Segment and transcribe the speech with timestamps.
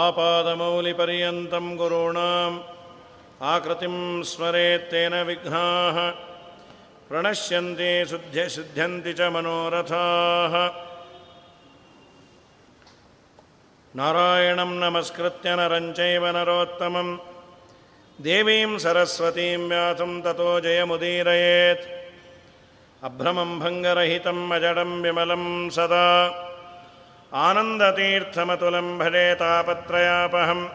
[0.00, 2.58] आपादमौलिपर्यन्तं गुरूणाम्
[3.52, 3.96] आकृतिं
[4.30, 5.98] स्मरेत्तेन विघ्नाः
[7.08, 10.54] प्रणश्यन्ति शुद्ध्य सिद्ध्यन्ति च मनोरथाः
[13.94, 17.08] नारायणं नमस्कृत्य नरञ्चैव नरोत्तमं
[18.18, 21.86] देवीं सरस्वतीं व्यासं ततो जयमुदीरयेत्
[23.08, 25.44] अभ्रमं भङ्गरहितम् अजडं विमलं
[25.76, 26.06] सदा
[27.46, 30.66] आनन्दतीर्थमतुलं भजे तापत्रयापहम्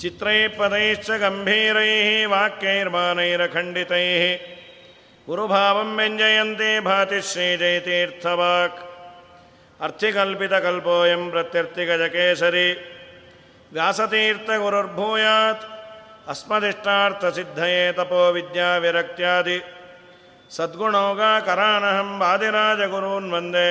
[0.00, 4.24] चित्रैः पदैश्च गम्भीरैः वाक्यैर्मानैरखण्डितैः
[5.28, 8.78] गुरुभावं व्यञ्जयन्ते भाति श्रीजयतीर्थवाक्
[9.86, 12.68] अर्थिकल्पितकल्पोऽयं प्रत्यर्थिगजकेसरी
[13.74, 15.68] व्यासतीर्थगुरुर्भूयात्
[16.32, 19.58] अस्मदिष्टार्थसिद्धये तपो विद्याविरक्त्यादि
[20.56, 23.68] सद्गुणौगाकरानहं वादिराजगुरून् वन्दे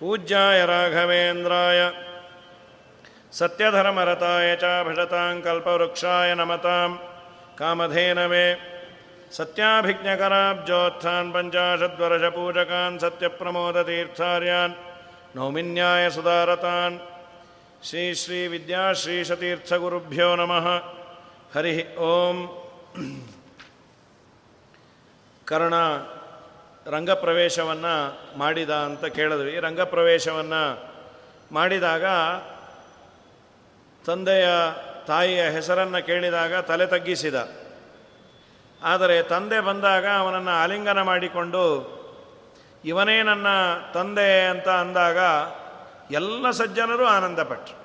[0.00, 1.92] पूज्याय राघवेन्द्राय।
[3.32, 6.96] सत्यधर्मरताय च भजतां कल्पवृक्षाय नमतां
[7.58, 8.56] कामधेनवे।
[9.32, 14.72] सत्याभिज्ञकराब्जोत्थान् पञ्चाशद्वर्षपूजकान् सत्यप्रमोदतीर्थार्यान्
[17.82, 20.66] ಶ್ರೀ ಶ್ರೀ ವಿದ್ಯಾಶ್ರೀಶತೀರ್ಥಗುರುಭ್ಯೋ ನಮಃ.
[21.54, 22.36] ಹರಿ ಓಂ.
[25.44, 25.74] ಕರ್ಣ
[26.86, 27.94] ರಂಗಪ್ರವೇಶವನ್ನು
[28.38, 29.60] ಮಾಡಿದ ಅಂತ ಕೇಳಿದ್ವಿ.
[29.60, 30.92] ರಂಗಪ್ರವೇಶವನ್ನು
[31.52, 32.04] ಮಾಡಿದಾಗ
[34.06, 34.48] ತಂದೆಯ
[35.06, 37.34] ತಾಯಿಯ ಹೆಸರನ್ನು ಕೇಳಿದಾಗ ತಲೆ ತಗ್ಗಿಸಿದ.
[38.82, 41.64] ಆದರೆ ತಂದೆ ಬಂದಾಗ ಅವನನ್ನು ಆಲಿಂಗನ ಮಾಡಿಕೊಂಡು,
[42.84, 43.46] ಇವನೇ ನನ್ನ
[43.94, 45.18] ತಂದೆ ಅಂತ ಅಂದಾಗ
[46.10, 47.76] ಎಲ್ಲ ಸಜ್ಜನರು ಆನಂದಪಟ್ಟರು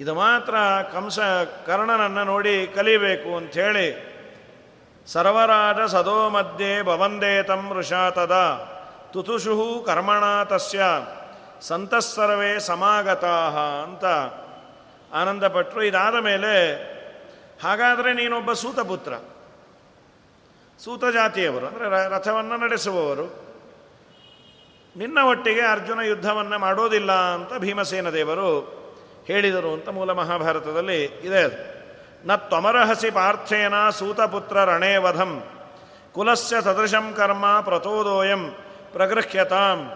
[0.00, 0.54] ಇದು ಮಾತ್ರ
[0.92, 1.18] ಕಂಸ
[1.66, 4.08] ಕರ್ಣನನ್ನು ನೋಡಿ ಕಲಿಬೇಕು ಅಂಥೇಳಿ
[5.06, 8.34] ಸರ್ವರಾಜ ಸದೋ ಮಧ್ಯೆ ಭವಂದೇತಂ ಋಷಾತದ
[9.12, 10.82] ತುತುಷು ಕರ್ಮಣ ತಸ್ಯ
[11.60, 13.36] ಸಂತಸ್ಸರ್ವೇ ಸಮಾಗತಾ
[13.82, 14.04] ಅಂತ
[15.14, 16.54] ಆನಂದಪಟ್ಟರು ಇದಾದ ಮೇಲೆ
[17.62, 19.12] ಹಾಗಾದರೆ ನೀನೊಬ್ಬ ಸೂತಪುತ್ರ.
[20.84, 23.47] ಸೂತ ಜಾತಿಯವರು ಅಂದರೆ ರಥವನ್ನು ನಡೆಸುವವರು.
[24.98, 28.78] ನಿನ್ನ ಒಟ್ಟಿಗೆ ಅರ್ಜುನ ಯುದ್ಧವನ್ನು ಮಾಡೋದಿಲ್ಲ ಅಂತ ಭೀಮಸೇನ ದೇವರು
[29.26, 31.78] ಹೇಳಿದರು ಅಂತ ಮೂಲ ಮಹಾಭಾರತದಲ್ಲಿ ಇದೆ ಅದು.
[32.26, 35.44] ನ ತ್ವಮರಹಸಿ ಪಾರ್ಥೇನ ಸೂತಪುತ್ರ ರಣೇವಧಂ
[36.12, 38.50] ಕುಲಸ್ಯ ಸದೃಶಂ ಕರ್ಮ ಪ್ರತೋದೋಯಂ
[38.92, 39.90] ಪ್ರಗೃಹ್ಯತಾಂ.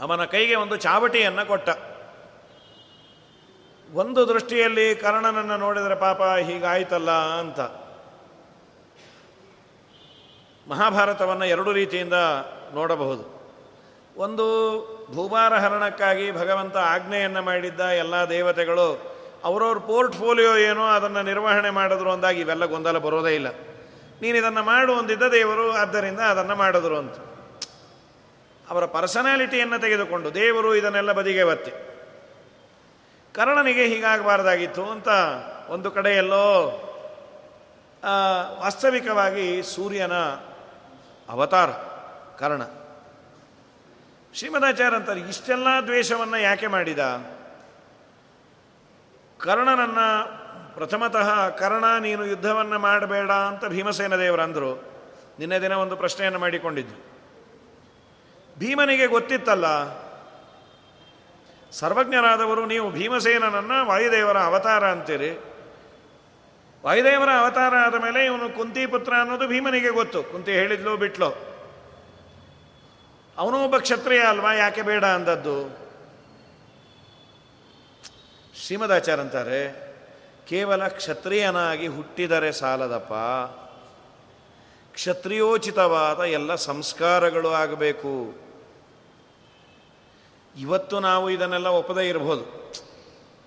[0.00, 1.68] ಅವನ ಕೈಗೆ ಒಂದು ಚಾವಟಿಯನ್ನು ಕೊಟ್ಟ.
[3.94, 7.60] ಒಂದು ದೃಷ್ಟಿಯಲ್ಲಿ ಕರ್ಣನನ್ನು ನೋಡಿದರೆ ಪಾಪ ಹೀಗಾಯ್ತಲ್ಲ ಅಂತ.
[10.70, 12.14] ಮಹಾಭಾರತವನ್ನು ಎರಡು ರೀತಿಯಿಂದ
[12.74, 13.35] ನೋಡಬಹುದು.
[14.16, 14.44] ಒಂದು
[15.14, 18.86] ಭೂಭಾರ ಹರಣಕ್ಕಾಗಿ ಭಗವಂತ ಆಜ್ಞೆಯನ್ನು ಮಾಡಿದ್ದ ಎಲ್ಲ ದೇವತೆಗಳು,
[19.44, 23.48] ಅವರವ್ರ ಪೋರ್ಟ್ಫೋಲಿಯೋ ಏನೋ ಅದನ್ನು ನಿರ್ವಹಣೆ ಮಾಡಿದ್ರು ಅಂದಾಗ ಇವೆಲ್ಲ ಗೊಂದಲ ಬರೋದೇ ಇಲ್ಲ.
[24.22, 27.16] ನೀನು ಇದನ್ನು ಮಾಡು ಅಂದಿದ್ದ ದೇವರು, ಆದ್ದರಿಂದ ಅದನ್ನು ಮಾಡಿದ್ರು ಅಂತ.
[28.70, 31.72] ಅವರ ಪರ್ಸನಾಲಿಟಿಯನ್ನು ತೆಗೆದುಕೊಂಡು ದೇವರು ಇದನ್ನೆಲ್ಲ ಬದಿಗೆ ಒತ್ತಿ.
[33.34, 35.08] ಕರ್ಣನಿಗೆ ಹೀಗಾಗಬಾರ್ದಾಗಿತ್ತು ಅಂತ
[35.68, 36.46] ಒಂದು ಕಡೆಯಲ್ಲೋ
[38.60, 40.12] ವಾಸ್ತವಿಕವಾಗಿ ಸೂರ್ಯನ
[41.28, 41.70] ಅವತಾರ
[42.38, 42.62] ಕರ್ಣ.
[44.36, 46.98] ಶ್ರೀಮದಾಚಾರ್ಯ ಅಂತಾರೆ, ಇಷ್ಟೆಲ್ಲ ದ್ವೇಷವನ್ನು ಯಾಕೆ ಮಾಡಿದ?
[49.40, 50.08] ಕರ್ಣನನ್ನು
[50.74, 54.72] ಪ್ರಥಮತಃ, ಕರ್ಣ, ನೀನು ಯುದ್ಧವನ್ನು ಮಾಡಬೇಡ ಅಂತ ಭೀಮಸೇನ ದೇವರಂದರು
[55.38, 56.96] ನಿನ್ನೆ ದಿನ ಒಂದು ಪ್ರಶ್ನೆಯನ್ನು ಮಾಡಿಕೊಂಡಿದ್ದು
[58.58, 59.66] ಭೀಮನಿಗೆ ಗೊತ್ತಿತ್ತಲ್ಲ,
[61.72, 65.32] ಸರ್ವಜ್ಞರಾದವರು, ನೀವು ಭೀಮಸೇನನನ್ನು ವಾಯುದೇವರ ಅವತಾರ ಅಂತೀರಿ.
[66.84, 70.22] ವಾಯುದೇವರ ಅವತಾರ ಆದ ಮೇಲೆ ಇವನು ಕುಂತಿ ಪುತ್ರ ಅನ್ನೋದು ಭೀಮನಿಗೆ ಗೊತ್ತು.
[70.22, 71.45] ಕುಂತಿ ಹೇಳಿದ್ಲು, ಬಿಟ್ಲು.
[73.38, 74.52] ಅವನು ಒಬ್ಬ ಕ್ಷತ್ರಿಯ ಅಲ್ವಾ?
[74.54, 75.56] ಯಾಕೆ ಬೇಡ ಅಂದದ್ದು?
[78.62, 79.60] ಶ್ರೀಮದಾಚಾರ್ಯ ಅಂತಾರೆ,
[80.48, 83.12] ಕೇವಲ ಕ್ಷತ್ರಿಯನಾಗಿ ಹುಟ್ಟಿದರೆ ಸಾಲದಪ್ಪ.
[84.94, 88.46] ಕ್ಷತ್ರಿಯೋಚಿತವಾದ ಎಲ್ಲ ಸಂಸ್ಕಾರಗಳು ಆಗಬೇಕು.
[90.58, 92.44] ಇವತ್ತು ನಾವು ಇದನ್ನೆಲ್ಲ ಒಪ್ಪದೇ ಇರಬಹುದು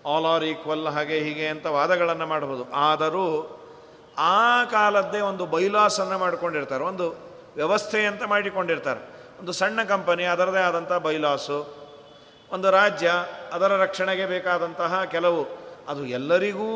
[0.07, 3.25] ಆಲ್ ಆರ್ ಈಕ್ವಲ್ ಹಾಗೆ ಹೀಗೆ ಅಂತ ವಾದಗಳನ್ನು ಮಾಡಬಹುದು ಆದರೂ
[4.17, 6.83] ಆ ಕಾಲದ್ದೇ ಒಂದು ಬೈಲಾಸನ್ನು ಮಾಡಿಕೊಂಡಿರ್ತಾರೆ.
[6.83, 7.05] ಒಂದು
[7.55, 9.18] ವ್ಯವಸ್ಥೆ ಅಂತ ಮಾಡಿಕೊಂಡಿರ್ತಾರೆ.
[9.39, 11.79] ಒಂದು ಸಣ್ಣ ಕಂಪನಿ, ಅದರದೇ ಆದಂಥ ಬೈಲಾಸು,
[12.51, 13.11] ಒಂದು ರಾಜ್ಯ,
[13.53, 15.47] ಅದರ ರಕ್ಷಣೆಗೆ ಬೇಕಾದಂತಹ ಕೆಲವು.
[15.87, 16.69] ಅದು ಎಲ್ಲರಿಗೂ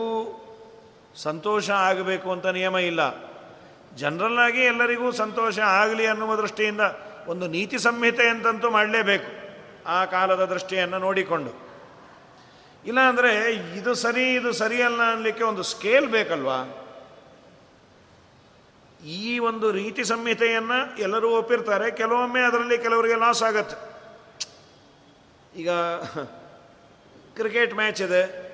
[1.16, 3.34] ಸಂತೋಷ ಆಗಬೇಕು ಅಂತ ನಿಯಮ ಇಲ್ಲ.
[3.96, 6.82] ಜನರಲ್ಲಾಗಿ ಎಲ್ಲರಿಗೂ ಸಂತೋಷ ಆಗಲಿ ಅನ್ನುವ ದೃಷ್ಟಿಯಿಂದ
[7.28, 9.30] ಒಂದು ನೀತಿ ಸಂಹಿತೆ ಅಂತಂತೂ ಮಾಡಲೇಬೇಕು
[9.88, 11.52] ಆ ಕಾಲದ ದೃಷ್ಟಿಯನ್ನು ನೋಡಿಕೊಂಡು.
[12.86, 16.83] ಇಲ್ಲಾಂದರೆ ಇದು ಸರಿ, ಇದು ಸರಿಯಲ್ಲ ಅನ್ನಲಿಕ್ಕೆ ಒಂದು ಸ್ಕೇಲ್ ಬೇಕಲ್ವಾ?
[19.04, 21.92] ಈ ಒಂದು ರೀತಿ ಸಂಹಿತೆಯನ್ನು ಎಲ್ಲರೂ ಒಪ್ಪಿರ್ತಾರೆ.
[21.92, 23.76] ಕೆಲವೊಮ್ಮೆ ಅದರಲ್ಲಿ ಕೆಲವರಿಗೆ ಲಾಸ್ ಆಗತ್ತೆ.
[25.56, 25.70] ಈಗ
[27.36, 28.54] ಕ್ರಿಕೆಟ್ ಮ್ಯಾಚ್ ಇದೆ.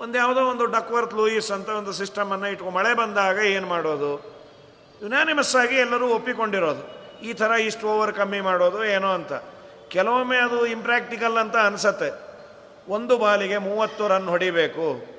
[0.00, 4.40] ಒಂದು ಯಾವುದೋ ಒಂದು ಡಕ್ವರ್ತ್ ಲೂಯಿಸ್ ಅಂತ ಒಂದು ಸಿಸ್ಟಮನ್ನು ಇಟ್ಕೊಂಡು ಮಳೆ ಬಂದಾಗ ಏನು ಮಾಡೋದು?
[5.02, 7.00] ಯುನಾನಿಮಸ್ ಆಗಿ ಎಲ್ಲರೂ ಒಪ್ಪಿಕೊಂಡಿರೋದು.
[7.22, 9.32] ಈ ಥರ ಇಷ್ಟು ಓವರ್ ಕಮ್ಮಿ ಮಾಡೋದು ಏನೋ ಅಂತ.
[9.88, 12.10] ಕೆಲವೊಮ್ಮೆ ಅದು ಇಂಪ್ರ್ಯಾಕ್ಟಿಕಲ್ ಅಂತ ಅನಿಸತ್ತೆ.
[12.88, 15.16] ಒಂದು ಬಾಲಿಗೆ ಮೂವತ್ತು ರನ್ ಹೊಡಿಬೇಕು.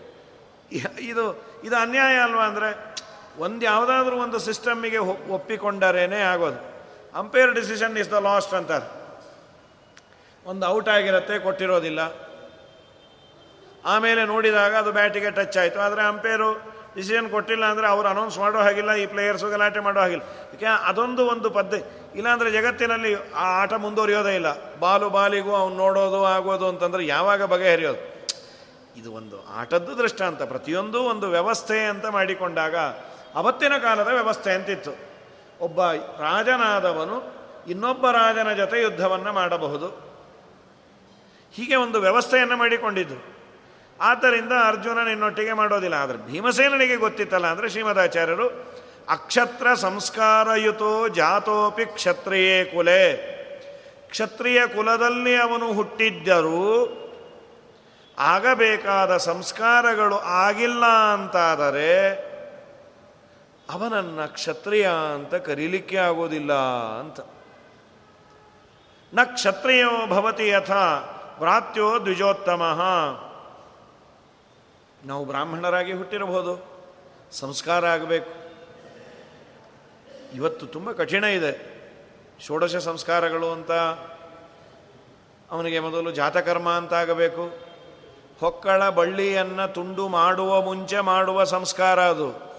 [1.00, 2.91] ಇದು ಇದು ಅನ್ಯಾಯ ಅಲ್ವಾ ಅಂದರೆ
[3.44, 5.00] ಒಂದು ಯಾವುದಾದ್ರೂ ಒಂದು ಸಿಸ್ಟಮ್ಮಿಗೆ
[5.38, 6.60] ಒಪ್ಪಿಕೊಂಡರೇನೆ ಆಗೋದು.
[7.22, 8.88] Umpire decision is the last ಅಂತಾರೆ
[10.46, 12.02] ಒಂದು ಔಟ್ ಆಗಿರುತ್ತೆ, ಕೊಟ್ಟಿರೋದಿಲ್ಲ.
[13.94, 15.80] ಆಮೇಲೆ ನೋಡಿದಾಗ ಅದು ಬ್ಯಾಟಿಗೆ ಟಚ್ ಆಯಿತು.
[15.86, 16.50] ಆದರೆ ಅಂಪೇರು
[16.96, 20.24] ಡಿಸಿಷನ್ ಕೊಟ್ಟಿಲ್ಲ ಅಂದರೆ ಅವ್ರು ಅನೌನ್ಸ್ ಮಾಡೋ ಹಾಗಿಲ್ಲ, ಈ ಪ್ಲೇಯರ್ಸು ಗಲಾಟೆ ಮಾಡೋ ಹಾಗಿಲ್ಲ.
[20.54, 21.84] ಯಾಕೆ, ಅದೊಂದು ಒಂದು ಪದ್ಧತಿ
[22.20, 23.12] ಇಲ್ಲಾಂದರೆ ಜಗತ್ತಿನಲ್ಲಿ
[23.44, 24.50] ಆ ಆಟ ಮುಂದುವರಿಯೋದೇ ಇಲ್ಲ.
[24.80, 28.02] ಬಾಲು ಬಾಲಿಗೂ ಅವ್ನು ನೋಡೋದು, ಆಗೋದು ಅಂತಂದರೆ ಯಾವಾಗ ಬಗೆಹರಿಯೋದು?
[29.00, 32.76] ಇದು ಒಂದು ಆಟದ್ದು ದೃಷ್ಟಾಂತ ಪ್ರತಿಯೊಂದು ಒಂದು ವ್ಯವಸ್ಥೆ ಅಂತ ಮಾಡಿಕೊಂಡಾಗ
[33.36, 34.92] ಅವತ್ತಿನ ಕಾಲದ ವ್ಯವಸ್ಥೆ ಅಂತಿತ್ತು.
[35.62, 39.88] ಒಬ್ಬ ರಾಜನಾದವನು ಇನ್ನೊಬ್ಬ ರಾಜನ ಜೊತೆ ಯುದ್ಧವನ್ನು ಮಾಡಬಹುದು.
[41.54, 43.42] ಹೀಗೆ ಒಂದು ವ್ಯವಸ್ಥೆಯನ್ನು ಮಾಡಿಕೊಂಡಿದ್ದು.
[44.02, 45.94] ಆದ್ದರಿಂದ ಅರ್ಜುನ ನಿನ್ನೊಟ್ಟಿಗೆ ಮಾಡೋದಿಲ್ಲ.
[45.94, 47.48] ಆದರೆ ಭೀಮಸೇನನಿಗೆ ಗೊತ್ತಿತ್ತಲ್ಲ.
[47.48, 48.48] ಅಂದರೆ ಶ್ರೀಮದಾಚಾರ್ಯರು,
[49.10, 53.42] ಅಕ್ಷತ್ರ ಸಂಸ್ಕಾರಯುತೋ ಜಾತೋಪಿ ಕ್ಷತ್ರಿಯೇ ಕುಲೆ.
[54.10, 56.98] ಕ್ಷತ್ರಿಯ ಕುಲದಲ್ಲಿ ಅವನು ಹುಟ್ಟಿದ್ದರೂ
[58.20, 62.31] ಆಗಬೇಕಾದ ಸಂಸ್ಕಾರಗಳು ಆಗಿಲ್ಲ ಅಂತಾದರೆ
[63.72, 66.54] ಅವನನ್ನು ಕ್ಷತ್ರಿಯ ಅಂತ ಕರೀಲಿಕ್ಕೆ ಆಗೋದಿಲ್ಲ
[67.00, 67.20] ಅಂತ.
[69.14, 70.72] ನ ಕ್ಷತ್ರಿಯೋ ಭವತಿ ಯಥ
[71.40, 72.64] ವ್ರಾತ್ಯೋ ದ್ವಿಜೋತ್ತಮ.
[75.06, 76.72] ನಾವು ಬ್ರಾಹ್ಮಣರಾಗಿ ಹುಟ್ಟಿರಬಹುದು,
[77.32, 78.32] ಸಂಸ್ಕಾರ ಆಗಬೇಕು.
[80.36, 81.72] ಇವತ್ತು ತುಂಬ ಕಠಿಣ ಇದೆ
[82.42, 83.72] ಷೋಡಶ ಸಂಸ್ಕಾರಗಳು ಅಂತ.
[85.52, 87.72] ಅವನಿಗೆ ಮೊದಲು ಜಾತಕರ್ಮ ಅಂತ ಆಗಬೇಕು.
[88.40, 92.51] ಹೊಕ್ಕಳ ಬಳ್ಳಿಯನ್ನು ತುಂಡು ಮಾಡುವ ಮುಂಚೆ ಮಾಡುವ ಸಂಸ್ಕಾರ ಅದು.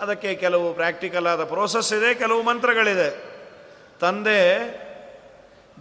[0.00, 3.40] ಅದಕ್ಕೆ ಕೆಲವು ಪ್ರಾಕ್ಟಿಕಲ್ ಆದ ಪ್ರೋಸೆಸ್ ಇದೆ, ಕೆಲವು ಮಂತ್ರಗಳಿದೆ.
[4.00, 4.40] ತಂದೆ,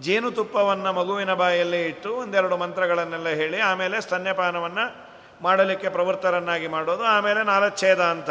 [0.01, 5.09] ಜೇನುತುಪ್ಪವನ್ನು ಮಗುವಿನ ಬಾಯಲ್ಲಿ ಇಟ್ಟು ಒಂದೆರಡು ಮಂತ್ರಗಳನ್ನೆಲ್ಲ ಹೇಳಿ, ಆಮೇಲೆ ಸ್ತನ್ಯಪಾನವನ್ನು
[5.41, 8.29] ಮಾಡಲಿಕ್ಕೆ ಪ್ರವೃತ್ತರನ್ನಾಗಿ ಮಾಡೋದು, ಆಮೇಲೆ ನಾಲಚ್ಛೇದ ಅಂತ.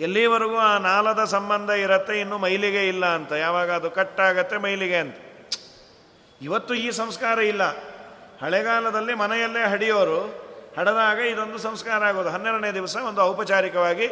[0.00, 3.32] ಎಲ್ಲಿವರೆಗೂ ಆ ನಾಲದ ಸಂಬಂಧ ಇರುತ್ತೆ, ಇನ್ನು ಮೈಲಿಗೆ ಇಲ್ಲ ಅಂತ.
[3.32, 5.16] ಯಾವಾಗ ಅದು ಕಟ್ಟಾಗತ್ತೆ ಮೈಲಿಗೆ ಅಂತ.
[6.42, 7.62] ಇವತ್ತು ಈ ಸಂಸ್ಕಾರ ಇಲ್ಲ.
[8.42, 10.46] ಹಳೆಗಾಲದಲ್ಲಿ ಮನೆಯಲ್ಲೇ ಹಡಿಯೋರು,
[10.78, 12.28] ಹಡದಾಗ ಇದೊಂದು ಸಂಸ್ಕಾರ ಆಗೋದು.
[12.28, 14.08] ಹನ್ನೆರಡನೇ ದಿವಸ ಒಂದು ಔಪಚಾರಿಕವಾಗಿ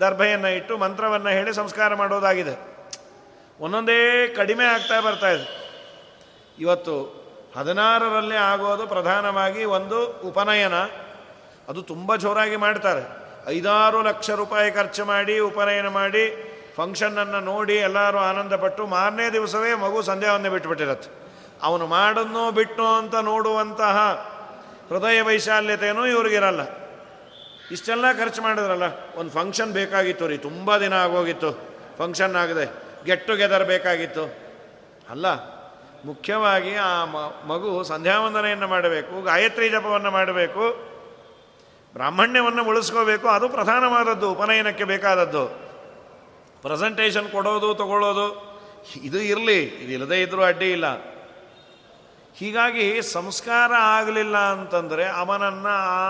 [0.00, 2.76] ದರ್ಭೆಯನ್ನು ಇಟ್ಟು ಮಂತ್ರವನ್ನು ಹೇಳಿ ಸಂಸ್ಕಾರ ಮಾಡೋದಾಗಿದೆ.
[3.60, 5.66] ಒಂದೊಂದೇ ಕಡಿಮೆ ಆಗ್ತಾ ಬರ್ತಾ ಇದೆ.
[6.58, 7.26] ಇವತ್ತು
[7.56, 10.74] ಹದಿನಾರರಲ್ಲಿ ಆಗೋದು ಪ್ರಧಾನವಾಗಿ ಒಂದು ಉಪನಯನ.
[11.68, 13.26] ಅದು ತುಂಬ ಜೋರಾಗಿ ಮಾಡ್ತಾರೆ.
[13.48, 20.48] ಐದಾರು ಲಕ್ಷ ರೂಪಾಯಿ ಖರ್ಚು ಮಾಡಿ, ಉಪನಯನ ಮಾಡಿ ಫಂಕ್ಷನನ್ನು ನೋಡಿ ಎಲ್ಲರೂ ಆನಂದಪಟ್ಟು ಮಾರನೇ ದಿವಸವೇ ಮಗು ಸಂಧ್ಯಾವನ್ನೇ
[20.48, 21.08] ಬಿಟ್ಟುಬಿಟ್ಟಿರತ್ತೆ
[21.62, 23.96] ಅವನು ಮಾಡನ್ನೋ ಬಿಟ್ಟು ಅಂತ ನೋಡುವಂತಹ
[24.90, 26.60] ಹೃದಯ ವೈಶಾಲ್ಯತೆಯೂ ಇವ್ರಿಗಿರಲ್ಲ.
[27.70, 28.86] ಇಷ್ಟೆಲ್ಲ ಖರ್ಚು ಮಾಡಿದ್ರಲ್ಲ,
[29.16, 31.50] ಒಂದು ಫಂಕ್ಷನ್ ಬೇಕಾಗಿತ್ತು ರೀ, ತುಂಬ ದಿನ ಆಗೋಗಿತ್ತು.
[31.98, 32.66] ಫಂಕ್ಷನ್ ಆಗದೆ
[33.04, 34.24] ಗೆಟ್ ಟುಗೆದರ್ ಬೇಕಾಗಿತ್ತು.
[35.10, 35.26] ಅಲ್ಲ,
[36.04, 36.90] ಮುಖ್ಯವಾಗಿ ಆ
[37.48, 40.64] ಮಗು ಸಂಧ್ಯಾವಂದನೆಯನ್ನು ಮಾಡಬೇಕು, ಗಾಯತ್ರಿ ಜಪವನ್ನು ಮಾಡಬೇಕು,
[41.94, 45.44] ಬ್ರಾಹ್ಮಣ್ಯವನ್ನು ಉಳಿಸ್ಕೋಬೇಕು, ಅದು ಪ್ರಧಾನವಾದದ್ದು, ಉಪನಯನಕ್ಕೆ ಬೇಕಾದದ್ದು.
[46.62, 48.26] ಪ್ರೆಸೆಂಟೇಷನ್ ಕೊಡೋದು, ತಗೊಳ್ಳೋದು,
[49.02, 50.86] ಇದು ಇರಲಿ, ಇದು ಇಲ್ಲದೇ ಇದ್ದರೂ ಅಡ್ಡಿ ಇಲ್ಲ.
[52.36, 56.02] ಹೀಗಾಗಿ ಸಂಸ್ಕಾರ ಆಗಲಿಲ್ಲ ಅಂತಂದರೆ ಅವನನ್ನು ಆ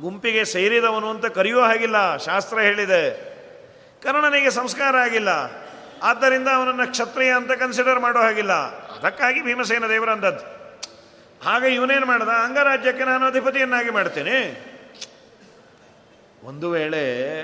[0.00, 2.16] ಗುಂಪಿಗೆ ಸೇರಿದವನು ಅಂತ ಕರೆಯೋ ಹಾಗಿಲ್ಲ.
[2.16, 3.32] ಶಾಸ್ತ್ರ ಹೇಳಿದೆ.
[4.02, 5.28] ಕರ್ಣನಿಗೆ ಸಂಸ್ಕಾರ ಆಗಿಲ್ಲ.
[6.02, 8.52] ಆದ್ದರಿಂದ ಅವನನ್ನು ಕ್ಷತ್ರಿಯ ಅಂತ ಕನ್ಸಿಡರ್ ಮಾಡೋ ಹಾಗಿಲ್ಲ.
[8.98, 10.62] ಅದಕ್ಕಾಗಿ ಭೀಮಸೇನ ದೇವರಂದದ್ದು
[11.44, 12.28] ಹಾಗೆ ಇವನೇನು ಮಾಡ್ದ?
[12.28, 14.66] ಅಂಗರಾಜ್ಯಕ್ಕೆ ನಾನು ಅಧಿಪತಿಯನ್ನಾಗಿ ಮಾಡ್ತೀನಿ.
[16.44, 17.40] ಒಂದು ವೇಳೆ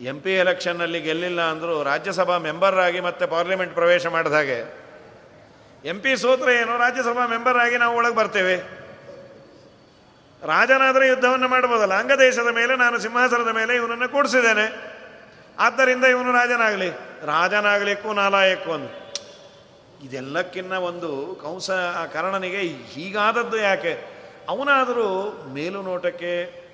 [0.00, 4.74] ಎಂ ಪಿ ಎಲೆಕ್ಷನ್ನಲ್ಲಿ ಗೆಲ್ಲಿಲ್ಲ ಅಂದರೂ ರಾಜ್ಯಸಭಾ ಮೆಂಬರ್ ಆಗಿ ಮತ್ತೆ ಪಾರ್ಲಿಮೆಂಟ್ ಪ್ರವೇಶ ಮಾಡಿದ ಹಾಗೆ.
[5.84, 8.83] ಎಂ ಪಿ ಸೋತ್ರ ಏನು ರಾಜ್ಯಸಭಾ ಮೆಂಬರ್ ಆಗಿ ನಾವು ಒಳಗೆ ಬರ್ತೇವೆ.
[10.44, 11.94] ರಾಜನಾದರೆ ಯುದ್ಧವನ್ನು ಮಾಡ್ಬೋದಲ್ಲ?
[11.94, 14.94] ಅಂಗದೇಶದ ಮೇಲೆ ನಾನು ಸಿಂಹಾಸನದ ಮೇಲೆ ಇವನನ್ನು ಕೂಡಿಸಿದ್ದೇನೆ.
[15.58, 16.90] ಆದ್ದರಿಂದ ಇವನು ರಾಜನಾಗಲಿ.
[17.26, 18.90] ರಾಜನಾಗಲಿಕ್ಕೂ ನಾಲಾಯಕ್ಕೂ ಅಂತ
[20.04, 24.14] ಇದೆಲ್ಲಕ್ಕಿನ್ನ ಒಂದು ಕಂಸ ಆ ಕರ್ಣನಿಗೆ ಹೀಗಾದದ್ದು ಯಾಕೆ?
[24.48, 26.64] ಅವನಾದರೂ ಮೇಲು ನೋಟಕ್ಕೆ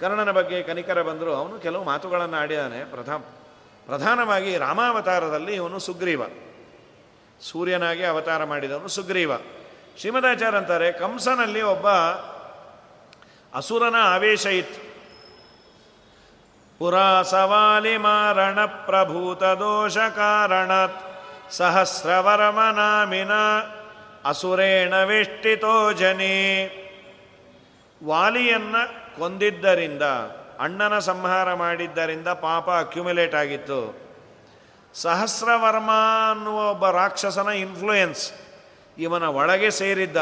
[0.00, 2.84] ಕರ್ಣನ ಬಗ್ಗೆ ಕನಿಕರ ಬಂದರೂ ಅವನು ಕೆಲವು ಮಾತುಗಳನ್ನು ಆಡಿದಾನೆ.
[2.84, 3.16] ಪ್ರಥಮ,
[3.86, 6.22] ಪ್ರಧಾನವಾಗಿ ರಾಮಾವತಾರದಲ್ಲಿ ಇವನು ಸುಗ್ರೀವ.
[7.40, 9.36] ಸೂರ್ಯನಾಗಿ ಅವತಾರ ಮಾಡಿದವನು ಸುಗ್ರೀವ.
[9.98, 11.86] ಶ್ರೀಮದಾಚಾರ್ಯ ಅಂತಾರೆ ಕಂಸನಲ್ಲಿ ಒಬ್ಬ
[13.54, 14.90] ಅಸುರನ ಆವೇಶ ಇತ್ತು.
[16.78, 23.30] ಪುರಾ ಸವಾಲಿ ಮಾರಣ ಪ್ರಭೂತ ದೋಷ ಕಾರಣತ್ ಸಹಸ್ರವರಮನಾಮಿನ
[24.24, 26.36] ಅಸುರೇಣ ವೇಷ್ಟಿತೋ ಜನಿ.
[28.06, 28.76] ವಾಲಿಯನ್ನ
[29.18, 30.02] ಕೊಂದಿದ್ದರಿಂದ,
[30.60, 34.10] ಅಣ್ಣನ ಸಂಹಾರ ಮಾಡಿದ್ದರಿಂದ ಪಾಪ ಅಕ್ಯುಮುಲೇಟ್ ಆಗಿತ್ತು.
[34.94, 35.90] ಸಹಸ್ರವರ್ಮ
[36.30, 38.32] ಅನ್ನುವ ಒಬ್ಬ ರಾಕ್ಷಸನ ಇನ್ಫ್ಲೂಯೆನ್ಸ್
[38.98, 40.16] ಇವನ ಒಳಗೆ ಸೇರಿದ್ದ.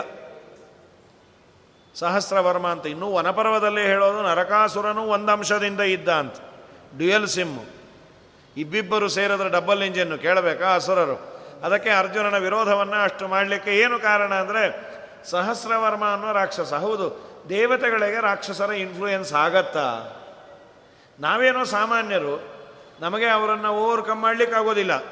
[1.94, 2.86] ಸಹಸ್ರವರ್ಮ ಅಂತ.
[2.86, 6.36] ಇನ್ನೂ ವನಪರ್ವದಲ್ಲೇ ಹೇಳೋದು ನರಕಾಸುರನು ಒಂದು ಅಂಶದಿಂದ ಇದ್ದ ಅಂತ.
[6.96, 7.58] ಡ್ಯುಯಲ್ ಸಿಮ್
[8.56, 11.16] ಇಬ್ಬಿಬ್ಬರು ಸೇರಿದ್ರೆ ಡಬಲ್ ಇಂಜಿನ್ನು, ಕೇಳಬೇಕಾ ಅಸುರರು?
[11.64, 14.62] ಅದಕ್ಕೆ ಅರ್ಜುನನ ವಿರೋಧವನ್ನು ಅಷ್ಟು ಮಾಡಲಿಕ್ಕೆ ಏನು ಕಾರಣ ಅಂದರೆ
[15.30, 16.72] ಸಹಸ್ರವರ್ಮ ಅನ್ನೋ ರಾಕ್ಷಸ.
[16.72, 17.06] ಹೌದು,
[17.48, 19.86] ದೇವತೆಗಳಿಗೆ ರಾಕ್ಷಸರ ಇನ್ಫ್ಲೂಯೆನ್ಸ್ ಆಗತ್ತಾ?
[21.20, 22.34] ನಾವೇನೋ ಸಾಮಾನ್ಯರು,
[23.00, 25.04] ನಮಗೆ ಅವರನ್ನು ಓವರ್ಕಮ್ ಆಗೋದಿಲ್ಲ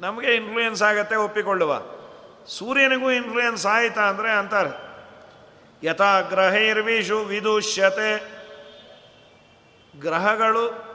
[0.00, 1.80] ನಮಗೆ ಇನ್ಫ್ಲೂಯೆನ್ಸ್ ಆಗತ್ತೆ ಒಪ್ಪಿಕೊಳ್ಳುವ.
[2.48, 4.85] ಸೂರ್ಯನಿಗೂ ಇನ್ಫ್ಲೂಯೆನ್ಸ್ ಆಯಿತಾ ಅಂದರೆ ಅಂತಾರೆ.
[5.82, 8.36] ಯಥಾ ಗ್ರಹೈರ್ವಿಷು ವಿದುಷ್ಯತೆ.
[10.00, 10.86] ಗ್ರಹಗಳು,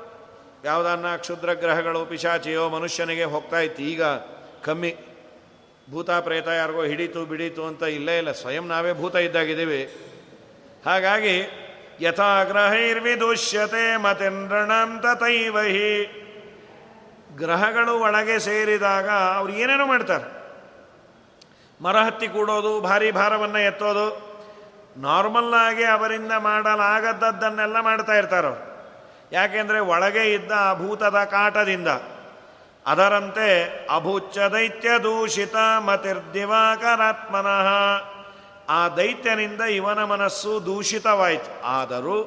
[0.65, 3.83] ಯಾವುದನ್ನ ಕ್ಷುದ್ರ ಗ್ರಹಗಳು, ಪಿಶಾಚಿಯೋ ಮನುಷ್ಯನಿಗೆ ಹೋಗ್ತಾ ಇತ್ತು.
[3.83, 4.03] ಈಗ
[4.65, 4.95] ಕಮ್ಮಿ.
[5.91, 8.31] ಭೂತ ಪ್ರೇತ ಯಾರಿಗೋ ಹಿಡಿತು ಬಿಡೀತು ಅಂತ ಇಲ್ಲೇ ಇಲ್ಲ.
[8.31, 9.95] ಸ್ವಯಂ ನಾವೇ ಭೂತ ಇದ್ದಾಗಿದ್ದೀವಿ.
[10.85, 11.49] ಹಾಗಾಗಿ
[11.99, 16.17] ಯಥಾ ಗ್ರಹೈರ್ವಿದುಷ್ಯತೆ ಮತೆಂದ್ರಣಂ ತೈವಹಿ
[17.35, 20.41] ಗ್ರಹಗಳು ಒಳಗೆ ಸೇರಿದಾಗ ಅವ್ರು ಏನೇನೋ ಮಾಡ್ತಾರೆ.
[21.83, 24.30] ಮರ ಹತ್ತಿ ಕೂಡೋದು, ಭಾರಿ ಭಾರವನ್ನು ಎತ್ತೋದು
[24.97, 28.53] ನಾರ್ಮಲ್ ಆಗಿ ಅವರಿಂದ ಮಾಡಲಾಗದ್ದನ್ನೆಲ್ಲ ಮಾಡ್ತಾ ಇರ್ತಾರೋ
[29.31, 31.87] ಯಾಕೆಂದರೆ ಒಳಗೆ ಇದ್ದ ಭೂತದ ಕಾಟದಿಂದ,
[32.85, 33.47] ಅದರಂತೆ
[33.95, 37.69] ಅಭೂಚ್ಛ ದೈತ್ಯ ದೂಷಿತ ಮತಿರ್ದಿವಾಕರಾತ್ಮನಃ,
[38.69, 41.67] ಆ ದೈತ್ಯನಿಂದ ಇವನ ಮನಸ್ಸು ದೂಷಿತವಾಯಿತು.
[41.67, 42.17] ಆದರೂ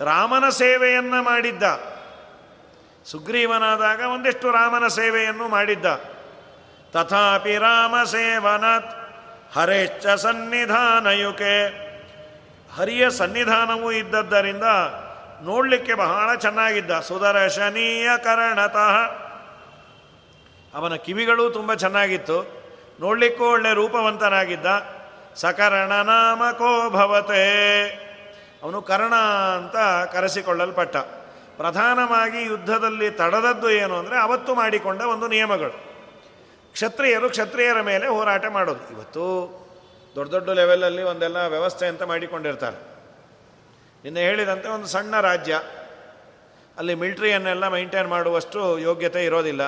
[0.00, 1.62] ರಾಮನ ಸೇವೆಯನ್ನು ಮಾಡಿದ್ದ,
[3.06, 5.86] ಸುಗ್ರೀವನಾದಾಗ ಒಂದಿಷ್ಟು ರಾಮನ ಸೇವೆಯನ್ನು ಮಾಡಿದ್ದ.
[6.92, 8.99] ತಥಾಪಿ ರಾಮ ಸೇವನತ್
[9.54, 11.68] ಹರೇಶ್ಚ ಸನ್ನಿಧಾನಯುಕೆ.
[12.76, 14.62] ಹರಿಯ ಸನ್ನಿಧಾನವೂ ಇದ್ದದ್ದರಿಂದ
[15.42, 17.00] ನೋಡಲಿಕ್ಕೆ ಬಹಳ ಚೆನ್ನಾಗಿದ್ದ.
[17.00, 18.96] ಸುದರ್ಶನೀಯ ಕರ್ಣತಃ.
[20.74, 22.60] ಅವನ ಕಿವಿಗಳು ತುಂಬ ಚೆನ್ನಾಗಿತ್ತು.
[23.00, 24.66] ನೋಡಲಿಕ್ಕೂ ಒಳ್ಳೆ ರೂಪವಂತನಾಗಿದ್ದ.
[25.34, 27.86] ಸಕರ್ಣ ನಾಮಕೋ ಭವತೆ.
[28.62, 29.14] ಅವನು ಕರ್ಣ
[29.56, 29.76] ಅಂತ
[30.12, 30.96] ಕರೆಸಿಕೊಳ್ಳಲ್ಪಟ್ಟ.
[31.56, 35.89] ಪ್ರಧಾನವಾಗಿ ಯುದ್ಧದಲ್ಲಿ ತಡದದ್ದು ಏನು ಅಂದರೆ ಅವತ್ತು ಮಾಡಿಕೊಂಡ ಒಂದು ನಿಯಮಗಳು.
[36.72, 38.94] ಕ್ಷತ್ರಿಯರು ಕ್ಷತ್ರಿಯರ ಮೇಲೆ ಹೋರಾಟ ಮಾಡೋದು.
[38.94, 39.24] ಇವತ್ತು
[40.14, 42.76] ದೊಡ್ಡ ದೊಡ್ಡ ಲೆವೆಲಲ್ಲಿ ಒಂದೆಲ್ಲ ವ್ಯವಸ್ಥೆ ಅಂತ ಮಾಡಿಕೊಂಡಿರ್ತಾರೆ.
[44.04, 45.60] ನಿನ್ನೆ ಹೇಳಿದಂತೆ ಒಂದು ಸಣ್ಣ ರಾಜ್ಯ.
[46.78, 49.62] ಅಲ್ಲಿ ಮಿಲ್ಟ್ರಿಯನ್ನೆಲ್ಲ ಮೈಂಟೈನ್ ಮಾಡುವಷ್ಟು ಯೋಗ್ಯತೆ ಇರೋದಿಲ್ಲ.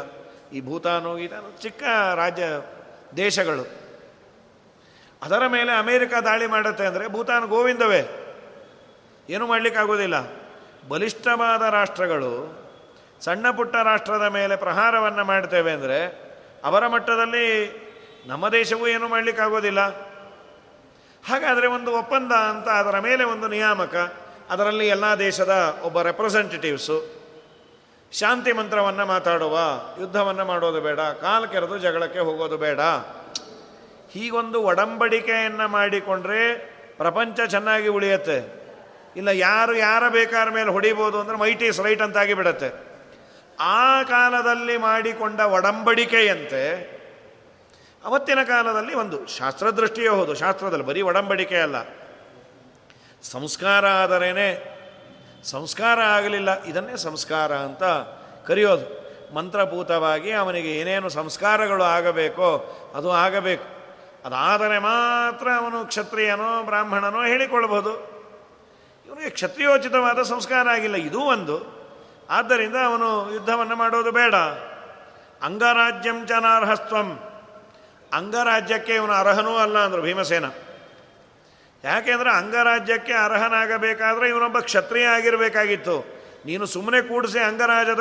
[0.52, 1.82] ಈ ಭೂತಾನು ಗೀತಾನು ಚಿಕ್ಕ
[2.14, 2.44] ರಾಜ್ಯ,
[3.16, 3.82] ದೇಶಗಳು.
[5.22, 8.08] ಅದರ ಮೇಲೆ ಅಮೇರಿಕ ದಾಳಿ ಮಾಡುತ್ತೆ ಅಂದರೆ ಭೂತಾನ್ ಗೋವಿಂದವೇ.
[9.30, 10.14] ಏನು ಮಾಡಲಿಕ್ಕಾಗೋದಿಲ್ಲ.
[10.88, 12.62] ಬಲಿಷ್ಠವಾದ ರಾಷ್ಟ್ರಗಳು
[13.20, 16.31] ಸಣ್ಣ ಪುಟ್ಟ ರಾಷ್ಟ್ರದ ಮೇಲೆ ಪ್ರಹಾರವನ್ನು ಮಾಡ್ತೇವೆ ಅಂದರೆ
[16.64, 17.46] ಅವರ ಮಟ್ಟದಲ್ಲಿ
[18.26, 19.80] ನಮ್ಮ ದೇಶವೂ ಏನೂ ಮಾಡಲಿಕ್ಕಾಗೋದಿಲ್ಲ.
[21.28, 23.94] ಹಾಗಾದರೆ ಒಂದು ಒಪ್ಪಂದ ಅಂತ ಅದರ ಮೇಲೆ ಒಂದು ನಿಯಾಮಕ,
[24.50, 27.22] ಅದರಲ್ಲಿ ಎಲ್ಲ ದೇಶದ ಒಬ್ಬ ರೆಪ್ರೆಸೆಂಟೇಟಿವ್ಸು
[28.12, 29.58] ಶಾಂತಿ ಮಂತ್ರವನ್ನು ಮಾತಾಡುವ,
[30.00, 32.80] ಯುದ್ಧವನ್ನು ಮಾಡೋದು ಬೇಡ, ಕಾಲು ಕೆರೆದು ಜಗಳಕ್ಕೆ ಹೋಗೋದು ಬೇಡ.
[34.12, 36.42] ಹೀಗೊಂದು ಒಡಂಬಡಿಕೆಯನ್ನು ಮಾಡಿಕೊಂಡ್ರೆ
[36.96, 38.62] ಪ್ರಪಂಚ ಚೆನ್ನಾಗಿ ಉಳಿಯುತ್ತೆ.
[39.16, 42.91] ಇಲ್ಲ ಯಾರು ಯಾರ ಬೇಕಾದ ಮೇಲೆ ಹೊಡಿಬೋದು ಅಂದರೆ ಮೈಟ್ ಈಸ್ ರೈಟ್ ಅಂತಾಗಿ ಬಿಡತ್ತೆ.
[43.62, 46.62] ಆ ಕಾಲದಲ್ಲಿ ಮಾಡಿಕೊಂಡ ಒಡಂಬಡಿಕೆಯಂತೆ
[48.04, 50.34] ಅವತ್ತಿನ ಕಾಲದಲ್ಲಿ ಒಂದು ಶಾಸ್ತ್ರದೃಷ್ಟಿಯೇ ಹೌದು.
[50.34, 51.76] ಶಾಸ್ತ್ರದಲ್ಲಿ ಬರೀ ಒಡಂಬಡಿಕೆ ಅಲ್ಲ.
[53.22, 54.48] ಸಂಸ್ಕಾರ ಆದರೇನೆ
[55.44, 57.82] ಸಂಸ್ಕಾರ ಆಗಲಿಲ್ಲ, ಇದನ್ನೇ ಸಂಸ್ಕಾರ ಅಂತ
[58.46, 58.86] ಕರೆಯೋದು.
[59.34, 62.48] ಮಂತ್ರಭೂತವಾಗಿ ಅವನಿಗೆ ಏನೇನು ಸಂಸ್ಕಾರಗಳು ಆಗಬೇಕೋ
[62.96, 63.66] ಅದು ಆಗಬೇಕು.
[64.24, 67.92] ಅದಾದರೆ ಮಾತ್ರ ಅವನು ಕ್ಷತ್ರಿಯನೋ ಬ್ರಾಹ್ಮಣನೋ ಹೇಳಿಕೊಳ್ಬೋದು
[69.06, 71.81] ಇವನಿಗೆ ಕ್ಷತ್ರಿಯೋಚಿತವಾದ ಸಂಸ್ಕಾರ ಆಗಿಲ್ಲ, ಇದೂ ಒಂದು.
[72.32, 74.34] ಆದ್ದರಿಂದ ಅವನು ಯುದ್ಧವನ್ನು ಮಾಡೋದು ಬೇಡ.
[75.42, 77.18] ಅಂಗರಾಜ್ಯಂ ಚನಾರ್ಹಸ್ತ್ವಂ
[78.12, 80.44] ಅಂಗರಾಜ್ಯಕ್ಕೆ ಇವನು ಅರ್ಹನೂ ಅಲ್ಲ ಅಂದರು ಭೀಮಸೇನ.
[81.84, 86.04] ಯಾಕೆಂದರೆ ಅಂಗರಾಜ್ಯಕ್ಕೆ ಅರ್ಹನಾಗಬೇಕಾದ್ರೆ ಇವನೊಬ್ಬ ಕ್ಷತ್ರಿಯ ಆಗಿರಬೇಕಾಗಿತ್ತು.
[86.46, 88.00] ನೀನು ಸುಮ್ಮನೆ ಕೂಡಿಸಿ ಅಂಗರಾಜದ,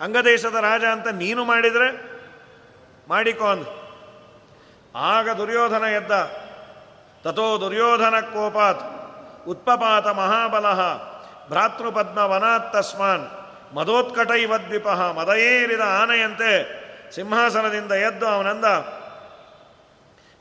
[0.00, 2.20] ಅಂಗದೇಶದ ರಾಜ ಅಂತ ನೀನು ಮಾಡಿದರೆ
[3.08, 3.66] ಮಾಡಿಕೋ ಅಂದ.
[4.96, 6.10] ಆಗ ದುರ್ಯೋಧನ ಎದ್ದ.
[7.24, 8.82] ತಥೋ ದುರ್ಯೋಧನ ಕೋಪಾತ್.
[9.48, 10.66] ಉತ್ಪಪಾತ ಮಹಾಬಲ.
[11.48, 13.39] ಭ್ರಾತೃಪದ್ಮ ವನಾತ್ ತಸ್ಮಾನ್.
[13.74, 16.50] ಮದೋತ್ಕಟೈವದ್ವಿಪ ಮದಯೇರಿದ ಆನೆಯಂತೆ
[17.14, 18.64] ಸಿಂಹಾಸನದಿಂದ ಎದ್ದು ಅವನಂದ,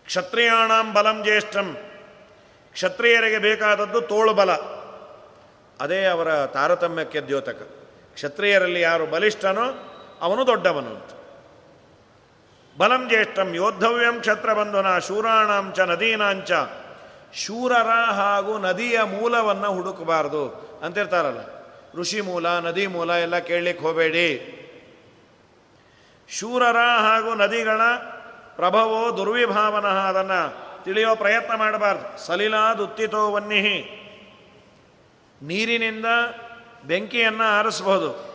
[0.06, 1.78] ಕ್ಷತ್ರಿಯಾಣಾಂ ಬಲಂ ಜ್ಯೇಷ್ಠಂ,
[2.74, 4.52] ಕ್ಷತ್ರಿಯರಿಗೆ ಬೇಕಾದದ್ದು ತೋಳು ಬಲ.
[5.82, 7.62] ಅದೇ ಅವರ ತಾರತಮ್ಯಕ್ಕೆ ದ್ಯೋತಕ
[8.14, 9.68] ಕ್ಷತ್ರಿಯರಲ್ಲಿ ಯಾರು ಬಲಿಷ್ಠನೋ
[10.22, 10.94] ಅವನು ದೊಡ್ಡವನು
[12.78, 16.52] ಬಲಂ ಜ್ಯೇಷ್ಠಂ ಯೋದ್ಧವ್ಯಂ ಕ್ಷತ್ರಬಂಧುನ ಶೂರಾಣಾಂಚ ನದೀನಾಂಚ
[17.34, 20.44] ಶೂರರ ಹಾಗೂ ನದಿಯ ಮೂಲವನ್ನು ಹುಡುಕಬಾರದು
[20.84, 21.59] ಅಂತಿರ್ತಾರಲ್ಲ.
[21.96, 24.56] ಋಷಿ ಮೂಲ, ನದಿ ಮೂಲ ಎಲ್ಲ ಕೇಳಲಿಕ್ಕೆ ಹೋಗಬೇಡಿ.
[26.30, 27.82] ಶೂರರ ಹಾಗೂ ನದಿಗಳ
[28.56, 32.28] ಪ್ರಭವೋ ದುರ್ವಿಭಾವನ ಅದನ್ನು ತಿಳಿಯೋ ಪ್ರಯತ್ನ ಮಾಡಬಾರ್ದು.
[32.28, 33.96] ಸಲಿಲಾದುತ್ತಿತೋ ವನ್ನಿಹಿ.
[35.42, 36.06] ನೀರಿನಿಂದ
[36.86, 38.30] ಬೆಂಕಿಯನ್ನು ಆರಿಸಬಹುದು.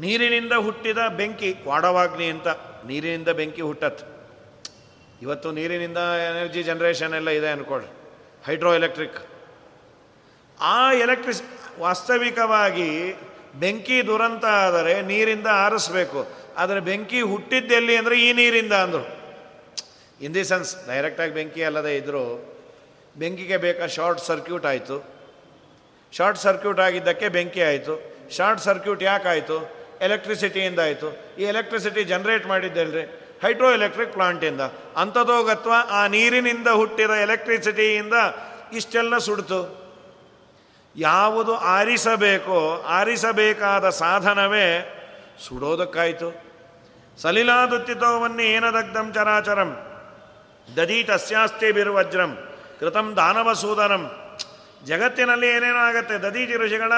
[0.00, 2.48] ನೀರಿನಿಂದ ಹುಟ್ಟಿದ ಬೆಂಕಿ ವಾಡವಾಗ್ನಿ ಅಂತ.
[2.86, 4.30] ನೀರಿನಿಂದ ಬೆಂಕಿ ಹುಟ್ಟತ್.
[5.22, 7.88] ಇವತ್ತು ನೀರಿನಿಂದ ಎನರ್ಜಿ ಜನ್ರೇಷನ್ ಎಲ್ಲ ಇದೆ ಅನ್ಕೊಳ್ರಿ.
[8.46, 9.35] Hydroelectric.
[10.60, 11.42] ಆ ಎಲೆಕ್ಟ್ರಿಸ್,
[11.78, 12.90] ವಾಸ್ತವಿಕವಾಗಿ
[13.62, 16.20] ಬೆಂಕಿ ದುರಂತ ಆದರೆ ನೀರಿಂದ ಆರಿಸ್ಬೇಕು.
[16.56, 19.04] ಆದರೆ ಬೆಂಕಿ ಹುಟ್ಟಿದ್ದೆಲ್ಲಿ ಅಂದರೆ ಈ ನೀರಿಂದ ಅಂದರು.
[20.20, 22.24] ಇನ್ ದಿ ಸೆನ್ಸ್ ಡೈರೆಕ್ಟಾಗಿ ಬೆಂಕಿ ಅಲ್ಲದೆ ಇದ್ದರೂ
[23.16, 24.96] ಬೆಂಕಿಗೆ ಬೇಕಾ ಶಾರ್ಟ್ ಸರ್ಕ್ಯೂಟ್ ಆಯಿತು.
[26.12, 27.94] ಶಾರ್ಟ್ ಸರ್ಕ್ಯೂಟ್ ಆಗಿದ್ದಕ್ಕೆ ಬೆಂಕಿ ಆಯಿತು.
[28.36, 29.58] ಶಾರ್ಟ್ ಸರ್ಕ್ಯೂಟ್ ಯಾಕಾಯಿತು
[30.06, 31.08] ಎಲೆಕ್ಟ್ರಿಸಿಟಿಯಿಂದ ಆಯಿತು.
[31.38, 33.04] ಈ ಎಲೆಕ್ಟ್ರಿಸಿಟಿ ಜನ್ರೇಟ್ ಮಾಡಿದ್ದಲ್ರಿ?
[33.42, 34.62] ಹೈಡ್ರೋ ಎಲೆಕ್ಟ್ರಿಕ್ ಪ್ಲಾಂಟಿಂದ
[35.02, 38.14] ಅಂಥದೋಗತ್ವ ಆ ನೀರಿನಿಂದ ಹುಟ್ಟಿದ ಎಲೆಕ್ಟ್ರಿಸಿಟಿಯಿಂದ
[38.72, 39.60] ಇಷ್ಟೆಲ್ಲ ಸುಡ್ತು.
[40.96, 44.68] ಯಾವುದು ಆರಿಸಬೇಕೋ ಆರಿಸಬೇಕಾದ ಸಾಧನವೇ
[45.48, 46.28] ಸುಡೋದಕ್ಕಾಯಿತು.
[47.22, 49.70] ಸಲಿಲಾದುತ್ತಿತೋವನ್ನೇ ಏನದಗ್ಧಂ ಚರಾಚರಂ
[50.76, 52.38] ದಧೀತಸ್ಯಾಸ್ತಿ ಬಿರುವಜ್ರಂ,
[52.80, 54.04] ಕೃತಂ ದಾನವಸೂದನಂ.
[54.84, 56.92] ಜಗತ್ತಿನಲ್ಲಿ ಏನೇನೋ ಆಗತ್ತೆ ದದೀಜಿ ಋಷಿಗಳ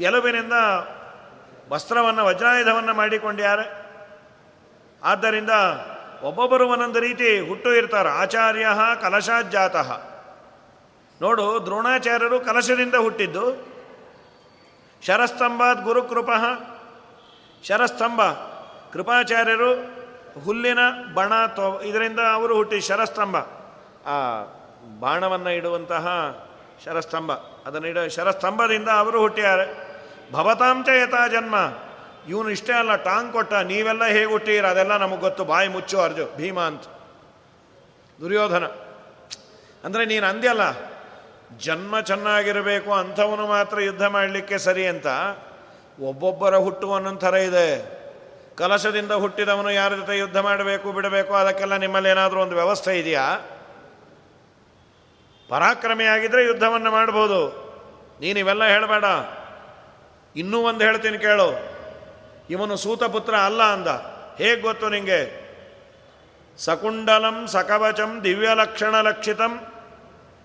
[0.00, 0.52] ಎಲುಬಿನಿಂದ
[1.72, 3.66] ವಸ್ತ್ರವನ್ನು, ವಜ್ರಾಯುಧವನ್ನು ಮಾಡಿಕೊಂಡ್ಯಾರೆ
[5.02, 5.50] ಆದ್ದರಿಂದ
[6.22, 8.08] ಒಬ್ಬೊಬ್ಬರು ಒಂದೊಂದು ರೀತಿ ಹುಟ್ಟು ಇರ್ತಾರೆ.
[8.08, 8.66] ಆಚಾರ್ಯ
[9.00, 10.11] ಕಲಶಾಜ್ಜಾತಃ.
[11.20, 13.44] ನೋಡು, ದ್ರೋಣಾಚಾರ್ಯರು ಕಲಶದಿಂದ ಹುಟ್ಟಿದ್ದು.
[15.02, 16.30] ಶರಸ್ತಂಭಾತ್ ಗುರುಕೃಪ
[17.64, 18.20] ಶರಸ್ತಂಭ
[18.92, 19.70] ಕೃಪಾಚಾರ್ಯರು
[20.44, 20.80] ಹುಲ್ಲಿನ
[21.16, 23.36] ಬಣ ತೊ, ಇದರಿಂದ ಅವರು ಹುಟ್ಟಿ ಶರಸ್ತಂಭ
[24.12, 24.16] ಆ
[25.02, 26.06] ಬಾಣವನ್ನು ಇಡುವಂತಹ
[26.84, 27.30] ಶರಸ್ತಂಭ
[27.66, 29.66] ಅದನ್ನು ಇಡ ಶರಸ್ತಂಭದಿಂದ ಅವರು ಹುಟ್ಟಿದ್ದಾರೆ
[30.34, 31.56] ಭವತಾಂಚ ಯಥಾ ಜನ್ಮ.
[32.32, 35.42] ಇವನು ಇಷ್ಟೇ ಅಲ್ಲ, ಟಾಂಗ್ ಕೊಟ್ಟ, ನೀವೆಲ್ಲ ಹೇಗೆ ಹುಟ್ಟಿರ ಅದೆಲ್ಲ ನಮಗೆ ಗೊತ್ತು.
[35.52, 36.84] ಬಾಯಿ ಮುಚ್ಚು ಅರ್ಜು, ಭೀಮ ಅಂತ.
[38.18, 38.64] ದುರ್ಯೋಧನ.
[39.84, 40.64] ಅಂದರೆ ನೀನು ಅಂದ್ಯಲ್ಲ
[41.58, 45.06] ಜನ್ಮ ಚೆನ್ನಾಗಿರಬೇಕು ಅಂಥವನು ಮಾತ್ರ ಯುದ್ಧ ಮಾಡಲಿಕ್ಕೆ ಸರಿ ಅಂತ
[46.00, 48.02] ಒಬ್ಬೊಬ್ಬರ ಹುಟ್ಟು ಒಂದೊಂದು ಥರ ಇದೆ.
[48.56, 53.38] ಕಲಶದಿಂದ ಹುಟ್ಟಿದವನು ಯಾರ ಜೊತೆ ಯುದ್ಧ ಮಾಡಬೇಕು, ಬಿಡಬೇಕು, ಅದಕ್ಕೆಲ್ಲ ನಿಮ್ಮಲ್ಲಿ ಏನಾದರೂ ಒಂದು ವ್ಯವಸ್ಥೆ ಇದೆಯಾ?
[55.48, 57.62] ಪರಾಕ್ರಮಿಯಾಗಿದ್ದರೆ ಯುದ್ಧವನ್ನು ಮಾಡ್ಬೋದು.
[58.20, 59.04] ನೀನು ಇವೆಲ್ಲ ಹೇಳಬೇಡ.
[60.36, 61.72] ಇನ್ನೂ ಒಂದು ಹೇಳ್ತೀನಿ ಕೇಳು.
[62.50, 63.88] ಇವನು ಸೂತಪುತ್ರ ಅಲ್ಲ ಅಂದ.
[64.38, 65.42] ಹೇಗೆ ಗೊತ್ತು ನಿಂಗೆ?
[66.58, 69.71] ಸಕುಂಡಲಂ ಸಕವಚಂ ದಿವ್ಯಲಕ್ಷಣ ಲಕ್ಷಿತಂ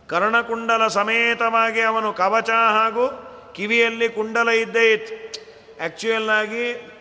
[0.10, 3.06] ಕರ್ಣಕುಂಡಲ ಸಮೇತವಾಗಿ ಅವನು ಕವಚ ಹಾಗೂ
[3.56, 5.16] ಕಿವಿಯಲ್ಲಿ ಕುಂಡಲ ಇದ್ದೇ ಇತ್ತು.
[5.80, 6.92] ಆ್ಯಕ್ಚುಯಲ್ ಆಗಿ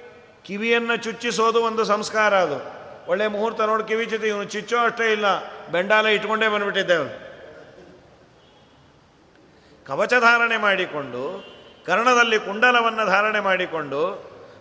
[0.45, 2.59] ಕಿವಿಯನ್ನು ಚುಚ್ಚಿಸೋದು ಒಂದು ಸಂಸ್ಕಾರ ಅದು.
[3.11, 5.25] ಒಳ್ಳೆ ಮುಹೂರ್ತ ನೋಡಿ, ಕಿವಿ ಚಿತಿ ಇವನು ಚುಚ್ಚೋ ಅಷ್ಟೇ ಇಲ್ಲ,
[5.73, 7.09] ಬೆಂಡಾಲ ಇಟ್ಕೊಂಡೇ ಬಂದ್ಬಿಟ್ಟಿದ್ದೇವೆ
[9.87, 11.23] ಕವಚ ಧಾರಣೆ ಮಾಡಿಕೊಂಡು,
[11.87, 14.03] ಕರ್ಣದಲ್ಲಿ ಕುಂಡಲವನ್ನು ಧಾರಣೆ ಮಾಡಿಕೊಂಡು,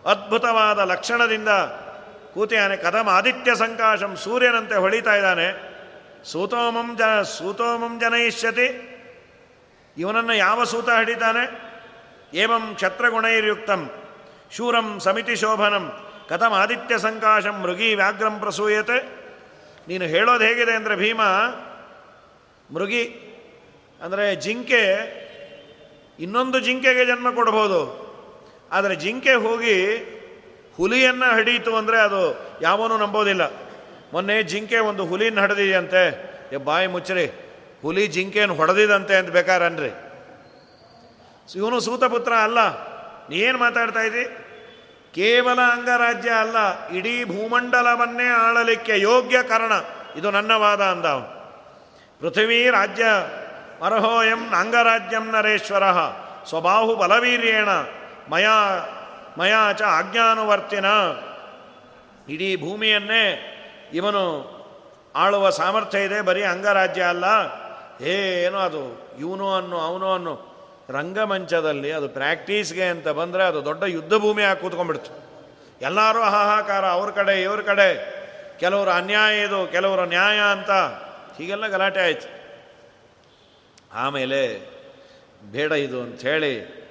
[0.06, 1.50] ಅದ್ಭುತವಾದ ಲಕ್ಷಣದಿಂದ
[2.34, 5.75] ಕೂತಿಯಾನೆ ಕದಮ ಆದಿತ್ಯ ಸಂಕಾಶಂ ಸೂರ್ಯನಂತೆ ಹೊಳಿತಾ ಇದ್ದಾನೆ.
[6.32, 7.04] ಸೂತೋಮಂ ಜ
[7.36, 8.68] ಸೂತೋಮಂ ಜನಯಿಷ್ಯತಿ.
[9.98, 11.44] ಇವನನ್ನು ಯಾವ ಸೂತ ಹಿಡಿತಾನೆ?
[12.44, 13.82] ಏವಂ ಕ್ಷತ್ರಗುಣೈರ್ಯುಕ್ತಂ,
[14.56, 15.86] ಶೂರಂ ಸಮಿತಿ ಶೋಭನಂ
[16.30, 18.98] ಕಥಮ ಆದಿತ್ಯ ಸಂಕಾಶಂ, ಮೃಗಿ ವ್ಯಾಘ್ರಂ ಪ್ರಸೂಯತೆ.
[19.90, 21.22] ನೀನು ಹೇಳೋದು ಹೇಗಿದೆ ಅಂದರೆ ಭೀಮ,
[22.70, 23.04] ಮೃಗಿ
[24.06, 24.82] ಅಂದರೆ ಜಿಂಕೆ,
[26.20, 27.82] ಇನ್ನೊಂದು ಜಿಂಕೆಗೆ ಜನ್ಮ ಕೊಡ್ಬೋದು.
[28.76, 29.78] ಆದರೆ ಜಿಂಕೆ ಹೋಗಿ
[30.78, 32.22] ಹುಲಿಯನ್ನು ಹಿಡಿಯಿತು ಅಂದರೆ ಅದು
[32.68, 33.44] ಯಾವನೂ ನಂಬೋದಿಲ್ಲ.
[34.16, 36.02] ಮೊನ್ನೆ ಜಿಂಕೆ ಒಂದು ಹುಲಿನ ಹಡ್ದಿದೆಯಂತೆ
[36.66, 37.26] ಬಾಯಿ ಮುಚ್ಚರಿ,
[37.82, 39.90] ಹುಲಿ ಜಿಂಕೆಯನ್ನು ಹೊಡೆದಿದಂತೆ ಅಂತ ಬೇಕಾರನ್ರಿ.
[41.56, 42.60] ಇವನು ಸೂತಪುತ್ರ ಅಲ್ಲ
[43.32, 44.24] ನೀನು ಮಾತಾಡ್ತಾ ಇದ್ದಿ?
[45.16, 46.58] ಕೇವಲ ಅಂಗರಾಜ್ಯ ಅಲ್ಲ,
[46.90, 49.74] ಇಡೀ ಭೂಮಂಡಲವನ್ನೇ ಆಳಲಿಕ್ಕೆ ಯೋಗ್ಯ ಕಾರಣ,
[50.20, 51.08] ಇದು ನನ್ನ ವಾದ ಅಂದ
[52.22, 53.06] ಪೃಥ್ವೀ ರಾಜ್ಯ
[53.86, 55.86] ಅರ್ಹೋಯಂ ಅಂಗರಾಜ್ಯಂ ನರೇಶ್ವರ,
[56.50, 57.70] ಸ್ವಬಾಹು ಬಲವೀರ್ಯೇಣ,
[58.32, 58.58] ಮಯಾ
[59.38, 60.88] ಮಯಾ ಚ ಆಜ್ಞಾನುವರ್ತಿನ.
[62.34, 63.26] ಇಡೀ ಭೂಮಿಯನ್ನೇ
[63.94, 64.56] ಇವನು
[65.16, 67.26] ಆಳುವ ಸಾಮರ್ಥ್ಯ ಇದೆ, ಬರೀ ಅಂಗರಾಜ್ಯ ಅಲ್ಲ.
[68.02, 70.56] ಏನೋ ಅದು, ಇವನು ಅನ್ನು, ಅವನು ಅನ್ನು
[70.90, 75.12] ರಂಗಮಂಚದಲ್ಲಿ ಅದು ಪ್ರಾಕ್ಟೀಸ್ಗೆ ಅಂತ ಬಂದರೆ ಅದು ದೊಡ್ಡ ಯುದ್ಧ ಭೂಮಿ ಆಗಿ ಕೂತ್ಕೊಂಡ್ಬಿಡ್ತು.
[75.82, 78.16] ಎಲ್ಲರೂ ಹಾಹಾಕಾರ ಅವ್ರ ಕಡೆ, ಇವ್ರ ಕಡೆ,
[78.60, 80.72] ಕೆಲವರು ಅನ್ಯಾಯ ಇದು, ಕೆಲವರು ನ್ಯಾಯ ಅಂತ
[81.38, 82.28] ಹೀಗೆಲ್ಲ ಗಲಾಟೆ ಆಯಿತು.
[83.94, 84.76] ಆಮೇಲೆ
[85.44, 86.86] ಬೇಡ ಇದು ಅಂಥೇಳಿ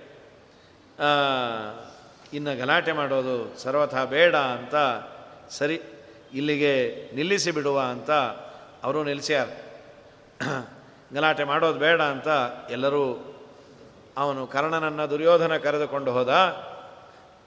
[2.32, 4.74] ಇನ್ನು ಗಲಾಟೆ ಮಾಡೋದು ಸರ್ವಥ ಬೇಡ ಅಂತ
[5.50, 5.82] ಸರಿ
[6.34, 8.10] ಇಲ್ಲಿಗೆ ನಿಲ್ಲಿಸಿ ಬಿಡುವ ಅಂತ
[8.84, 9.46] ಅವರು ನಿಲ್ಲಿಸ್ಯಾರ.
[11.14, 12.28] ಗಲಾಟೆ ಮಾಡೋದು ಬೇಡ ಅಂತ
[12.70, 13.30] ಎಲ್ಲರೂ
[14.16, 16.32] ಅವನು ಕರ್ಣನನ್ನು ದುರ್ಯೋಧನ ಕರೆದುಕೊಂಡು ಹೋದ.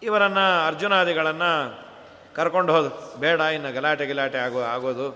[0.03, 1.51] ಇವರನ್ನು ಅರ್ಜುನಾದಿಗಳನ್ನು
[2.35, 3.17] ಕರ್ಕೊಂಡು ಹೋದ.
[3.19, 5.07] ಬೇಡ, ಇನ್ನು ಗಲಾಟೆ ಗಿಲಾಟೆ ಆಗೋ, ಆಗೋದು.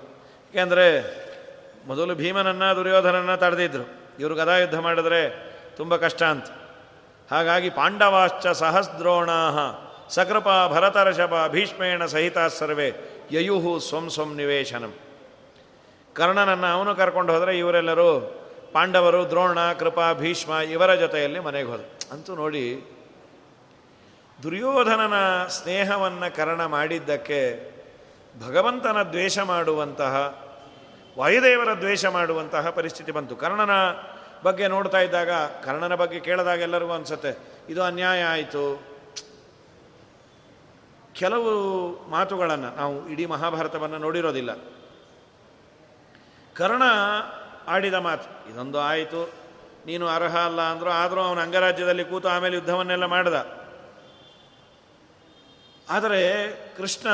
[0.50, 0.86] ಏಕೆಂದರೆ
[1.88, 6.46] ಮೊದಲು ಭೀಮನನ್ನು ದುರ್ಯೋಧನನ್ನು ತಡೆದಿದ್ದರು ಇವರು ಗದಾಯುದ್ಧ ಮಾಡಿದ್ರೆ ತುಂಬ ಕಷ್ಟ ಅಂತ.
[7.32, 9.40] ಹಾಗಾಗಿ ಪಾಂಡವಾಶ್ಚ ಸಹಸ್ರೋಣಾ
[10.10, 12.92] ಸಕೃಪ ಭರತರಷಭ ಭೀಷ್ಮೇಣ ಸಹಿತ ಸರ್ವೇ
[13.32, 14.94] ಯಯುಹು ಸ್ವಂ ಸ್ವಂ ನಿವೇಶನಂ.
[16.13, 18.10] ಕರ್ಣನನ್ನು ಅವನು ಕರ್ಕೊಂಡು ಹೋದರೆ ಇವರೆಲ್ಲರೂ
[18.72, 22.65] ಪಾಂಡವರು, ದ್ರೋಣ, ಕೃಪಾ, ಭೀಷ್ಮ ಇವರ ಜೊತೆಯಲ್ಲಿ ಮನೆಗೆ ಹೋದ ಅಂತೂ ನೋಡಿ,
[24.44, 27.41] ದುರ್ಯೋಧನನ ಸ್ನೇಹವನ್ನು ಕರ್ಣ ಮಾಡಿದ್ದಕ್ಕೆ
[28.48, 30.13] ಭಗವಂತನ ದ್ವೇಷ ಮಾಡುವಂತಹ,
[31.17, 33.36] ವಾಯುದೇವರ ದ್ವೇಷ ಮಾಡುವಂತಹ ಪರಿಸ್ಥಿತಿ ಬಂತು.
[33.36, 33.76] ಕರ್ಣನ
[34.44, 35.32] ಬಗ್ಗೆ ನೋಡ್ತಾ ಇದ್ದಾಗ,
[35.65, 37.32] ಕರ್ಣನ ಬಗ್ಗೆ ಕೇಳಿದಾಗ ಎಲ್ಲರಿಗೂ ಅನಿಸುತ್ತೆ,
[37.70, 38.63] ಇದು ಅನ್ಯಾಯ ಆಯಿತು
[41.15, 41.52] ಕೆಲವು
[42.10, 44.52] ಮಾತುಗಳನ್ನು ನಾವು ಇಡೀ ಮಹಾಭಾರತವನ್ನು ನೋಡಿರೋದಿಲ್ಲ.
[46.56, 46.84] ಕರ್ಣ
[47.67, 49.34] ಆಡಿದ ಮಾತು, ಇದೊಂದು ಆಯಿತು,
[49.86, 53.38] ನೀನು ಅರ್ಹ ಅಲ್ಲ ಅಂದರೂ, ಆದರೂ ಅವನು ಅಂಗರಾಜ್ಯದಲ್ಲಿ ಕೂತು ಆಮೇಲೆ ಯುದ್ಧವನ್ನೆಲ್ಲ ಮಾಡಿದ.
[55.89, 56.21] ಆದರೆ
[56.78, 57.08] ಕೃಷ್ಣ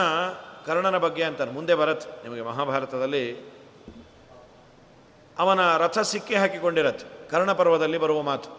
[0.65, 3.23] ಕರ್ಣನ ಬಗ್ಗೆ ಅಂತಾನೆ, ಮುಂದೆ ಬರತ್, ನಿಮಗೆ ಮಹಾಭಾರತದಲ್ಲಿ
[5.39, 8.49] ಅವನ ರಥ ಸಿಕ್ಕಿ ಹಾಕಿಕೊಂಡಿರತ್ತೆ ಕರ್ಣಪರ್ವದಲ್ಲಿ ಬರುವ ಮಾತು.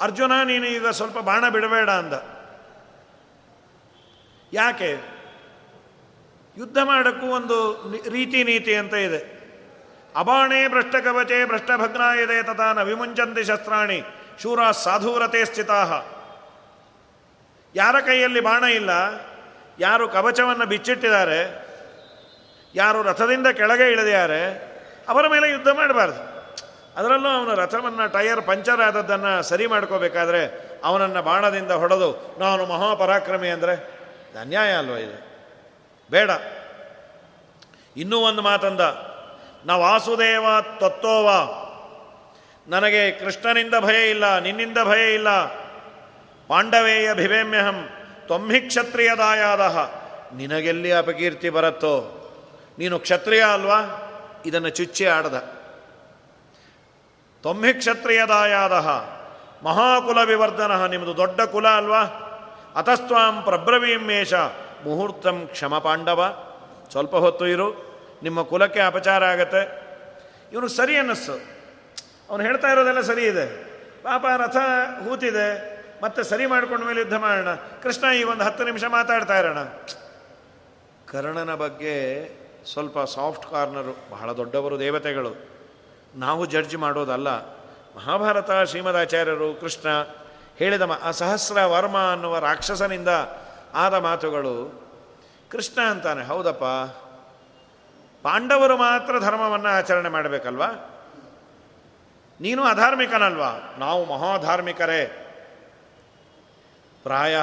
[0.00, 2.37] ಅರ್ಜುನ, ನೀನು ಈಗ ಸ್ವಲ್ಪ ಬಾಣ ಬಿಡಬೇಡ ಅಂದ.
[4.52, 4.90] ಯಾಕೆ?
[6.56, 7.56] ಯುದ್ಧ ಮಾಡೋಕ್ಕೂ ಒಂದು
[8.16, 9.20] ರೀತಿ ನೀತಿ ಅಂತ ಇದೆ.
[10.20, 13.98] ಅಬಾಣೆ ಭ್ರಷ್ಟಕವಚೆ ಭ್ರಷ್ಟಭಗ್ನಾಯದೆ ತಥಾ ನ ವಿಮುಂಚಂತಿ ಶಸ್ತ್ರಾಣಿ
[14.42, 15.80] ಶೂರ ಸಾಧುರತೆ ಸ್ಥಿತಾ
[17.74, 18.92] ಯಾರ ಕೈಯಲ್ಲಿ ಬಾಣ ಇಲ್ಲ,
[19.86, 21.40] ಯಾರು ಕವಚವನ್ನು ಬಿಚ್ಚಿಟ್ಟಿದ್ದಾರೆ,
[22.74, 24.40] ಯಾರು ರಥದಿಂದ ಕೆಳಗೆ ಇಳಿದಿದ್ದಾರೆ,
[25.12, 26.22] ಅವರ ಮೇಲೆ ಯುದ್ಧ ಮಾಡಬಾರ್ದು.
[26.98, 30.42] ಅದರಲ್ಲೂ ಅವನ ರಥವನ್ನು ಟೈರ್ ಪಂಚರ್ ಆದದ್ದನ್ನು ಸರಿ ಮಾಡ್ಕೋಬೇಕಾದ್ರೆ
[30.88, 32.10] ಅವನನ್ನು ಬಾಣದಿಂದ ಹೊಡೆದು,
[32.44, 33.76] ನಾನು ಮಹಾಪರಾಕ್ರಮಿ ಅಂದರೆ
[34.36, 35.28] ಅನ್ಯಾಯ ಅಲ್ವ ಇದು?
[36.10, 36.30] ಬೇಡ.
[37.96, 38.80] ಇನ್ನೂ ಒಂದು ಮಾತಂದ.
[39.66, 40.44] ನಾ ವಾಸುದೇವ
[40.80, 41.30] ತತ್ತೋವ.
[42.68, 45.44] ನನಗೆ ಕೃಷ್ಣನಿಂದ ಭಯ ಇಲ್ಲ, ನಿನ್ನಿಂದ ಭಯ ಇಲ್ಲ.
[46.46, 47.88] ಪಾಂಡವೇಯ ಭಿವೇಮ್ಯಹಂ
[48.28, 49.60] ತೊಮ್ಮಿ ಕ್ಷತ್ರಿಯದಾಯಾದ
[50.36, 52.14] ನಿನಗೆಲ್ಲಿ ಅಪಕೀರ್ತಿ ಬರುತ್ತೋ?
[52.78, 54.04] ನೀನು ಕ್ಷತ್ರಿಯ ಅಲ್ವಾ?
[54.46, 55.54] ಇದನ್ನು ಚುಚ್ಚಿ ಆಡದ.
[57.42, 58.72] ತೊಮ್ಮಿ ಕ್ಷತ್ರಿಯದಾಯಾದ
[59.64, 62.24] ಮಹಾಕುಲ ವಿವರ್ಧನ ನಿಮ್ಮದು ದೊಡ್ಡ ಕುಲ ಅಲ್ವಾ?
[62.78, 64.34] ಅತಸ್ತ್ವಾಂ ಪ್ರಬ್ರವೀಮೇಶ
[64.84, 66.44] ಮುಹೂರ್ತಂ ಕ್ಷಮ ಪಾಂಡವ.
[66.90, 67.88] ಸ್ವಲ್ಪ ಹೊತ್ತು ಇರು.
[68.22, 69.82] ನಿಮ್ಮ ಕುಲಕ್ಕೆ ಅಪಚಾರ ಆಗತ್ತೆ.
[70.52, 71.32] ಇವನು ಸರಿ ಅನ್ನಿಸ್ತು
[72.30, 73.64] ಅವನು ಹೇಳ್ತಾ ಇರೋದೆಲ್ಲ ಸರಿ ಇದೆ.
[74.02, 74.56] ಪಾಪ ರಥ
[75.08, 75.78] ಹೂತಿದೆ.
[76.02, 77.54] ಮತ್ತೆ ಸರಿ ಮಾಡ್ಕೊಂಡ ಮೇಲೆ ಯುದ್ಧ ಮಾಡೋಣ.
[77.54, 79.58] ಕೃಷ್ಣ ಈ ಒಂದು ಹತ್ತು ನಿಮಿಷ ಮಾತಾಡ್ತಾ ಇರೋಣ.
[81.06, 82.28] ಕರ್ಣನ ಬಗ್ಗೆ
[82.72, 85.48] ಸ್ವಲ್ಪ ಸಾಫ್ಟ್ ಕಾರ್ನರು, ಬಹಳ ದೊಡ್ಡವರು ದೇವತೆಗಳು.
[86.14, 87.28] ನಾವು ಜಡ್ಜ್ ಮಾಡೋದಲ್ಲ.
[87.96, 89.88] ಮಹಾಭಾರತ ಶ್ರೀಮದಾಚಾರ್ಯರು ಕೃಷ್ಣ
[90.58, 93.08] ಹೇಳಿದ ಆ ಸಹಸ್ರ ವರ್ಮ ಅನ್ನುವ ರಾಕ್ಷಸನಿಂದ
[93.74, 94.82] ಆದ ಮಾತುಗಳು
[95.50, 96.64] ಕೃಷ್ಣ ಅಂತಾನೆ, ಹೌದಪ್ಪ,
[98.22, 100.70] ಪಾಂಡವರು ಮಾತ್ರ ಧರ್ಮವನ್ನು ಆಚರಣೆ ಮಾಡಬೇಕಲ್ವಾ?
[102.40, 103.74] ನೀನು ಅಧಾರ್ಮಿಕನಲ್ವಾ?
[103.78, 105.24] ನಾವು ಮಹಾಧಾರ್ಮಿಕರೇ.
[107.02, 107.36] ಪ್ರಾಯ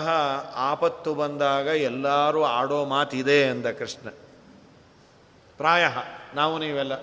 [0.55, 4.09] ಆಪತ್ತು ಬಂದಾಗ ಎಲ್ಲರೂ ಆಡೋ ಮಾತಿದೆ ಅಂದ ಕೃಷ್ಣ.
[5.57, 5.87] ಪ್ರಾಯ,
[6.35, 6.93] ನಾವು ನೀವೆಲ್ಲ.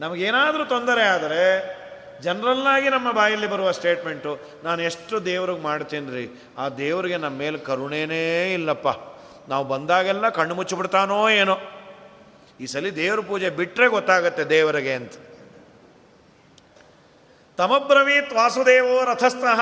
[0.00, 1.85] ನಮಗೇನಾದರೂ ತೊಂದರೆ ಆದರೆ
[2.20, 8.54] ಜನರಲ್ಲಾಗಿ ನಮ್ಮ ಬಾಯಲ್ಲಿ ಬರುವ ಸ್ಟೇಟ್ಮೆಂಟು ನಾನು ಎಷ್ಟು ದೇವ್ರಿಗೆ ಮಾಡ್ತೀನಿ ರೀ ಆ ದೇವರಿಗೆ ನಮ್ಮ ಮೇಲೆ ಕರುಣೇನೇ
[8.54, 8.88] ಇಲ್ಲಪ್ಪ.
[9.48, 11.58] ನಾವು ಬಂದಾಗೆಲ್ಲ ಕಣ್ಣು ಮುಚ್ಚಿಬಿಡ್ತಾನೋ ಏನೋ.
[12.60, 15.12] ಈ ಸಲ ದೇವ್ರ ಪೂಜೆ ಬಿಟ್ಟರೆ ಗೊತ್ತಾಗತ್ತೆ ದೇವರಿಗೆ ಅಂತ.
[17.56, 19.60] ತಮಬ್ರವೀತ್ ವಾಸುದೇವೋ ರಥಸ್ಥಃ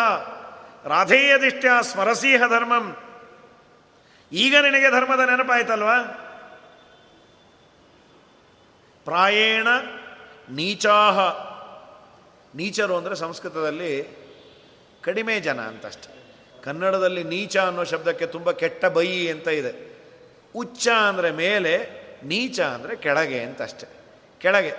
[0.85, 2.97] ರಾಧೇಯದಿಷ್ಟ್ಯ ಸ್ಮರಸೀಹ ಧರ್ಮಂ.
[4.33, 6.01] ಈಗ ನಿನಗೆ ಧರ್ಮದ ನೆನಪಾಯ್ತಲ್ವಾ?
[9.05, 9.69] ಪ್ರಾಯೇಣ
[10.51, 11.21] ನೀಚಾಹ
[12.59, 13.93] ನೀಚರು ಅಂದರೆ ಸಂಸ್ಕೃತದಲ್ಲಿ
[15.07, 16.11] ಕಡಿಮೆ ಜನ ಅಂತಷ್ಟೆ.
[16.65, 19.73] ಕನ್ನಡದಲ್ಲಿ ನೀಚ ಅನ್ನೋ ಶಬ್ದಕ್ಕೆ ತುಂಬ ಕೆಟ್ಟ ಬೈ ಅಂತ ಇದೆ.
[20.55, 21.73] ಉಚ್ಚ ಅಂದರೆ ಮೇಲೆ,
[22.25, 23.87] ನೀಚ ಅಂದರೆ ಕೆಳಗೆ ಅಂತ ಅಷ್ಟೆ
[24.41, 24.75] ಕೆಳಗೆ.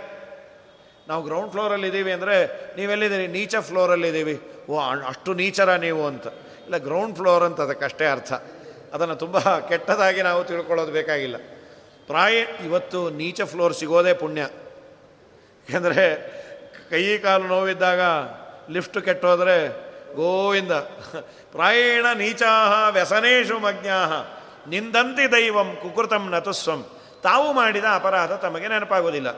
[1.08, 2.36] ನಾವು ಗ್ರೌಂಡ್ ಫ್ಲೋರಲ್ಲಿ ಇದ್ದೀವಿ ಅಂದರೆ
[2.78, 3.28] ನೀವೆಲ್ಲಿದ್ದೀರಿ?
[3.38, 4.36] ನೀಚ ಫ್ಲೋರಲ್ಲಿದ್ದೀವಿ
[4.70, 4.78] ಓ
[5.12, 6.28] ಅಷ್ಟು ನೀಚರ ನೀವು ಅಂತ.
[6.66, 8.32] ಇಲ್ಲ ಗ್ರೌಂಡ್ ಫ್ಲೋರ್ ಅಂತ ಅದಕ್ಕಷ್ಟೇ ಅರ್ಥ.
[8.94, 9.38] ಅದನ್ನು ತುಂಬ
[9.70, 11.38] ಕೆಟ್ಟದಾಗಿ ನಾವು ತಿಳ್ಕೊಳ್ಳೋದು ಬೇಕಾಗಿಲ್ಲ.
[12.08, 12.36] ಪ್ರಾಯ,
[12.68, 14.42] ಇವತ್ತು ನೀಚ ಫ್ಲೋರ್ ಸಿಗೋದೇ ಪುಣ್ಯ.
[15.68, 16.06] ಯಾಕೆಂದರೆ
[16.89, 18.02] ಕೈ ಕಾಲು ನೋವಿದ್ದಾಗ
[18.71, 20.71] ಲಿಫ್ಟ್ ಕೆಟ್ಟೋದ್ರೆ ಗೋವಿಂದ,
[21.52, 24.12] ಪ್ರಾಯೇಣ ನೀಚಾಹ ವ್ಯಸನೇಶು ಮಜ್ಞಾಹ
[24.69, 26.82] ನಿಂದಂತಿ ದೈವಂ ಕುಕೃತಂ ನತುಸ್ವಂ.
[27.24, 29.32] ತಾವು ಮಾಡಿದ ಅಪರಾಧ ತಮಗೆ ನೆನಪಾಗೋದಿಲ್ಲ.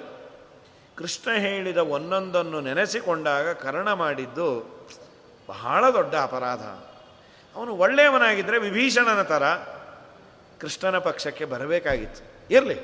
[0.97, 4.47] ಕೃಷ್ಣ ಹೇಳಿದ ಒಂದೊಂದನ್ನು ನೆನೆಸಿಕೊಂಡಾಗ ಕರ್ಣ ಮಾಡಿದ್ದು
[5.49, 6.63] ಬಹಳ ದೊಡ್ಡ ಅಪರಾಧ.
[7.55, 9.43] ಅವನು ಒಳ್ಳೆಯವನಾಗಿದ್ದರೆ ವಿಭೀಷಣನ ಥರ
[10.62, 12.21] ಕೃಷ್ಣನ ಪಕ್ಷಕ್ಕೆ ಬರಬೇಕಾಗಿತ್ತು.
[12.53, 12.77] ಇರಲಿ,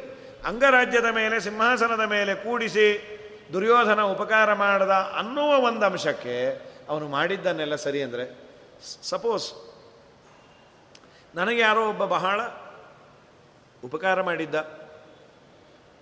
[0.45, 2.87] ಅಂಗರಾಜ್ಯದ ಮೇಲೆ, ಸಿಂಹಾಸನದ ಮೇಲೆ ಕೂಡಿಸಿ
[3.53, 6.35] ದುರ್ಯೋಧನ ಉಪಕಾರ ಮಾಡದ ಅನ್ನುವ ಒಂದು ಅಂಶಕ್ಕೆ
[6.89, 8.39] ಅವನು ಮಾಡಿದ್ದನ್ನೆಲ್ಲ ಸರಿ ಅಂದರೆ
[9.03, 9.73] ಸಪೋಸ್
[11.35, 12.41] ನನಗೆ ಯಾರೋ ಒಬ್ಬ ಬಹಳ
[13.83, 14.55] ಉಪಕಾರ ಮಾಡಿದ್ದ.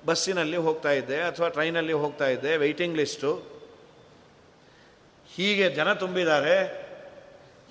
[0.05, 3.51] ಬಸ್ಸಿನಲ್ಲಿ ಹೋಗ್ತಾ ಇದ್ದೆ ಅಥವಾ ಟ್ರೈನಲ್ಲಿ ಹೋಗ್ತಾ ಇದ್ದೆ ವೆಯ್ಟಿಂಗ್ ಲಿಸ್ಟು
[5.35, 6.55] ಹೀಗೆ ಜನ ತುಂಬಿದ್ದಾರೆ.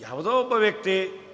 [0.00, 1.26] ಯಾವುದೋ ಒಬ್ಬ ವ್ಯಕ್ತಿ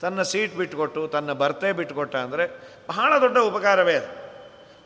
[0.00, 2.46] ತನ್ನ ಸೀಟ್ ಬಿಟ್ಟುಕೊಟ್ಟು ತನ್ನ ಬರ್ತೆ ಬಿಟ್ಟುಕೊಟ್ಟ ಅಂದರೆ
[2.88, 4.22] ಬಹಳ ದೊಡ್ಡ ಉಪಕಾರವೇ ಅದು.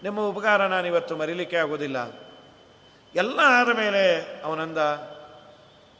[0.03, 2.26] ನಿಮ್ಮ ಉಪಕಾರ ನಾನು ಇವತ್ತು ಮರಿಲಿಕ್ಕೆ ಆಗೋದಿಲ್ಲ.
[3.17, 4.03] ಎಲ್ಲ ಆದ ಮೇಲೆ
[4.45, 4.79] ಅವನಂದ,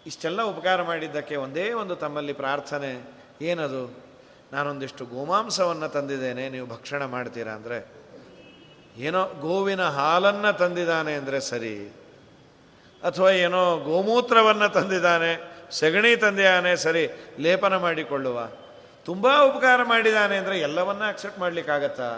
[0.07, 2.91] ಇಷ್ಟೆಲ್ಲ ಉಪಕಾರ ಮಾಡಿದ್ದಕ್ಕೆ ಒಂದೇ ಒಂದು ತಮ್ಮಲ್ಲಿ ಪ್ರಾರ್ಥನೆ,
[3.43, 3.83] ಏನದು?
[4.53, 7.79] ನಾನೊಂದಿಷ್ಟು ಗೋಮಾಂಸವನ್ನು ತಂದಿದ್ದೇನೆ, ನೀವು ಭಕ್ಷಣ ಮಾಡ್ತೀರಾ ಅಂದರೆ?
[8.99, 11.75] ಏನೋ ಗೋವಿನ ಹಾಲನ್ನು ತಂದಿದ್ದಾನೆ ಅಂದರೆ ಸರಿ.
[13.03, 15.33] ಅಥವಾ ಏನೋ ಗೋಮೂತ್ರವನ್ನು ತಂದಿದ್ದಾನೆ,
[15.71, 17.05] ಸಗಣಿ ತಂದಿದ್ದಾನೆ ಸರಿ,
[17.39, 18.39] ಲೇಪನ ಮಾಡಿಕೊಳ್ಳುವ.
[19.05, 22.11] ತುಂಬ ಉಪಕಾರ ಮಾಡಿದ್ದಾನೆ ಅಂದರೆ ಎಲ್ಲವನ್ನ ಅಕ್ಸೆಪ್ಟ್ ಮಾಡಲಿಕ್ಕಾಗತ್ತಾ?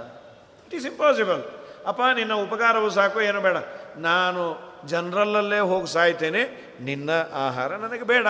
[0.66, 1.42] ಇಟ್ ಈಸ್ ಇಂಪಾಸಿಬಲ್
[1.86, 3.56] ಅಪ್ಪ, ನಿನ್ನ ಉಪಕಾರವು ಸಾಕು, ಏನು ಬೇಡ.
[3.96, 8.26] ನಾನು ಜನರಲ್ಲಲ್ಲೇ ಹೋಗಿ ಸಾಯ್ತೇನೆ, ನಿನ್ನ ಆಹಾರ ನನಗೆ ಬೇಡ.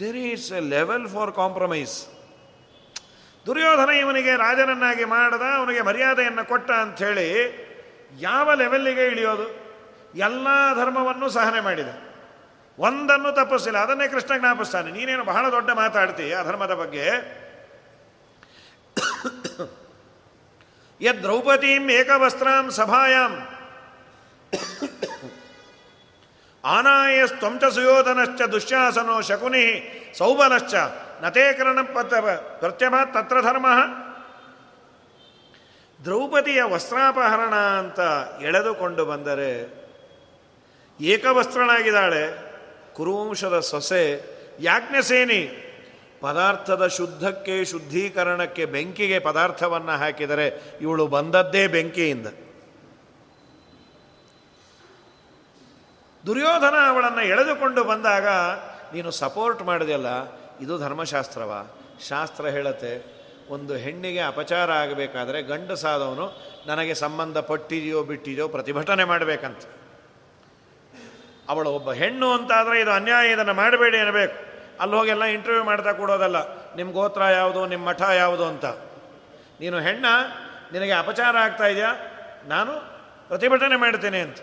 [0.00, 2.06] There is a level for compromise
[3.46, 7.70] Duryodhana ಇವನಿಗೆ ರಾಜನನ್ನಾಗಿ ಮಾಡದ, ಅವನಿಗೆ ಮರ್ಯಾದೆಯನ್ನು ಕೊಟ್ಟ ಅಂಥೇಳಿ
[8.18, 9.70] ಯಾವ ಲೆವೆಲ್ಲಿಗೆ ಇಳಿಯೋದು?
[10.14, 12.10] ಎಲ್ಲ ಧರ್ಮವನ್ನು ಸಹನೆ ಮಾಡಿದೆ.
[12.78, 14.92] ಒಂದನ್ನು ತಪ್ಪಿಸಿಲ್ಲ ಅದನ್ನೇ ಕೃಷ್ಣ ಜ್ಞಾಪಿಸ್ತಾನೆ.
[14.92, 17.06] ನೀನೇನು ಬಹಳ ದೊಡ್ಡ ಮಾತಾಡ್ತಿ ಆ ಧರ್ಮದ ಬಗ್ಗೆ?
[21.00, 23.48] ಯದ್ ದ್ರೌಪದೀಂ ಏಕವಸ್ತ್ರಾಂ ಸಭಾಯಾಂ.
[26.64, 29.64] ಆನಾಯಸ್ತ್ವಂಚ ಸುಯೋಧನಶ್ಚ ದುಶ್ಯಾಸನೋ ಶಕುನಿ
[30.18, 30.74] ಸೌಬಲಶ್ಚ
[31.22, 31.78] ನತೇಕರಣ
[32.60, 33.66] ಪ್ರತ್ಯಭ ತತ್ರ ಧರ್ಮ.
[36.04, 38.00] ದ್ರೌಪದಿಯ ವಸ್ತ್ರಾಪಹರಣ ಅಂತ
[38.42, 39.50] ಎಳೆದುಕೊಂಡು ಬಂದರೆ
[41.00, 42.22] ಏಕವಸ್ತ್ರನಾಗಿದ್ದಾಳೆ,
[42.94, 44.04] ಕುರುವಂಶದ ಸೊಸೆ
[44.60, 45.42] ಯಾಜ್ಞಸೇನಿ
[46.20, 50.46] ಪದಾರ್ಥದ ಶುದ್ಧಕ್ಕೆ ಶುದ್ಧೀಕರಣಕ್ಕೆ ಬೆಂಕಿಗೆ ಪದಾರ್ಥವನ್ನು ಹಾಕಿದರೆ
[50.80, 52.26] ಇವಳು ಬಂದದ್ದೇ ಬೆಂಕಿಯಿಂದ.
[56.26, 58.26] ದುರ್ಯೋಧನ ಅವಳನ್ನು ಎಳೆದುಕೊಂಡು ಬಂದಾಗ,
[58.94, 60.06] ನೀನು ಸಪೋರ್ಟ್ ಮಾಡಿದೆಯಲ್ಲ
[60.60, 61.66] ಇದು ಧರ್ಮಶಾಸ್ತ್ರವ.
[62.08, 66.26] ಶಾಸ್ತ್ರ ಹೇಳತ್ತೆ, ಒಂದು ಹೆಣ್ಣಿಗೆ ಅಪಚಾರ ಆಗಬೇಕಾದ್ರೆ ಗಂಡಸಾದವನು
[66.66, 69.62] ನನಗೆ ಸಂಬಂಧ ಪಟ್ಟಿದೆಯೋ ಬಿಟ್ಟಿದೆಯೋ ಪ್ರತಿಭಟನೆ ಮಾಡಬೇಕಂತ.
[71.48, 74.36] ಅವಳು ಒಬ್ಬ ಹೆಣ್ಣು ಅಂತಾದರೆ ಇದು ಅನ್ಯಾಯ, ಇದನ್ನು ಮಾಡಬೇಡಿ ಅನ್ನಬೇಕು.
[74.80, 76.36] ಅಲ್ಲಿ ಹೋಗೆಲ್ಲ ಇಂಟರ್ವ್ಯೂ ಮಾಡ್ತಾ ಕೊಡೋದಲ್ಲ
[76.74, 78.64] ನಿಮ್ಮ ಗೋತ್ರ ಯಾವುದು ನಿಮ್ಮ ಮಠ ಯಾವುದು ಅಂತ.
[79.60, 80.06] ನೀನು ಹೆಣ್ಣ,
[80.72, 81.92] ನಿನಗೆ ಅಪಚಾರ ಆಗ್ತಾ ಇದೆಯಾ?
[82.44, 82.72] ನಾನು
[83.28, 84.36] ಪ್ರತಿಭಟನೆ ಮಾಡ್ತೇನೆ ಅಂತ.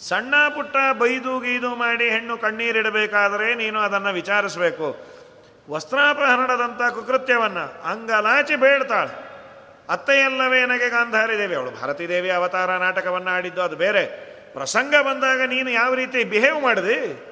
[0.00, 5.06] ಸಣ್ಣ ಪುಟ್ಟ ಬೈದು ಗೀದು ಮಾಡಿ ಹೆಣ್ಣು ಕಣ್ಣೀರಿಡಬೇಕಾದರೆ ನೀನು ಅದನ್ನು ವಿಚಾರಿಸಬೇಕು.
[5.70, 9.30] ವಸ್ತ್ರಾಪಹರಣದಂಥ ಕುಕೃತ್ಯವನ್ನು ಅಂಗಲಾಚಿ ಬೇಡ್ತಾಳೆ.
[9.88, 11.54] ಅತ್ತೆಯಲ್ಲವೇ ನನಗೆ ಗಾಂಧಾರಿ ದೇವಿ.
[11.54, 14.06] ಅವಳು ಭಾರತೀ ದೇವಿ ಅವತಾರ ನಾಟಕವನ್ನು ಆಡಿದ್ದು ಅದು ಬೇರೆ.
[14.52, 17.26] ಪ್ರಸಂಗ ಬಂದಾಗ ನೀನು ಯಾವ ರೀತಿ ಬಿಹೇವ್ ಮಾಡಿದಿ?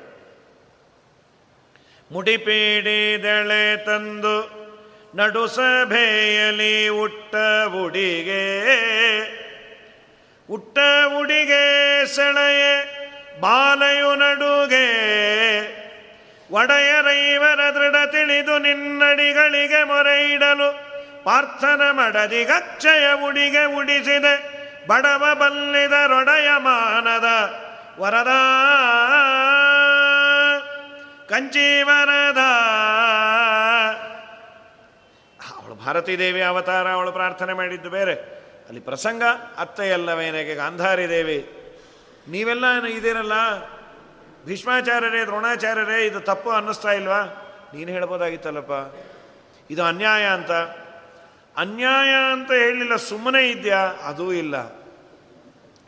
[2.12, 4.59] ಮುಡಿಪೀಡಿದಳೆ ತಂದು
[5.14, 5.44] ನಡು
[7.02, 7.35] ಉಟ್ಟ
[7.85, 8.68] ಉಡಿಗೆ
[10.50, 10.78] ಉಟ್ಟ
[11.18, 12.98] ಉಡಿಗೆ ಸೆಳೆಯೆ,
[13.40, 14.88] ಬಾಲಯು ನಡುಗೆ.
[16.50, 20.88] ಒಡೆಯರೈವರ ದೃಢ ತಿಳಿದು ನಿನ್ನಡಿಗಳಿಗೆ ಮೊರೆ ಇಡಲು
[21.24, 24.58] ಪಾರ್ಥನ ಮಡದಿಗಚ್ಚಯ ಉಡಿಗೆ ಉಡಿಸಿದೆ.
[24.87, 27.24] ಬಡವ ಬಲ್ಲಿದರೊಡೆಯ ಮಾನದ
[27.98, 28.30] ವರದ.
[31.28, 32.38] ಕಂಚೀವರದ.
[35.50, 38.38] ಅವಳು ಭಾರತೀ ದೇವಿ ಅವತಾರ, ಅವಳು ಪ್ರಾರ್ಥನೆ ಮಾಡಿದ್ದು ಬೇರೆ.
[38.68, 39.22] ಅಲ್ಲಿ ಪ್ರಸಂಗ
[39.59, 41.52] ಅತ್ತೆಯಲ್ಲವೇನೆಗೆ ಗಾಂಧಾರಿ ದೇವಿ.
[42.28, 43.33] ನೀವೆಲ್ಲ ಇದೇನಲ್ಲ?
[44.44, 47.20] ಭೀಷ್ಮಾಚಾರ್ಯರೇ, ದ್ರೋಣಾಚಾರ್ಯರೇ, ಇದು ತಪ್ಪು ಅನ್ನಿಸ್ತಾ ಇಲ್ವಾ?
[47.74, 48.94] ನೀನು ಹೇಳ್ಬೋದಾಗಿತ್ತಲ್ಲಪ್ಪ.
[49.70, 50.50] ಇದು ಅನ್ಯಾಯ ಅಂತ.
[51.57, 53.78] ಅನ್ಯಾಯ ಅಂತ ಹೇಳಲಿಲ್ಲ, ಸುಮ್ಮನೆ ಇದೆಯಾ?
[53.78, 54.54] ಅದೂ ಇಲ್ಲ.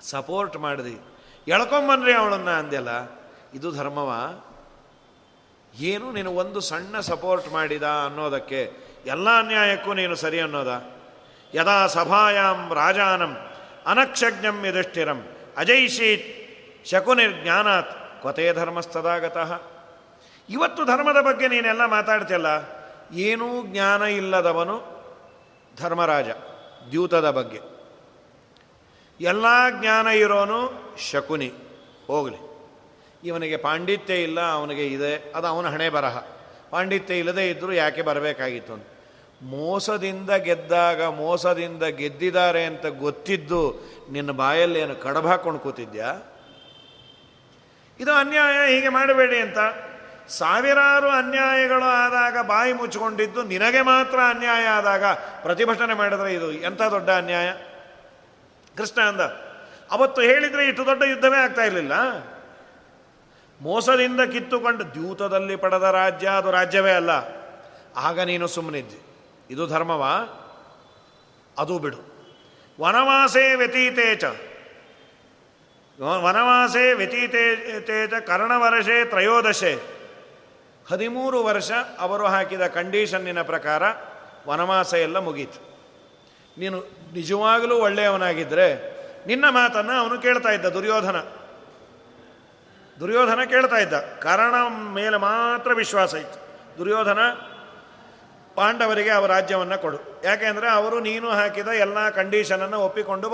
[0.00, 0.98] ಸಪೋರ್ಟ್ ಮಾಡಿದಿ.
[1.48, 2.88] ಎಳ್ಕೊಂಬನ್ರಿ ಅವಳನ್ನ ಅಂದೆಲ್ಲ
[3.54, 4.40] ಇದು ಧರ್ಮವ?
[5.74, 8.72] ಏನು ನೀನು ಒಂದು ಸಣ್ಣ ಸಪೋರ್ಟ್ ಮಾಡಿದ ಅನ್ನೋದಕ್ಕೆ,
[9.06, 10.99] ಎಲ್ಲ ಅನ್ಯಾಯಕ್ಕೂ ನೀನು ಸರಿ ಅನ್ನೋದ?
[11.54, 13.32] ಯದಾ ಸಭಾಯಾಂ ರಾಜಾನಂ
[13.86, 15.20] ಅನಕ್ಷಜ್ಞಂ ಯುಧಿಷ್ಠಿರಂ
[15.56, 16.28] ಅಜೈಷೀತ್
[16.90, 19.50] ಶಕುನಿರ್ಜ್ಞಾನಾತ್ ಕೊತೆ ಧರ್ಮಸ್ಥದಾಗತಃ
[20.48, 22.50] ಇವತ್ತು ಧರ್ಮದ ಬಗ್ಗೆ ನೀನೆಲ್ಲ ಮಾತಾಡ್ತಿಯಲ್ಲ?
[23.26, 24.76] ಏನೂ ಜ್ಞಾನ ಇಲ್ಲದವನು
[25.78, 26.28] ಧರ್ಮರಾಜ,
[26.90, 27.60] ದ್ಯೂತದ ಬಗ್ಗೆ.
[29.20, 29.46] ಎಲ್ಲ
[29.80, 30.60] ಜ್ಞಾನ ಇರೋನು
[31.10, 31.50] ಶಕುನಿ,
[32.06, 32.40] ಹೋಗಲಿ.
[33.24, 36.16] ಇವನಿಗೆ ಪಾಂಡಿತ್ಯ ಇಲ್ಲ, ಅವನಿಗೆ ಇದೆ, ಅದು ಅವನ ಹಣೆ ಬರಹ
[36.70, 38.88] ಪಾಂಡಿತ್ಯ ಇಲ್ಲದೆ ಇದ್ದರೂ ಯಾಕೆ ಬರಬೇಕಾಗಿತ್ತು ಅಂತ.
[39.42, 43.60] ಮೋಸದಿಂದ ಗೆದ್ದಾಗ, ಮೋಸದಿಂದ ಗೆದ್ದಿದ್ದಾರೆ ಅಂತ ಗೊತ್ತಿದ್ದು
[44.10, 46.32] ನಿನ್ನ ಬಾಯಲ್ಲಿ ಏನು ಕಡಬ ಹಾಕೊಂಡು ಕೂತಿದ್ಯಾ?
[48.00, 49.58] ಇದು ಅನ್ಯಾಯ, ಹೀಗೆ ಮಾಡಬೇಡಿ ಅಂತ.
[50.28, 55.04] ಸಾವಿರಾರು ಅನ್ಯಾಯಗಳು ಆದಾಗ ಬಾಯಿ ಮುಚ್ಚಿಕೊಂಡಿದ್ದು ನಿನಗೆ ಮಾತ್ರ ಅನ್ಯಾಯ ಆದಾಗ
[55.42, 57.52] ಪ್ರತಿಭಟನೆ ಮಾಡಿದ್ರೆ ಇದು ಎಂಥ ದೊಡ್ಡ ಅನ್ಯಾಯ?
[58.76, 59.20] ಕೃಷ್ಣ ಅಂದ,
[59.90, 61.92] ಅವತ್ತು ಹೇಳಿದರೆ ಇಷ್ಟು ದೊಡ್ಡ ಯುದ್ಧವೇ ಆಗ್ತಾ ಇರಲಿಲ್ಲ.
[63.60, 67.10] ಮೋಸದಿಂದ ಕಿತ್ತುಕೊಂಡು ದ್ಯೂತದಲ್ಲಿ ಪಡೆದ ರಾಜ್ಯ ಅದು ರಾಜ್ಯವೇ ಅಲ್ಲ.
[67.96, 69.09] ಆಗ ನೀನು ಸುಮ್ಮನಿದ್ದಿ
[69.50, 70.36] ಇದು ಧರ್ಮವಾ?
[71.58, 71.96] ಅದು ಬಿಡು.
[72.80, 74.24] ವನವಾಸೇ ವ್ಯತೀತೇಚ
[76.00, 79.74] ವನವಾಸೇ ವ್ಯತೀತೇಚ ಕರ್ಣವರ್ಷೆ ತ್ರಯೋದಶೆ.
[80.90, 83.82] ಹದಿಮೂರು ವರ್ಷ ಅವರು ಹಾಕಿದ ಕಂಡೀಷನ್ನಿನ ಪ್ರಕಾರ
[84.48, 85.78] ವನವಾಸ ಎಲ್ಲ ಮುಗೀತು.
[86.58, 86.80] ನೀನು
[87.12, 91.16] ನಿಜವಾಗಲೂ ಒಳ್ಳೆಯವನಾಗಿದ್ದರೆ ನಿನ್ನ ಮಾತನ್ನು ಅವನು ಕೇಳ್ತಾ ಇದ್ದ ದುರ್ಯೋಧನ.
[93.00, 93.92] ದುರ್ಯೋಧನ ಕೇಳ್ತಾ ಇದ್ದ.
[93.94, 96.40] ಕಾರಣ ಮೇಲೆ ಮಾತ್ರ ವಿಶ್ವಾಸ ಇತ್ತು.
[96.78, 97.18] ದುರ್ಯೋಧನ
[98.54, 99.98] ಪಾಂಡವರಿಗೆ ಅವರ ರಾಜ್ಯವನ್ನು ಕೊಡು.
[100.24, 103.28] ಯಾಕೆಂದರೆ ಅವರು ನೀನು ಹಾಕಿದ ಎಲ್ಲ ಕಂಡೀಷನನ್ನು ಒಪ್ಪಿಕೊಂಡು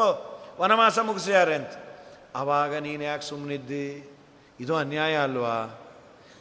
[0.60, 1.70] ವನವಾಸ ಮುಗಿಸಿದ್ದಾರೆ ಅಂತ.
[2.36, 3.86] ಆವಾಗ ನೀನು ಯಾಕೆ ಸುಮ್ಮನಿದ್ದಿ
[4.60, 5.80] ಇದು ಅನ್ಯಾಯ ಅಲ್ವಾ?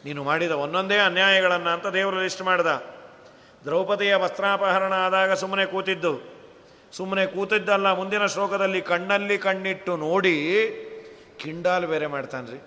[0.06, 2.84] ನೀನು ಮಾಡಿದ ಒಂದೊಂದೇ ಅನ್ಯಾಯಗಳನ್ನು ಅಂತ ದೇವರು ಲಿಸ್ಟ್ ಮಾಡಿದ.
[3.64, 6.14] ದ್ರೌಪದಿಯ ವಸ್ತ್ರಾಪಹರಣ ಆದಾಗ ಸುಮ್ಮನೆ ಕೂತಿದ್ದು.
[6.94, 10.36] ಸುಮ್ಮನೆ ಕೂತಿದ್ದಲ್ಲ, ಮುಂದಿನ ಶ್ಲೋಕದಲ್ಲಿ ಕಣ್ಣಲ್ಲಿ ಕಣ್ಣಿಟ್ಟು ನೋಡಿ,
[11.38, 12.60] ಕಿಂಡಾಲ್ ಬೇರೆ ಮಾಡ್ತಾನ್ರಿ.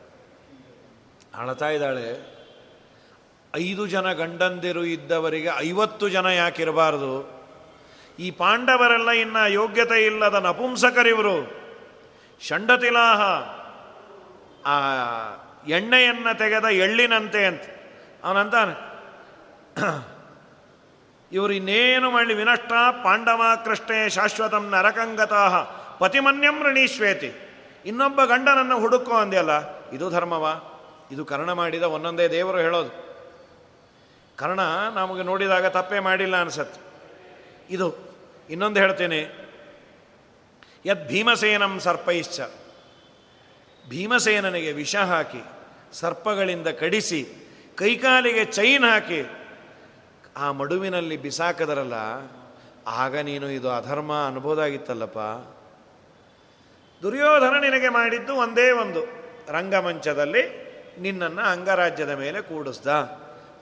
[1.35, 2.38] ಅಳತಾ ಇದ್ದಾಳೆ.
[3.55, 7.13] ಐದು ಜನ ಗಂಡಂದಿರು ಇದ್ದವರಿಗೆ ಐವತ್ತು ಜನ ಯಾಕಿರಬಾರ್ದು
[8.19, 11.37] ಈ ಪಾಂಡವರೆಲ್ಲ ಇನ್ನ ಯೋಗ್ಯತೆ ಇಲ್ಲದ ನಪುಂಸಕರಿವರು
[12.41, 13.21] ಷಂಡತಿಲಾಹ,
[14.67, 14.75] ಆ
[15.69, 17.63] ಎಣ್ಣೆಯನ್ನು ತೆಗೆದ ಎಳ್ಳಿನಂತೆ ಅಂತ.
[18.25, 18.75] ಅವನಂತಾನೆ,
[21.33, 22.35] ಇವರು ಇನ್ನೇನು ಮಾಡಲಿ?
[22.35, 22.73] ವಿನಷ್ಟ
[23.05, 25.57] ಪಾಂಡವ ಕೃಷ್ಣೆ ಶಾಶ್ವತಂ ನರಕಂಗತಾಹ
[25.99, 27.31] ಪತಿಮನ್ಯಂ ಋಣೀಶ್ವೇತಿ.
[27.87, 29.53] ಇನ್ನೊಬ್ಬ ಗಂಡನನ್ನು ಹುಡುಕೋ ಅಂದೆಲ್ಲ
[29.91, 30.47] ಇದು ಧರ್ಮವ?
[31.11, 33.08] ಇದು ಕರ್ಣ ಮಾಡಿದ ಒಂದೊಂದೇ ದೇವರು ಹೇಳೋದು.
[34.39, 34.61] ಕರ್ಣ
[34.95, 36.81] ನಮಗೆ ನೋಡಿದಾಗ ತಪ್ಪೇ ಮಾಡಿಲ್ಲ ಅನಿಸತ್ತೆ
[37.71, 37.97] ಇದು
[38.51, 39.21] ಇನ್ನೊಂದು ಹೇಳ್ತೇನೆ.
[40.87, 42.41] ಯದ್ ಭೀಮಸೇನಂ ಸರ್ಪೈಶ್ಚ.
[43.89, 45.43] ಭೀಮಸೇನನಿಗೆ ವಿಷ ಹಾಕಿ,
[45.93, 47.21] ಸರ್ಪಗಳಿಂದ ಕಡಿಸಿ,
[47.75, 49.21] ಕೈಕಾಲಿಗೆ ಚೈನ್ ಹಾಕಿ,
[50.37, 51.95] ಆ ಮಡುವಿನಲ್ಲಿ ಬಿಸಾಕದರಲ್ಲ,
[52.87, 55.19] ಆಗ ನೀನು ಇದು ಅಧರ್ಮ ಅನ್ಬೋದಾಗಿತ್ತಲ್ಲಪ್ಪ
[57.03, 59.03] ದುರ್ಯೋಧನ ನಿನಗೆ ಮಾಡಿದ್ದು ಒಂದೇ ಒಂದು,
[59.53, 60.45] ರಂಗಮಂಚದಲ್ಲಿ
[61.01, 62.89] ನಿನ್ನನ್ನು ಅಂಗರಾಜ್ಯದ ಮೇಲೆ ಕೂಡಿಸ್ದ.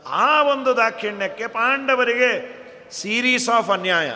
[0.09, 2.31] ಆ ಒಂದು ದಾಕ್ಷಿಣ್ಯಕ್ಕೆ ಪಾಂಡವರಿಗೆ
[2.90, 4.11] ಸೀರೀಸ್ ಆಫ್ ಅನ್ಯಾಯ.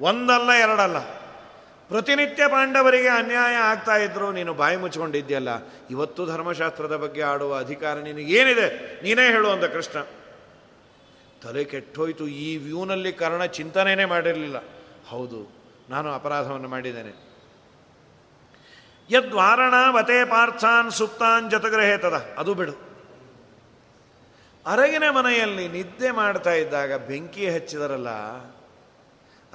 [0.00, 0.98] ಒಂದಲ್ಲ, ಎರಡಲ್ಲ.
[1.90, 5.48] ಪ್ರತಿನಿತ್ಯ ಪಾಂಡವರಿಗೆ ಅನ್ಯಾಯ ಆಗ್ತಾ ಇದ್ರು ನೀನು ಬಾಯಿ ಮುಚ್ಕೊಂಡಿದ್ಯಲ್ಲ
[5.90, 8.68] ಇವತ್ತು ಧರ್ಮಶಾಸ್ತ್ರದ ಬಗ್ಗೆ ಆಡುವ ಅಧಿಕಾರ ನಿನಗೇನಿದೆ
[9.02, 10.00] ನೀನೇ ಹೇಳು ಅಂತ ಕೃಷ್ಣ.
[11.42, 12.26] ತಲೆ ಕೆಟ್ಟೋಯ್ತು.
[12.26, 14.56] ಈ ವ್ಯೂನಲ್ಲಿ ಕರ್ಣ ಚಿಂತನೆಯೇ ಮಾಡಿರಲಿಲ್ಲ.
[15.08, 15.40] ಹೌದು,
[15.90, 17.12] ನಾನು ಅಪರಾಧವನ್ನು ಮಾಡಿದ್ದೇನೆ.
[19.10, 22.91] ಯದ್ವಾರಣ ವತೆ ಪಾರ್ಥಾನ್ ಸುಪ್ತಾನ್ ಜತಗ್ರಹೇತದ ಅದು ಬಿಡು.
[24.66, 28.10] ಅರಗಿನ ಮನೆಯಲ್ಲಿ ನಿದ್ದೆ ಮಾಡ್ತಾ ಇದ್ದಾಗ ಬೆಂಕಿ ಹಚ್ಚಿದರಲ್ಲ,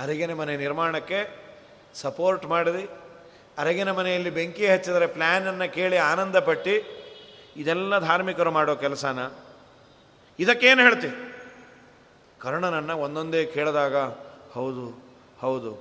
[0.04, 1.20] ಅರಗಿನ ಮನೆ ನಿರ್ಮಾಣಕ್ಕೆ
[1.96, 2.84] ಸಪೋರ್ಟ್ ಮಾಡಿದೆ.
[3.58, 6.76] ಅರಗಿನ ಮನೆಯಲ್ಲಿ ಬೆಂಕಿ ಹಚ್ಚಿದರೆ ಪ್ಲ್ಯಾನನ್ನು ಕೇಳಿ ಆನಂದಪಟ್ಟು,
[7.58, 9.20] ಇದೆಲ್ಲ ಧಾರ್ಮಿಕರು ಮಾಡೋ ಕೆಲಸನ?
[10.40, 11.10] ಇದಕ್ಕೇನು ಹೇಳ್ತಿ?
[12.40, 13.96] ಕರ್ಣನನ್ನು ಒಂದೊಂದೇ ಕೇಳಿದಾಗ,
[14.54, 14.86] ಹೌದು
[15.40, 15.72] ಹೌದು.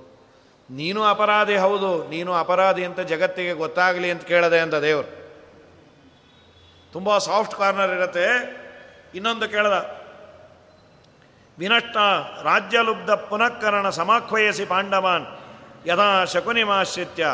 [0.69, 5.11] ನೀನು ಅಪರಾಧಿ, ಹೌದು, ನೀನು ಅಪರಾಧಿ ಅಂತ ಜಗತ್ತಿಗೆ ಗೊತ್ತಾಗಲಿ ಅಂತ ಕೇಳದೆ ಅಂತ ದೇವರು.
[6.93, 8.27] ತುಂಬ ಸಾಫ್ಟ್ ಕಾರ್ನರ್ ಇರುತ್ತೆ.
[9.17, 9.97] ಇನ್ನೊಂದು ಕೇಳದ.
[11.59, 11.97] ವಿನಷ್ಟ
[12.43, 15.25] ರಾಜ್ಯಲುಬ್ಧ ಪುನಃಕರಣ ಸಮಾಖ್ವಯಸಿ ಪಾಂಡವಾನ್
[15.87, 17.27] ಯದಾ ಶಕುನಿಮಾಶ್ರಿತ್ಯ.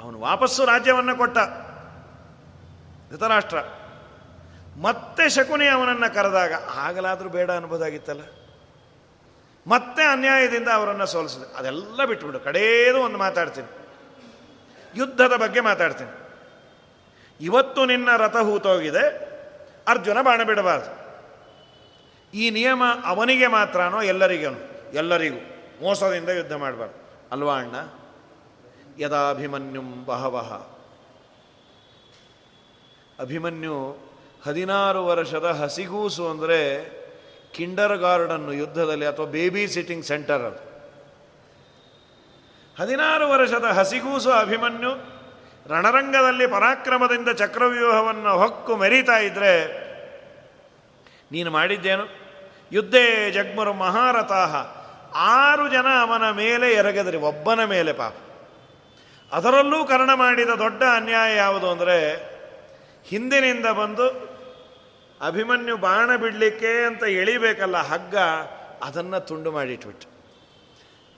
[0.00, 1.38] ಅವನು ವಾಪಸ್ಸು ರಾಜ್ಯವನ್ನು ಕೊಟ್ಟ.
[3.10, 3.56] ಧೃತರಾಷ್ಟ್ರ.
[4.80, 8.20] ಮತ್ತೆ ಶಕುನಿ ಅವನನ್ನು ಕರೆದಾಗ ಆಗಲಾದರೂ ಬೇಡ ಅನ್ಬೋದಾಗಿತ್ತಲ್ಲ.
[9.66, 11.56] ಮತ್ತೆ ಅನ್ಯಾಯದಿಂದ ಅವರನ್ನು ಸೋಲಿಸಿದೆ.
[11.56, 12.40] ಅದೆಲ್ಲ ಬಿಟ್ಬಿಡು.
[12.40, 13.68] ಕಡೇದು ಒಂದು ಮಾತಾಡ್ತೀನಿ.
[14.96, 16.10] ಯುದ್ಧದ ಬಗ್ಗೆ ಮಾತಾಡ್ತೀನಿ.
[17.40, 19.33] ಇವತ್ತು ನಿನ್ನ ರಥ ಹೂತೋಗಿದೆ
[19.86, 21.04] ಅರ್ಜುನ ಬಾಣ ಬಿಡಬಾರ್ದು.
[22.34, 24.52] ಈ ನಿಯಮ ಅವನಿಗೆ ಮಾತ್ರನೋ ಎಲ್ಲರಿಗೂ
[24.92, 25.40] ಎಲ್ಲರಿಗೂ
[25.82, 26.94] ಮೋಸದಿಂದ ಯುದ್ಧ ಮಾಡಬಾರ್ದು.
[27.32, 27.74] ಅಲ್ವಾ ಅಣ್ಣ?
[28.98, 30.52] ಯದಾಭಿಮನ್ಯುಂ ಬಹವಹ
[33.18, 33.76] ಅಭಿಮನ್ಯು
[34.44, 36.58] ಹದಿನಾರು ವರ್ಷದ ಹಸಿಗೂಸು ಅಂದರೆ
[37.52, 40.74] ಕಿಂಡರ್ ಗಾರ್ಡನ್ನು ಯುದ್ಧದಲ್ಲಿ ಅಥವಾ ಬೇಬಿ ಸಿಟ್ಟಿಂಗ್ ಸೆಂಟರ್ ಅದು.
[42.78, 45.13] ಹದಿನಾರು ವರ್ಷದ ಹಸಿಗೂಸು ಅಭಿಮನ್ಯು
[45.70, 49.84] ರಣರಂಗದಲ್ಲಿ ಪರಾಕ್ರಮದಿಂದ ಚಕ್ರವ್ಯೂಹವನ್ನು ಹೊಕ್ಕು ಮೆರೀತಾ ಇದ್ರೆ
[51.32, 52.04] ನೀನು ಮಾಡಿದ್ದೇನು?
[52.72, 54.54] ಯುದ್ಧೇ ಜಗ್ಮರು ಮಹಾರಥಾಹ.
[55.16, 58.14] ಆರು ಜನ ಅವನ ಮೇಲೆ ಎರಗದ್ರಿ, ಒಬ್ಬನ ಮೇಲೆ ಪಾಪ.
[59.32, 61.98] ಅದರಲ್ಲೂ ಕರ್ಣ ಮಾಡಿದ ದೊಡ್ಡ ಅನ್ಯಾಯ ಯಾವುದು ಅಂದರೆ,
[63.04, 64.06] ಹಿಂದಿನಿಂದ ಬಂದು
[65.26, 68.16] ಅಭಿಮನ್ಯು ಬಾಣ ಬಿಡಲಿಕ್ಕೆ ಅಂತ ಎಳಿಬೇಕಲ್ಲ ಹಗ್ಗ,
[68.84, 70.08] ಅದನ್ನು ತುಂಡು ಮಾಡಿಟ್ಬಿಟ್ಟು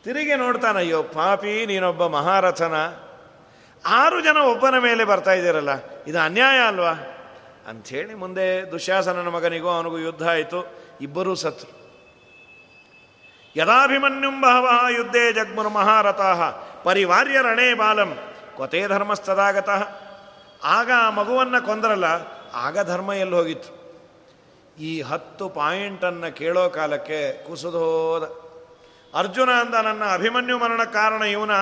[0.05, 2.75] ತಿರುಗಿ ನೋಡ್ತಾನಯ್ಯೋ, ಪಾಪಿ ನೀನೊಬ್ಬ ಮಹಾರಥನ.
[3.99, 5.73] ಆರು ಜನ ಒಬ್ಬನ ಮೇಲೆ ಬರ್ತಾ ಇದ್ದೀರಲ್ಲ,
[6.07, 6.95] ಇದು ಅನ್ಯಾಯ ಅಲ್ವಾ?
[7.69, 10.61] ಅಂಥೇಳಿ ಮುಂದೆ ದುಶ್ಯಾಸನನ ಮಗನಿಗೂ ಅವನಿಗೂ ಯುದ್ಧ ಆಯಿತು,
[11.01, 11.71] ಇಬ್ಬರೂ ಸತ್ರು.
[13.57, 16.41] ಯದಾಭಿಮನ್ಯುಂ ಬಹವ ಯುದ್ಧೇ ಜಗ್ಮುರು ಮಹಾರಥಾಹ
[16.85, 18.11] ಪರಿವಾರ್ಯ ರಣೇ ಬಾಲಂ
[18.57, 19.83] ಕೊತೆ ಧರ್ಮಸ್ಥದಾಗತಃ
[20.77, 22.09] ಆಗ ಆ ಮಗುವನ್ನು ಕೊಂದರಲ್ಲ,
[22.55, 23.71] ಆಗ ಧರ್ಮ ಎಲ್ಲಿ ಹೋಗಿತ್ತು?
[24.79, 28.25] ಈ ಹತ್ತು ಪಾಯಿಂಟನ್ನು ಕೇಳೋ ಕಾಲಕ್ಕೆ ಕುಸಿದೋದ.
[29.19, 31.55] ಅರ್ಜುನ ಅಂದ ನನ್ನ ಅಭಿಮನ್ಯು ಮರಣ ಕಾರಣ ಇವನ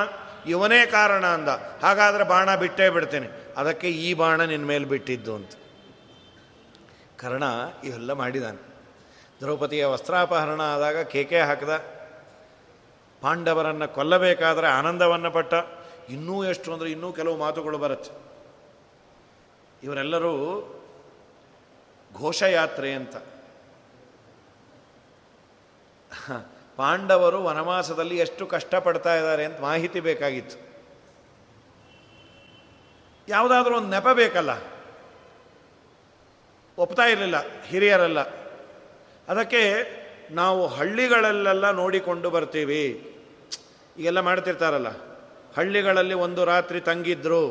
[0.47, 1.49] ಇವನೇ ಕಾರಣ ಅಂದ.
[1.83, 3.29] ಹಾಗಾದರೆ ಬಾಣ ಬಿಟ್ಟೇ ಬಿಡ್ತೇನೆ.
[3.57, 5.51] ಅದಕ್ಕೆ ಈ ಬಾಣ ನಿನ್ನ ಮೇಲೆ ಬಿಟ್ಟಿದ್ದು ಅಂತ.
[7.19, 7.43] ಕರ್ಣ
[7.85, 8.75] ಇವೆಲ್ಲ ಮಾಡಿದಾನೆ.
[9.41, 11.69] ದ್ರೌಪದಿಯ ವಸ್ತ್ರಾಪಹರಣ ಆದಾಗ ಕೇಕೆ ಹಾಕಿದ.
[13.21, 15.55] ಪಾಂಡವರನ್ನು ಕೊಲ್ಲಬೇಕಾದರೆ ಆನಂದವನ್ನು ಪಟ್ಟ.
[16.09, 18.11] ಇನ್ನೂ ಎಷ್ಟು ಅಂದರೆ ಇನ್ನೂ ಕೆಲವು ಮಾತುಗಳು ಬರುತ್ತೆ.
[19.83, 20.35] ಇವರೆಲ್ಲರೂ
[22.19, 23.17] ಘೋಷಯಾತ್ರೆ ಅಂತ.
[26.77, 30.57] ಪಾಂಡವರು ವನವಾಸದಲ್ಲಿ ಎಷ್ಟು ಕಷ್ಟಪಡ್ತಾ ಇದ್ದಾರೆ ಅಂತ ಮಾಹಿತಿ ಬೇಕಾಗಿತ್ತು.
[33.29, 34.51] ಯಾವುದಾದ್ರೂ ಒಂದು ನೆಪ ಬೇಕಲ್ಲ.
[36.79, 38.21] ಒಪ್ತಾ ಇರಲಿಲ್ಲ, ಹಿರಿಯರೆಲ್ಲ.
[39.29, 39.61] ಅದಕ್ಕೆ
[40.31, 42.83] ನಾವು ಹಳ್ಳಿಗಳಲ್ಲೆಲ್ಲ ನೋಡಿಕೊಂಡು ಬರ್ತೀವಿ.
[43.99, 44.89] ಈಗೆಲ್ಲ ಮಾಡ್ತಿರ್ತಾರಲ್ಲ,
[45.57, 47.43] ಹಳ್ಳಿಗಳಲ್ಲಿ ಒಂದು ರಾತ್ರಿ ತಂಗಿದ್ರು,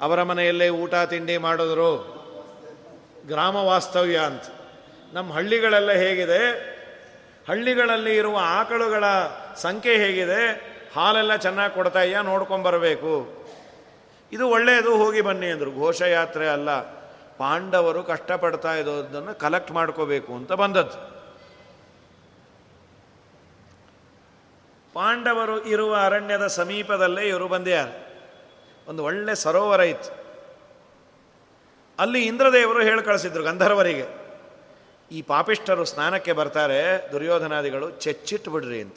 [0.00, 1.90] ಅವರ ಮನೆಯಲ್ಲೇ ಊಟ ತಿಂಡಿ ಮಾಡಿದ್ರು.
[3.26, 4.42] ಗ್ರಾಮ ವಾಸ್ತವ್ಯ ಅಂತ.
[5.12, 6.73] ನಮ್ಮ ಹಳ್ಳಿಗಳೆಲ್ಲ ಹೇಗಿದೆ
[7.48, 9.04] ಹಳ್ಳಿಗಳಲ್ಲಿ ಇರುವ ಆಕಳುಗಳ
[9.56, 10.74] ಸಂಖ್ಯೆ ಹೇಗಿದೆ?
[10.96, 13.44] ಹಾಲೆಲ್ಲ ಚೆನ್ನಾಗಿ ಕೊಡ್ತಾಯ್ಯ ನೋಡ್ಕೊಂಬರಬೇಕು
[14.32, 15.72] ಇದು ಒಳ್ಳೆಯದು ಹೋಗಿ ಬನ್ನಿ ಅಂದರು.
[15.72, 16.80] ಘೋಷಯಾತ್ರೆ ಅಲ್ಲ.
[17.36, 21.14] ಪಾಂಡವರು ಕಷ್ಟಪಡ್ತಾ ಇರೋದನ್ನು ಕಲೆಕ್ಟ್ ಮಾಡ್ಕೋಬೇಕು ಅಂತ ಬಂದದ್ದು.
[24.94, 27.88] ಪಾಂಡವರು ಇರುವ ಅರಣ್ಯದ ಸಮೀಪದಲ್ಲೇ ಇವರು ಬಂದ್ಯಾರ
[28.88, 30.24] ಒಂದು ಒಳ್ಳೆ ಸರೋವರ ಇತ್ತು.
[31.98, 34.23] ಅಲ್ಲಿ ಇಂದ್ರದೇವರು ಹೇಳಿ ಕಳಿಸಿದ್ರು ಗಂಧರ್ವರಿಗೆ.
[35.10, 38.96] ಈ ಪಾಪಿಷ್ಠರು ಸ್ನಾನಕ್ಕೆ ಬರ್ತಾರೆ, ದುರ್ಯೋಧನಾದಿಗಳು ಚೆಚ್ಚಿಟ್ಟು ಬಿಡ್ರಿ ಅಂತ.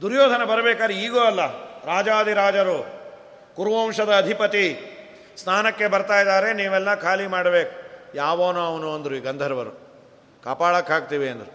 [0.00, 1.40] ದುರ್ಯೋಧನ ಬರಬೇಕಾದ್ರೆ ಈಗೋ ಅಲ್ಲ
[1.84, 2.78] ರಾಜಾದಿರಾಜರು
[3.56, 4.64] ಕುರುವಂಶದ ಅಧಿಪತಿ
[5.36, 7.72] ಸ್ನಾನಕ್ಕೆ ಬರ್ತಾ ಇದ್ದಾರೆ, ನೀವೆಲ್ಲ ಖಾಲಿ ಮಾಡಬೇಕು.
[8.14, 9.72] ಯಾವನೋ ಅವನು ಅಂದರು ಈ ಗಂಧರ್ವರು.
[10.44, 11.52] ಕಾಪಾಡಕ್ಕೆ ಹಾಕ್ತೀವಿ ಅಂದರು.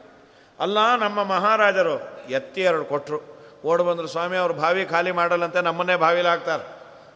[0.59, 3.19] ಅಲ್ಲ, ನಮ್ಮ ಮಹಾರಾಜರು ಎತ್ತಿ ಎರಡು ಕೊಟ್ಟರು
[3.65, 6.63] ಓಡ್ ಬಂದರು, ಸ್ವಾಮಿ, ಅವರು ಬಾವಿ ಖಾಲಿ ಮಾಡಲ್ಲಂತೆ, ನಮ್ಮನ್ನೇ ಬಾವಿಲಾಗ್ತಾರೆ.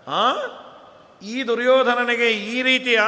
[0.08, 0.38] ಹಾಂ
[1.22, 3.01] ಈ ದುರ್ಯೋಧನನಿಗೆ ಈ ರೀತಿಯ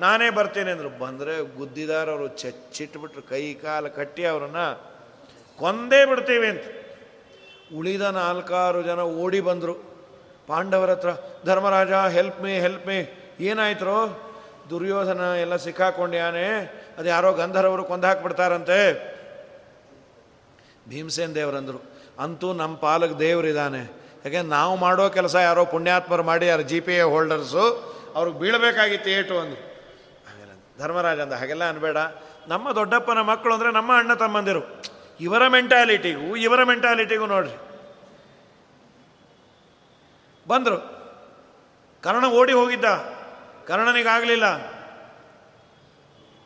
[0.00, 0.90] ನಾನೇ ಬರ್ತೇನೆ ಅಂದರು.
[1.04, 4.66] ಬಂದರೆ ಗುದ್ದಿದಾರವರು ಚಚ್ಚಿಟ್ಬಿಟ್ರು, ಕೈ ಕಾಲು ಕಟ್ಟಿ ಅವರನ್ನು
[5.58, 6.64] ಕೊಂದೇ ಬಿಡ್ತೀವಿ ಅಂತ.
[7.76, 9.74] ಉಳಿದ ನಾಲ್ಕಾರು ಜನ ಓಡಿ ಬಂದರು.
[10.46, 11.10] ಪಾಂಡವರ ಹತ್ರ,
[11.46, 12.98] Dharmaraja help me help me
[13.50, 13.98] ಏನಾಯ್ತರೋ?
[14.70, 16.46] Duryodhana ಎಲ್ಲ ಸಿಕ್ಕಾಕೊಂಡ್ಯಾನೆ
[16.98, 18.78] ಅದು ಯಾರೋ ಗಂಧರ್ವರು ಕೊಂದಾಕ್ಬಿಡ್ತಾರಂತೆ.
[20.88, 21.80] ಭೀಮಸೇನ್ ದೇವರಂದರು
[22.18, 23.82] ಅಂತೂ ನಮ್ಮ ಪಾಲಕ್ ದೇವರಿದ್ದಾನೆ
[24.24, 27.64] ಯಾಕೆ ನಾವು ಮಾಡೋ ಕೆಲಸ ಯಾರೋ ಪುಣ್ಯಾತ್ಮರು ಮಾಡಿ, ಯಾರು ಜಿ ಪಿ ಎ ಹೋಲ್ಡರ್ಸು
[28.14, 29.62] ಅವ್ರಿಗೆ ಬೀಳಬೇಕಾಗಿತ್ತು ಏಟು ಅಂದರು.
[30.78, 31.96] ಧರ್ಮರಾಜ ಅಂದ, ಹಾಗೆಲ್ಲ ಅನ್ಬೇಡ.
[32.48, 34.82] ನಮ್ಮ ದೊಡ್ಡಪ್ಪನ ಮಕ್ಕಳು ಅಂದರೆ ನಮ್ಮ ಅಣ್ಣ ತಮ್ಮಂದಿರು.
[35.20, 37.56] ಇವರ ಮೆಂಟಾಲಿಟಿಗೂ ಇವರ ಮೆಂಟಾಲಿಟಿಗೂ ನೋಡ್ರಿ.
[40.48, 40.96] ಬಂದರು.
[42.02, 42.84] ಕರ್ಣ ಓಡಿ ಹೋಗಿದ್ದ.
[43.66, 44.76] ಕರ್ಣನಿಗಾಗಲಿಲ್ಲ.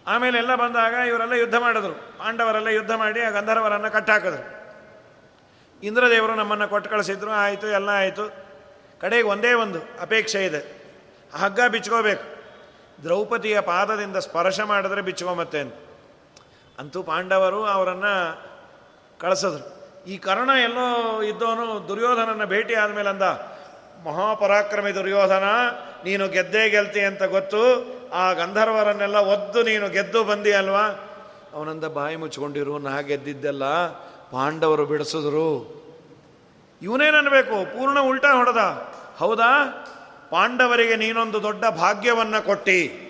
[0.06, 1.94] ಆಮೇಲೆ ಎಲ್ಲ ಬಂದಾಗ ಇವರೆಲ್ಲ ಯುದ್ಧ ಮಾಡಿದ್ರು.
[1.94, 4.60] ಪಾಂಡವರೆಲ್ಲ ಯುದ್ಧ ಮಾಡಿ ಆ ಗಂಧರ್ವರನ್ನು ಕಟ್ಟಾಕಿದ್ರು.
[5.82, 7.30] ಇಂದ್ರದೇವರು ನಮ್ಮನ್ನು ಕೊಟ್ಟು ಕಳಿಸಿದ್ರು.
[7.30, 8.34] ಆಯಿತು, ಎಲ್ಲ ಆಯಿತು.
[9.00, 10.80] ಕಡೆಗೆ ಒಂದೇ ಒಂದು ಅಪೇಕ್ಷೆ ಇದೆ.
[11.34, 12.39] ಹಗ್ಗ ಬಿಚ್ಕೋಬೇಕು.
[13.03, 15.61] ದ್ರೌಪದಿಯ ಪಾದದಿಂದ ಸ್ಪರ್ಶ ಮಾಡಿದ್ರೆ ಬಿಚ್ಕೊಂಬತ್ತೆ
[16.78, 17.03] ಅಂತೂ.
[17.03, 18.42] ಪಾಂಡವರು ಅವರನ್ನು
[19.18, 19.80] ಕಳಿಸಿದ್ರು.
[20.05, 23.22] ಈ ಕರ್ಣ ಎಲ್ಲೋ ಇದ್ದವನು ದುರ್ಯೋಧನನ ಭೇಟಿ ಆದಮೇಲೆ ಅಂದ
[24.07, 25.44] ಮಹಾಪರಾಕ್ರಮಿ ದುರ್ಯೋಧನ,
[26.05, 27.61] ನೀನು ಗೆದ್ದೇ ಗೆಲ್ತಿ ಅಂತ ಗೊತ್ತು,
[28.12, 30.86] ಆ ಗಂಧರ್ವರನ್ನೆಲ್ಲ ಒದ್ದು ನೀನು ಗೆದ್ದು ಬಂದಿ ಅಲ್ವಾ?
[31.55, 33.86] ಅವನಂದ ಬಾಯಿ ಮುಚ್ಕೊಂಡಿರು ನಾ ಗೆದ್ದಿದ್ದೆಲ್ಲ
[34.30, 35.80] ಪಾಂಡವರು ಬಿಡಿಸಿದ್ರು.
[36.82, 37.64] ಇವನೇನನ್ಬೇಕು?
[37.64, 38.59] ಪೂರ್ಣ ಉಲ್ಟಾ ಹೊಡೆದ.
[39.18, 39.84] ಹೌದಾ?
[40.30, 43.06] ಪಾಂಡವರಿಗೆ ನೀನೊಂದು ದೊಡ್ಡ ಭಾಗ್ಯವನ್ನು ಕೊಟ್ಟಿ.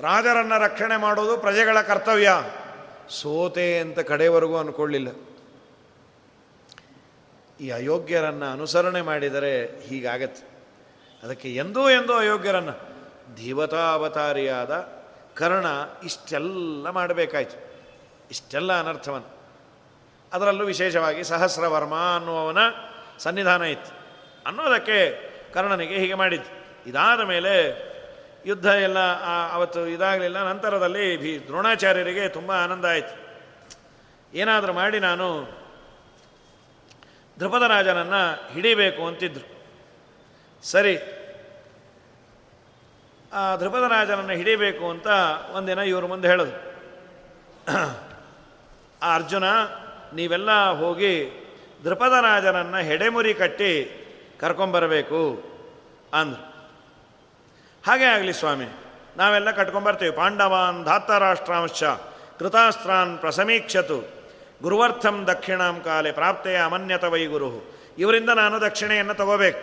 [0.00, 2.32] ರಾಜರನ್ನು ರಕ್ಷಣೆ ಮಾಡೋದು ಪ್ರಜೆಗಳ ಕರ್ತವ್ಯ.
[3.08, 5.08] ಸೋತೆ ಅಂತ ಕಡೆವರೆಗೂ ಅನ್ಕೊಳ್ಳಿಲ್ಲ.
[7.60, 10.48] ಈ ಅಯೋಗ್ಯರನ್ನು ಅನುಸರಣೆ ಮಾಡಿದರೆ ಹೀಗಾಗತ್ತೆ.
[11.22, 12.72] ಅದಕ್ಕೆ ಎಂದೂ ಎಂದೂ ಅಯೋಗ್ಯರನ್ನು.
[13.92, 14.70] ಅವತಾರಿಯಾದ
[15.36, 15.66] ಕರ್ಣ
[16.04, 17.72] ಇಷ್ಟೆಲ್ಲ ಮಾಡಬೇಕಾಯ್ತು.
[18.30, 19.42] ಇಷ್ಟೆಲ್ಲ ಅನರ್ಥವನ್ನು.
[20.32, 22.58] ಅದರಲ್ಲೂ ವಿಶೇಷವಾಗಿ ಸಹಸ್ರವರ್ಮ ಅನ್ನುವವನ
[23.18, 23.92] ಸನ್ನಿಧಾನ ಇತ್ತು.
[24.46, 26.50] ಅನ್ನೋದಕ್ಕೆ ಕರ್ಣನಿಗೆ ಹೀಗೆ ಮಾಡಿದ್ದು.
[26.90, 27.54] ಇದಾದ ಮೇಲೆ
[28.46, 29.00] ಯುದ್ಧ ಎಲ್ಲ
[29.56, 30.38] ಅವತ್ತು ಇದಾಗಲಿಲ್ಲ.
[30.50, 33.14] ನಂತರದಲ್ಲಿ ಭೀ ದ್ರೋಣಾಚಾರ್ಯರಿಗೆ ತುಂಬ ಆನಂದ ಆಯಿತು.
[34.34, 35.26] ಏನಾದರೂ ಮಾಡಿ ನಾನು
[37.72, 38.22] ರಾಜನನ್ನು
[38.52, 39.46] ಹಿಡಿಬೇಕು ಅಂತಿದ್ರು.
[40.62, 40.94] ಸರಿ,
[43.32, 43.42] ಆ
[43.96, 45.08] ರಾಜನನ್ನು ಹಿಡಿಬೇಕು ಅಂತ
[45.56, 46.56] ಒಂದಿನ ಇವರು ಮುಂದೆ ಹೇಳೋದು
[49.02, 49.46] ಆ ಅರ್ಜುನ,
[50.14, 50.50] ನೀವೆಲ್ಲ
[50.80, 51.14] ಹೋಗಿ
[52.30, 53.72] ರಾಜನನ್ನು ಹೆಡೆಮುರಿ ಕಟ್ಟಿ
[54.42, 55.20] ಕರ್ಕೊಂಬರಬೇಕು
[56.14, 56.42] ಅಂದ್ರು.
[57.84, 58.68] ಹಾಗೆ ಆಗಲಿ ಸ್ವಾಮಿ,
[59.16, 60.12] ನಾವೆಲ್ಲ ಕಟ್ಕೊಂಬರ್ತೀವಿ.
[60.16, 61.82] ಪಾಂಡವಾನ್ ಧಾತರಾಷ್ಟ್ರಾಂಶ
[62.38, 63.98] ಕೃತಾಸ್ತ್ರಾನ್ ಪ್ರಸಮೀಕ್ಷತು
[64.62, 67.22] ಗುರುವರ್ಥಂ ದಕ್ಷಿಣಾಂ ಕಾಲೆ ಪ್ರಾಪ್ತೆಯ ಅಮನ್ಯತ ವೈ
[67.98, 69.62] ಇವರಿಂದ ನಾನು ದಕ್ಷಿಣೆಯನ್ನು ತಗೋಬೇಕು.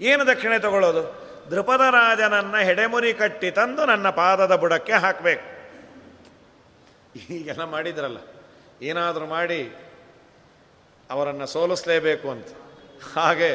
[0.00, 1.02] ಏನು ದಕ್ಷಿಣೆ ತಗೊಳ್ಳೋದು?
[1.50, 5.46] ದೃಪದ ರಾಜನನ್ನು ಹೆಡೆಮುರಿ ಕಟ್ಟಿ ತಂದು ನನ್ನ ಪಾದದ ಬುಡಕ್ಕೆ ಹಾಕಬೇಕು.
[7.18, 8.18] ಹೀಗೆಲ್ಲ ಮಾಡಿದ್ರಲ್ಲ,
[8.82, 9.60] ಏನಾದರೂ ಮಾಡಿ
[11.10, 12.48] ಅವರನ್ನು ಸೋಲಿಸಲೇಬೇಕು ಅಂತ.
[13.14, 13.50] ಹಾಗೆ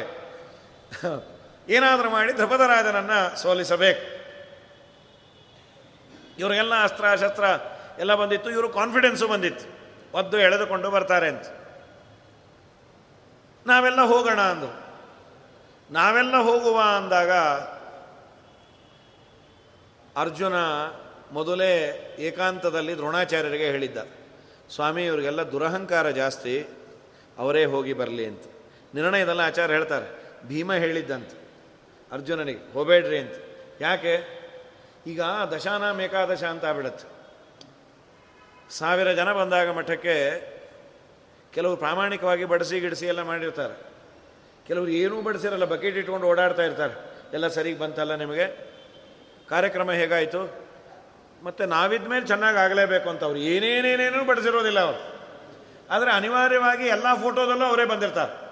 [1.68, 4.20] ಏನಾದರೂ ಮಾಡಿ ದ್ರಪದ ರಾಜನನ್ನು ಸೋಲಿಸಬೇಕು.
[6.38, 7.44] ಇವರಿಗೆಲ್ಲ ಅಸ್ತ್ರ ಶಸ್ತ್ರ
[7.98, 9.80] ಎಲ್ಲ ಬಂದಿತ್ತು, ಇವರು ಕಾನ್ಫಿಡೆನ್ಸು ಬಂದಿತ್ತು.
[10.18, 11.46] ಒದ್ದು ಎಳೆದುಕೊಂಡು ಬರ್ತಾರೆ ಅಂತ.
[13.66, 14.90] ನಾವೆಲ್ಲ ಹೋಗೋಣ ಅಂದು.
[15.90, 17.30] ನಾವೆಲ್ಲ ಹೋಗುವ ಅಂದಾಗ
[20.16, 20.54] ಅರ್ಜುನ
[21.32, 21.72] ಮೊದಲೇ
[22.18, 23.98] ಏಕಾಂತದಲ್ಲಿ ದ್ರೋಣಾಚಾರ್ಯರಿಗೆ ಹೇಳಿದ್ದ,
[24.74, 26.66] ಸ್ವಾಮಿ, ಇವರಿಗೆಲ್ಲ ದುರಹಂಕಾರ ಜಾಸ್ತಿ,
[27.38, 28.44] ಅವರೇ ಹೋಗಿ ಬರಲಿ ಅಂತ.
[28.94, 31.40] ನಿರ್ಣಯದಲ್ಲ ಆಚಾರ್ಯ ಹೇಳ್ತಾರೆ ಭೀಮ ಹೇಳಿದ್ದಂತೆ.
[32.12, 33.34] ಅರ್ಜುನನಿಗೆ ಹೋಗಬೇಡ್ರಿ ಅಂತ.
[33.80, 34.40] ಯಾಕೆ?
[35.06, 35.20] ಈಗ
[35.54, 37.20] ದಶಾನಾಮ್ ಏಕಾದಶ ಅಂತ ಆಗ್ಬಿಡತ್ತೆ.
[38.70, 40.40] ಸಾವಿರ ಜನ ಬಂದಾಗ ಮಠಕ್ಕೆ
[41.52, 43.74] ಕೆಲವರು ಪ್ರಾಮಾಣಿಕವಾಗಿ ಬಡಿಸಿ ಗಿಡಿಸಿ ಎಲ್ಲ ಮಾಡಿರ್ತಾರೆ.
[44.66, 46.94] ಕೆಲವರು ಏನೂ ಬಡಿಸಿರಲ್ಲ, ಬಕೆಟ್ ಇಟ್ಕೊಂಡು ಓಡಾಡ್ತಾ ಇರ್ತಾರೆ.
[47.32, 48.70] ಎಲ್ಲ ಸರಿಗೆ ಬಂತಲ್ಲ ನಿಮಗೆ?
[49.48, 50.70] ಕಾರ್ಯಕ್ರಮ ಹೇಗಾಯಿತು?
[51.42, 53.38] ಮತ್ತು ನಾವಿದ್ದ ಮೇಲೆ ಚೆನ್ನಾಗಿ ಆಗಲೇಬೇಕು ಅಂತ ಅವ್ರು.
[53.38, 55.20] ಏನೇನೇನೇನೂ ಬಡಿಸಿರೋದಿಲ್ಲ ಅವರು.
[55.90, 58.49] ಆದರೆ ಅನಿವಾರ್ಯವಾಗಿ ಎಲ್ಲ ಫೋಟೋದಲ್ಲೂ ಅವರೇ ಬಂದಿರ್ತಾರೆ.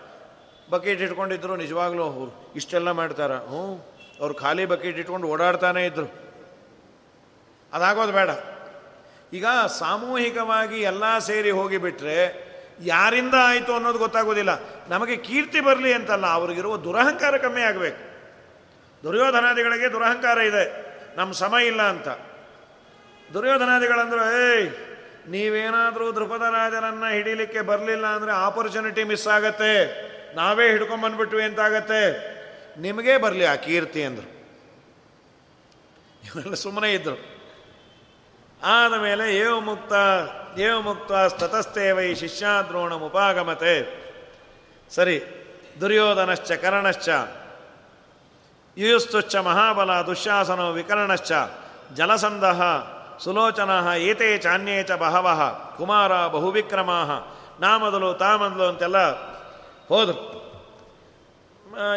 [0.70, 3.32] ಬಕೆಟ್ ಇಟ್ಕೊಂಡಿದ್ರು, ನಿಜವಾಗ್ಲೂ ಅವರು ಇಷ್ಟೆಲ್ಲ ಮಾಡ್ತಾರ.
[3.32, 3.86] ಹ್ಞೂ,
[4.20, 6.06] ಅವ್ರು ಖಾಲಿ ಬಕೆಟ್ ಇಟ್ಕೊಂಡು ಓಡಾಡ್ತಾನೇ ಇದ್ರು.
[7.72, 8.30] ಅದಾಗೋದು ಬೇಡ.
[9.32, 12.48] ಈಗ ಸಾಮೂಹಿಕವಾಗಿ ಎಲ್ಲ ಸೇರಿ ಹೋಗಿಬಿಟ್ರೆ
[12.80, 14.50] ಯಾರಿಂದ ಆಯಿತು ಅನ್ನೋದು ಗೊತ್ತಾಗೋದಿಲ್ಲ.
[14.88, 18.00] ನಮಗೆ ಕೀರ್ತಿ ಬರಲಿ ಅಂತಲ್ಲ, ಅವ್ರಿಗಿರುವ ದುರಹಂಕಾರ ಕಮ್ಮಿ ಆಗಬೇಕು.
[19.02, 20.88] ದುರ್ಯೋಧನಾದಿಗಳಿಗೆ ದುರಹಂಕಾರ ಇದೆ.
[21.16, 22.08] ನಮ್ಮ ಸಮ ಇಲ್ಲ ಅಂತ.
[23.34, 24.68] ದುರ್ಯೋಧನಾದಿಗಳಂದ್ರೆ, ಏಯ್,
[25.28, 30.07] ನೀವೇನಾದರೂ ದೃಪದ ರಾಜರನ್ನು ಹಿಡೀಲಿಕ್ಕೆ ಬರಲಿಲ್ಲ ಅಂದರೆ ಆಪರ್ಚುನಿಟಿ ಮಿಸ್ ಆಗತ್ತೆ.
[30.34, 32.00] ನಾವೇ ಹಿಡ್ಕೊಂಬಂದ್ಬಿಟ್ವಿ ಅಂತಾಗತ್ತೆ
[32.80, 34.38] ನಿಮಗೇ ಬರಲಿ ಆ ಕೀರ್ತಿ ಅಂದರು.
[36.24, 37.38] ಇವರೆಲ್ಲ ಸುಮ್ಮನೆ ಇದ್ದರು
[38.64, 39.92] ಆದ ಮೇಲೆ ಏವ ಮುಕ್ತ
[40.58, 44.08] ಏವ ಮುಕ್ತ ಸ್ತತಸ್ತೇವೈ ಶಿಷ್ಯಾದ್ರೋಣ ಉಪಾಗಮತೆ.
[44.90, 45.22] ಸರಿ,
[45.80, 47.08] ದುರ್ಯೋಧನಶ್ಚ, ಕರ್ಣಶ್ಚ,
[48.76, 51.32] ಯುಯುಸ್ತುಶ್ಚ, ಮಹಾಬಲ, ದುಶ್ಯಾಸನೋ, ವಿಕರ್ಣಶ್ಚ
[51.94, 52.44] ಜಲಸಂಧ
[53.22, 55.28] ಸುಲೋಚನ, ಏತೇ ಚಾನ್ಯೇ ಚ ಬಹವ,
[55.76, 57.10] ಕುಮಾರ ಬಹುವಿಕ್ರಮಾಹ
[57.60, 58.96] ನಾ ಮೊದಲು ತಾ ಮೊದಲು ಅಂತೆಲ್ಲ
[59.88, 60.22] ಹೋದರು.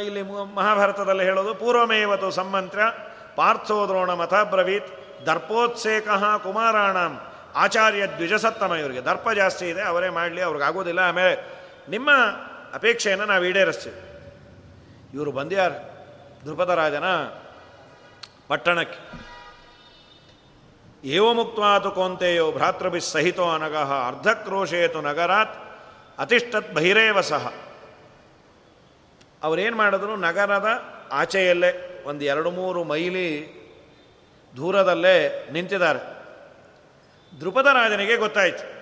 [0.05, 0.21] ಇಲ್ಲಿ
[0.55, 2.79] ಮಹಾಭಾರತದಲ್ಲಿ ಹೇಳೋದು, ಪೂರ್ವಮೇವತು ಸಂಮಂತ್ರ
[3.35, 4.89] ಪಾರ್ಥೋದ್ರೋಣ ಮಥಬ್ರವೀತ್
[5.25, 6.07] ದರ್ಪೋತ್ಸೇಕ
[6.43, 7.19] ಕುಮಾರಾಣಂ
[7.55, 9.01] ಆಚಾರ್ಯ ದ್ವಿಜಸತ್ತಮ ಇವರಿಗೆ.
[9.01, 10.99] ದರ್ಪ ಜಾಸ್ತಿ ಇದೆ, ಅವರೇ ಮಾಡಲಿ, ಅವ್ರಿಗೆ ಆಗೋದಿಲ್ಲ.
[10.99, 11.33] ಆಮೇಲೆ
[11.89, 12.09] ನಿಮ್ಮ
[12.73, 13.99] ಅಪೇಕ್ಷೆಯನ್ನು ನಾವು ಈಡೇರಿಸ್ತೀವಿ.
[15.13, 15.77] ಇವರು ಬಂದ್ಯಾರು
[16.43, 17.07] ಧ್ರುಪದ ರಾಜನ
[18.47, 18.99] ಪಟ್ಟಣಕ್ಕೆ.
[21.03, 25.55] ಏವ ಮುಕ್ತವಾತು ಕೋಂತೆಯೋ ಭ್ರಾತೃಭಿ ಸಹಿತೋ ಅನಗಃ ಅರ್ಧಕ್ರೋಶೇತು ನಗರಾತ್
[26.19, 27.53] ಅತಿಷ್ಠತ್ ಬಹಿರೇವ ಸಹ.
[29.43, 30.15] ಅವರೇನು ಮಾಡಿದ್ರು?
[30.15, 30.67] ನಗರದ
[31.11, 33.61] ಆಚೆಯಲ್ಲೇ ಒಂದು ಎರಡು ಮೂರು ಮೈಲಿ
[34.57, 36.21] ದೂರದಲ್ಲೇ ನಿಂತಿದ್ದಾರೆ.
[37.41, 38.81] ದೃಪದ ರಾಜನಿಗೆ ಗೊತ್ತಾಯಿತು.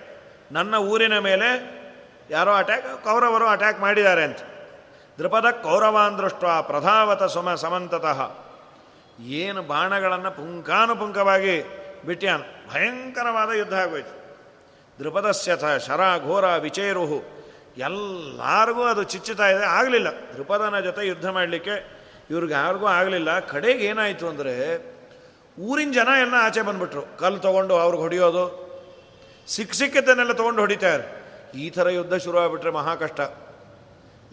[0.54, 1.80] ನನ್ನ ಊರಿನ ಮೇಲೆ
[2.30, 4.38] ಯಾರೋ ಅಟ್ಯಾಕ್ ಕೌರವರು ಅಟ್ಯಾಕ್ ಮಾಡಿದ್ದಾರೆ ಅಂತ.
[5.18, 8.38] ದೃಪದ ಕೌರವಾಂದೃಷ್ಟ ಪ್ರಧಾವತ ಸುಮ ಸಮಂತತಃ.
[9.20, 11.64] ಏನು ಬಾಣಗಳನ್ನು ಪುಂಖಾನುಪುಂಖವಾಗಿ
[12.06, 12.40] ಬಿಟ್ಯಾನ?
[12.72, 14.20] ಭಯಂಕರವಾದ ಯುದ್ಧ ಆಗೋಯ್ತು.
[15.04, 17.39] ದೃಪದಸ್ಯಥ ಶರ ಘೋರ ವಿಚೇರುಹು.
[17.76, 19.64] ಎಲ್ಲರಿಗೂ ಅದು ಚಿಚ್ಚುತ್ತಾ ಇದೆ.
[19.78, 20.08] ಆಗಲಿಲ್ಲ.
[20.36, 21.74] ದೃಪದನ ಜೊತೆ ಯುದ್ಧ ಮಾಡಲಿಕ್ಕೆ
[22.30, 23.30] ಇವ್ರಿಗೆ ಯಾರಿಗೂ ಆಗಲಿಲ್ಲ.
[23.52, 24.54] ಕಡೆಗೆ ಏನಾಯಿತು ಅಂದರೆ
[25.68, 27.02] ಊರಿನ ಜನ ಎಲ್ಲ ಆಚೆ ಬಂದುಬಿಟ್ರು.
[27.20, 28.44] ಕಲ್ಲು ತೊಗೊಂಡು ಅವ್ರಿಗೆ ಹೊಡೆಯೋದು,
[29.54, 31.04] ಸಿಕ್ಕ ಸಿಕ್ಕಿದ್ದನ್ನೆಲ್ಲ ತೊಗೊಂಡು ಹೊಡಿತಾರೆ
[31.62, 33.20] ಈ ಥರ ಯುದ್ಧ ಶುರು ಆಗಿಬಿಟ್ರೆ ಮಹಾ ಕಷ್ಟ.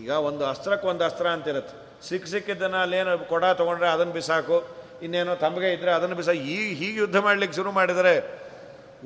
[0.03, 1.75] ಈಗ ಒಂದು ಅಸ್ತ್ರಕ್ಕೆ ಒಂದು ಅಸ್ತ್ರ ಅಂತಿರುತ್ತೆ.
[2.07, 4.57] ಸಿಕ್ಕ ಸಿಕ್ಕಿದ್ದನ್ನು ಅಲ್ಲೇನು ಕೊಡ ತೊಗೊಂಡ್ರೆ ಅದನ್ನು ಬಿಸಾಕು,
[5.05, 8.13] ಇನ್ನೇನೋ ತಮಗೆ ಇದ್ದರೆ ಅದನ್ನು ಬಿಸಾಕು ಈಗ ಹೀಗೆ ಯುದ್ಧ ಮಾಡಲಿಕ್ಕೆ ಶುರು ಮಾಡಿದರೆ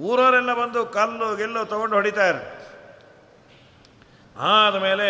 [0.07, 2.41] ಊರವರೆಲ್ಲ ಬಂದು ಕಲ್ಲು, ಗೆಲ್ಲು ತೊಗೊಂಡು ಹೊಡಿತಾರೆ
[4.41, 5.09] ಆದಮೇಲೆ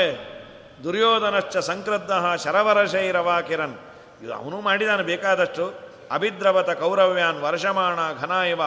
[0.84, 2.12] ದುರ್ಯೋಧನಶ್ಚ ಸಂಕ್ರದ್ಧ
[2.44, 3.76] ಶರವರಶೈರವ ಕಿರಣ್
[4.24, 5.66] ಇದು ಅವನು ಮಾಡಿದಾನೆ, ಬೇಕಾದಷ್ಟು.
[6.12, 8.62] ಅಭಿದ್ರವತ ಕೌರವ್ಯಾನ್ ವರ್ಷಮಾಣ ಘನ ಇವ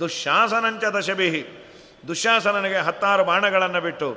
[0.00, 1.42] ದುಶ್ಯಾಸನಂಚ ದಶಭಿಹಿ.
[2.08, 4.08] ದುಶ್ಯಾಸನನಿಗೆ ಹತ್ತಾರು ಬಾಣಗಳನ್ನು ಬಿಟ್ಟು,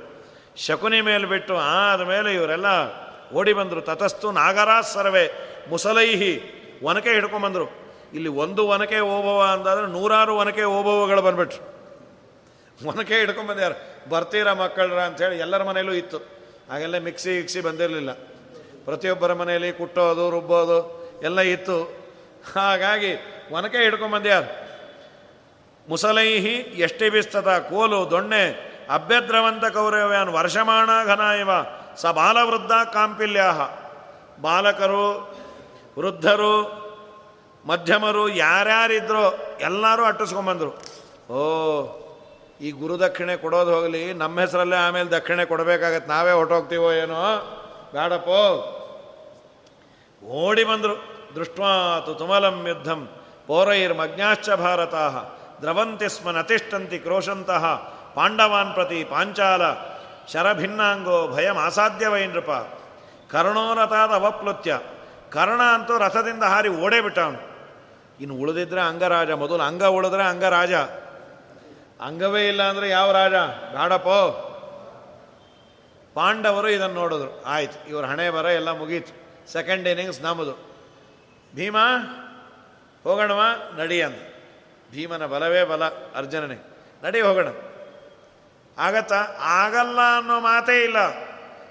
[0.57, 2.65] ಶಕುನಿ ಮೇಲೆ ಬಿಟ್ಟು ಆದಮೇಲೆ ಇವರೆಲ್ಲ
[3.33, 3.81] ಓಡಿ ಬಂದರು.
[3.81, 5.25] ತತಸ್ತು ನಾಗರಾ ಸರ್ವೆ,
[5.69, 6.33] ಮುಸಲೈಹಿ,
[6.83, 7.65] ಒನಕೆ ಹಿಡ್ಕೊಂಬಂದರು.
[8.13, 11.76] ಇಲ್ಲಿ ಒಂದು ಒನಕೆ ಓಬವ ಅಂದಾದ್ರೆ ನೂರಾರು ಒನಕೆ ಓಬವಗಳು ಬಂದ್ಬಿಟ್ರು.
[12.85, 16.17] ಒನಕೆ ಹಿಡ್ಕೊಂಬಂದ್ಯಾರು ಬರ್ತೀರಾ ಮಕ್ಕಳ್ರ ಅಂಥೇಳಿ ಎಲ್ಲರ ಮನೆಯಲ್ಲೂ ಇತ್ತು.
[16.71, 18.11] ಹಾಗೆಲ್ಲ ಮಿಕ್ಸಿ ಗಿಕ್ಸಿ ಬಂದಿರಲಿಲ್ಲ.
[18.85, 20.77] ಪ್ರತಿಯೊಬ್ಬರ ಮನೆಯಲ್ಲಿ ಕುಟ್ಟೋದು, ರುಬ್ಬೋದು
[21.23, 21.83] ಎಲ್ಲ ಇತ್ತು.
[22.55, 23.11] ಹಾಗಾಗಿ
[23.51, 24.67] ಒನಕೆ ಹಿಡ್ಕೊಂಬಂದ್ಯಾರು
[25.89, 28.43] ಮುಸಲೈಹಿ ಎಷ್ಟೇ ಬಿಸ್ತದ ಕೋಲು, ದೊಣ್ಣೆ,
[28.93, 31.49] ಅಭ್ಯದ್ರವಂತ ಕೌರವ್ಯಾನ್ ವರ್ಷಮಾಣ ಘನ ಇವ,
[31.95, 33.61] ಸ ಬಾಲವೃದ್ಧ ಕಾಂಪಿಲ್ಯಾಹ.
[34.41, 35.33] ಬಾಲಕರು,
[35.99, 36.55] ವೃದ್ಧರು,
[37.65, 40.71] ಮಧ್ಯಮರು, ಯಾರ್ಯಾರಿದ್ರೋ ಎಲ್ಲರೂ ಅಟ್ಟಿಸ್ಕೊಂಡ್ಬಂದರು
[41.33, 42.03] ಓ
[42.61, 46.09] ಈ ಗುರುದಕ್ಷಿಣೆ ಕೊಡೋದು ಹೋಗಲಿ, ನಮ್ಮ ಹೆಸರಲ್ಲೇ ಆಮೇಲೆ ದಕ್ಷಿಣೆ ಕೊಡಬೇಕಾಗತ್ತೆ.
[46.09, 47.39] ನಾವೇ ಹೊಟ್ಟೋಗ್ತೀವೋ ಏನೋ?
[47.93, 48.39] ಬೇಡಪ್ಪೋ
[50.27, 51.17] ಓಡಿ ಬಂದರು.
[51.35, 53.09] ದೃಷ್ಟ್ವಾತು ತುಮಲಂ ಯುದ್ಧಂ
[53.47, 55.23] ಪೌರೈರ್ಮಜ್ಞಾಶ್ಚ ಭಾರತಾ
[55.61, 57.65] ದ್ರವಂತಿ ಸ್ಮನ್ ಅತಿಷ್ಠಂತಿ ಕ್ರೋಶಂತಹ
[58.15, 59.61] ಪಾಂಡವಾನ್ ಪ್ರತಿ ಪಾಂಚಾಲ.
[60.33, 61.57] ಶರಭಿನ್ನಾಂಗೋ ಭಯಂ
[62.31, 62.49] ನೃಪ.
[63.31, 64.79] ಕರ್ಣೋರಥಾದ ಅವಪ್ಲುತ್ಯ.
[65.31, 67.39] ಕರ್ಣ ಅಂತೂ ರಥದಿಂದ ಹಾರಿ ಓಡೇ ಬಿಟ್ಟ ಅವನು
[68.21, 69.31] ಇನ್ನು ಉಳಿದಿದ್ರೆ ಅಂಗರಾಜ.
[69.31, 70.73] ಮೊದಲು ಅಂಗ ಉಳಿದ್ರೆ ಅಂಗರಾಜ.
[72.01, 73.33] ಅಂಗವೇ ಇಲ್ಲ ಅಂದರೆ ಯಾವ ರಾಜ?
[73.73, 74.43] ಬೇಡಪ್ಪೋ.
[76.13, 77.43] ಪಾಂಡವರು ಇದನ್ನು ನೋಡಿದ್ರು.
[77.43, 79.27] ಆಯ್ತು, ಇವ್ರ ಹಣೆ ಬರ ಎಲ್ಲ ಮುಗೀತು.
[79.51, 80.51] ಸೆಕೆಂಡ್ ಇನ್ನಿಂಗ್ಸ್ ನಮ್ಮದು
[81.55, 81.77] ಭೀಮ,
[83.03, 83.41] ಹೋಗೋಣವ?
[83.77, 84.15] ನಡಿ ಅಂದ.
[84.91, 86.73] ಭೀಮನ ಬಲವೇ ಬಲ, ಅರ್ಜುನನೇ.
[87.03, 87.47] ನಡಿ ಹೋಗೋಣ.
[88.77, 89.15] ಆಗತ್ತಾ?
[89.39, 90.97] ಆಗಲ್ಲ ಅನ್ನೋ ಮಾತೇ ಇಲ್ಲ.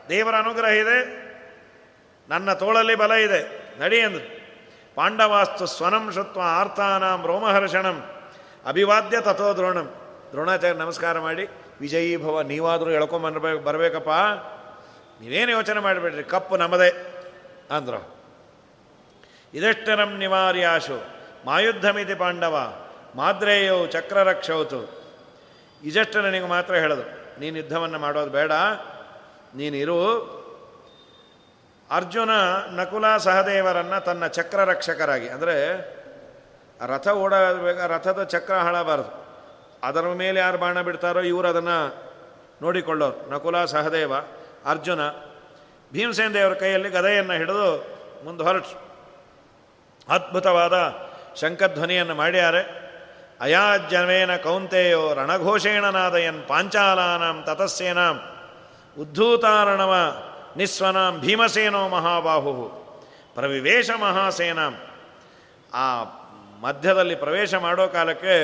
[0.08, 1.26] ದೇವರ ಅನುಗ್ರಹ ಇದೆ.
[2.28, 3.72] ನನ್ನ ತೋಳಲ್ಲಿ ಬಲ ಇದೆ.
[3.80, 4.36] ನಡಿ ಅಂದರು.
[4.94, 8.04] ಪಾಂಡವಾಸ್ತು ಸ್ವನಂ ಶುತ್ವ ಆರ್ತಾನಾಂ ರೋಮಹರ್ಷಣಂ
[8.66, 9.54] ಅಭಿವಾದ್ಯ ತಥೋ
[10.32, 11.48] ದ್ರೋಣಾಚಾರ್ಯ ನಮಸ್ಕಾರ ಮಾಡಿ.
[11.80, 14.08] ವಿಜಯೀ ಭವ, ನೀವಾದರೂ ಎಳ್ಕೊಂಬರ್ಬೇಕು ಬರಬೇಕಪ್ಪ.
[15.22, 17.14] ನೀವೇನು ಯೋಚನೆ ಮಾಡಿಬಿಡ್ರಿ, ಕಪ್ಪು ನಮ್ಮದೇ
[17.70, 18.16] ಅಂದ್ರು.
[19.54, 21.02] ಇದೆಷ್ಟರಂ ನಿವಾರ್ಯಾಶು,
[21.44, 22.74] ಮಾಯುದ್ಧಮಿತಿ ಪಾಂಡವ,
[23.14, 25.04] ಮಾದ್ರೇಯೋ ಚಕ್ರರಕ್ಷೌತು.
[25.84, 27.02] ಇದೆಷ್ಟು ನನಗೆ ಮಾತ್ರ ಹೇಳೋದು.
[27.40, 28.52] ನೀನು ಯುದ್ಧವನ್ನು ಮಾಡೋದು ಬೇಡ.
[29.56, 30.36] ನೀನಿರು.
[31.90, 32.30] ಅರ್ಜುನ
[32.70, 35.78] ನಕುಲ ಸಹದೇವರನ್ನು ತನ್ನ ಚಕ್ರ ರಕ್ಷಕರಾಗಿ ಅಂದರೆ
[36.86, 39.25] ರಥ ಓಡಬೇಕ ರಥದ ಚಕ್ರ ಹಾಳಬಾರದು.
[39.82, 41.94] ಅದರ ಮೇಲೆ ಯಾರು ಬಾಣ ಬಿಡ್ತಾರೋ ಇವರು ಅದನ್ನು
[42.62, 43.30] ನೋಡಿಕೊಳ್ಳೋರು.
[43.30, 44.12] ನಕುಲ ಸಹದೇವ,
[44.64, 45.08] ಅರ್ಜುನ,
[45.92, 48.86] ಭೀಮಸೇನ ದೇವರ ಕೈಯಲ್ಲಿ ಗದೆಯನ್ನು ಹಿಡಿದು ಮುಂದೆ ಹೊರಟು
[50.08, 50.72] ಅದ್ಭುತವಾದ
[51.40, 52.86] ಶಂಕಧ್ವನಿಯನ್ನು ಮಾಡ್ಯಾರೆ
[53.40, 58.16] ಅಯಾಜ್ಯವೇನ ಕೌಂತೆಯೋ ರಣಘೋಷೇಣನಾದಯನ್ ಪಾಂಚಾಲಾನಂ ತತಸ್ಸೇನಾಂ
[59.00, 59.94] ಉದ್ಧೂತಾರಣವ
[60.56, 62.68] ನಿಸ್ವನಾಂ ಭೀಮಸೇನೋ ಮಹಾಬಾಹು
[63.34, 64.76] ಪ್ರವಿವೇಶ ಮಹಾಸೇನಾಂ.
[65.74, 66.02] ಆ
[66.60, 68.36] ಮಧ್ಯದಲ್ಲಿ ಪ್ರವೇಶ ಮಾಡೋ ಕಾಲಕ್ಕೆ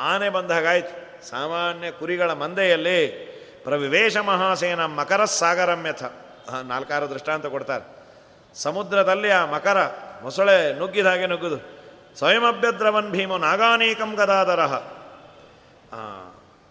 [0.00, 0.94] ಆನೆ ಬಂದ ಹಾಗಾಯ್ತು.
[1.28, 3.30] ಸಾಮಾನ್ಯ ಕುರಿಗಳ ಮಂದೆಯಲ್ಲಿ
[3.64, 6.02] ಪ್ರವಿವೇಶ ಮಹಾಸೇನ ಮಕರ ಸಾಗರಮ್ಯಥ
[6.64, 7.86] ನಾಲ್ಕಾರು ದೃಷ್ಟಾಂತ ಕೊಡ್ತಾರೆ.
[8.54, 9.78] ಸಮುದ್ರದಲ್ಲಿ ಆ ಮಕರ
[10.22, 11.58] ಮೊಸಳೆ ನುಗ್ಗಿದ ಹಾಗೆ ನುಗ್ಗುದು.
[12.18, 14.60] ಸ್ವಯಮಭ್ಯದ್ರವನ್ ಭೀಮ ನಾಗಾನೇಕಂ ಗದಾಧರ.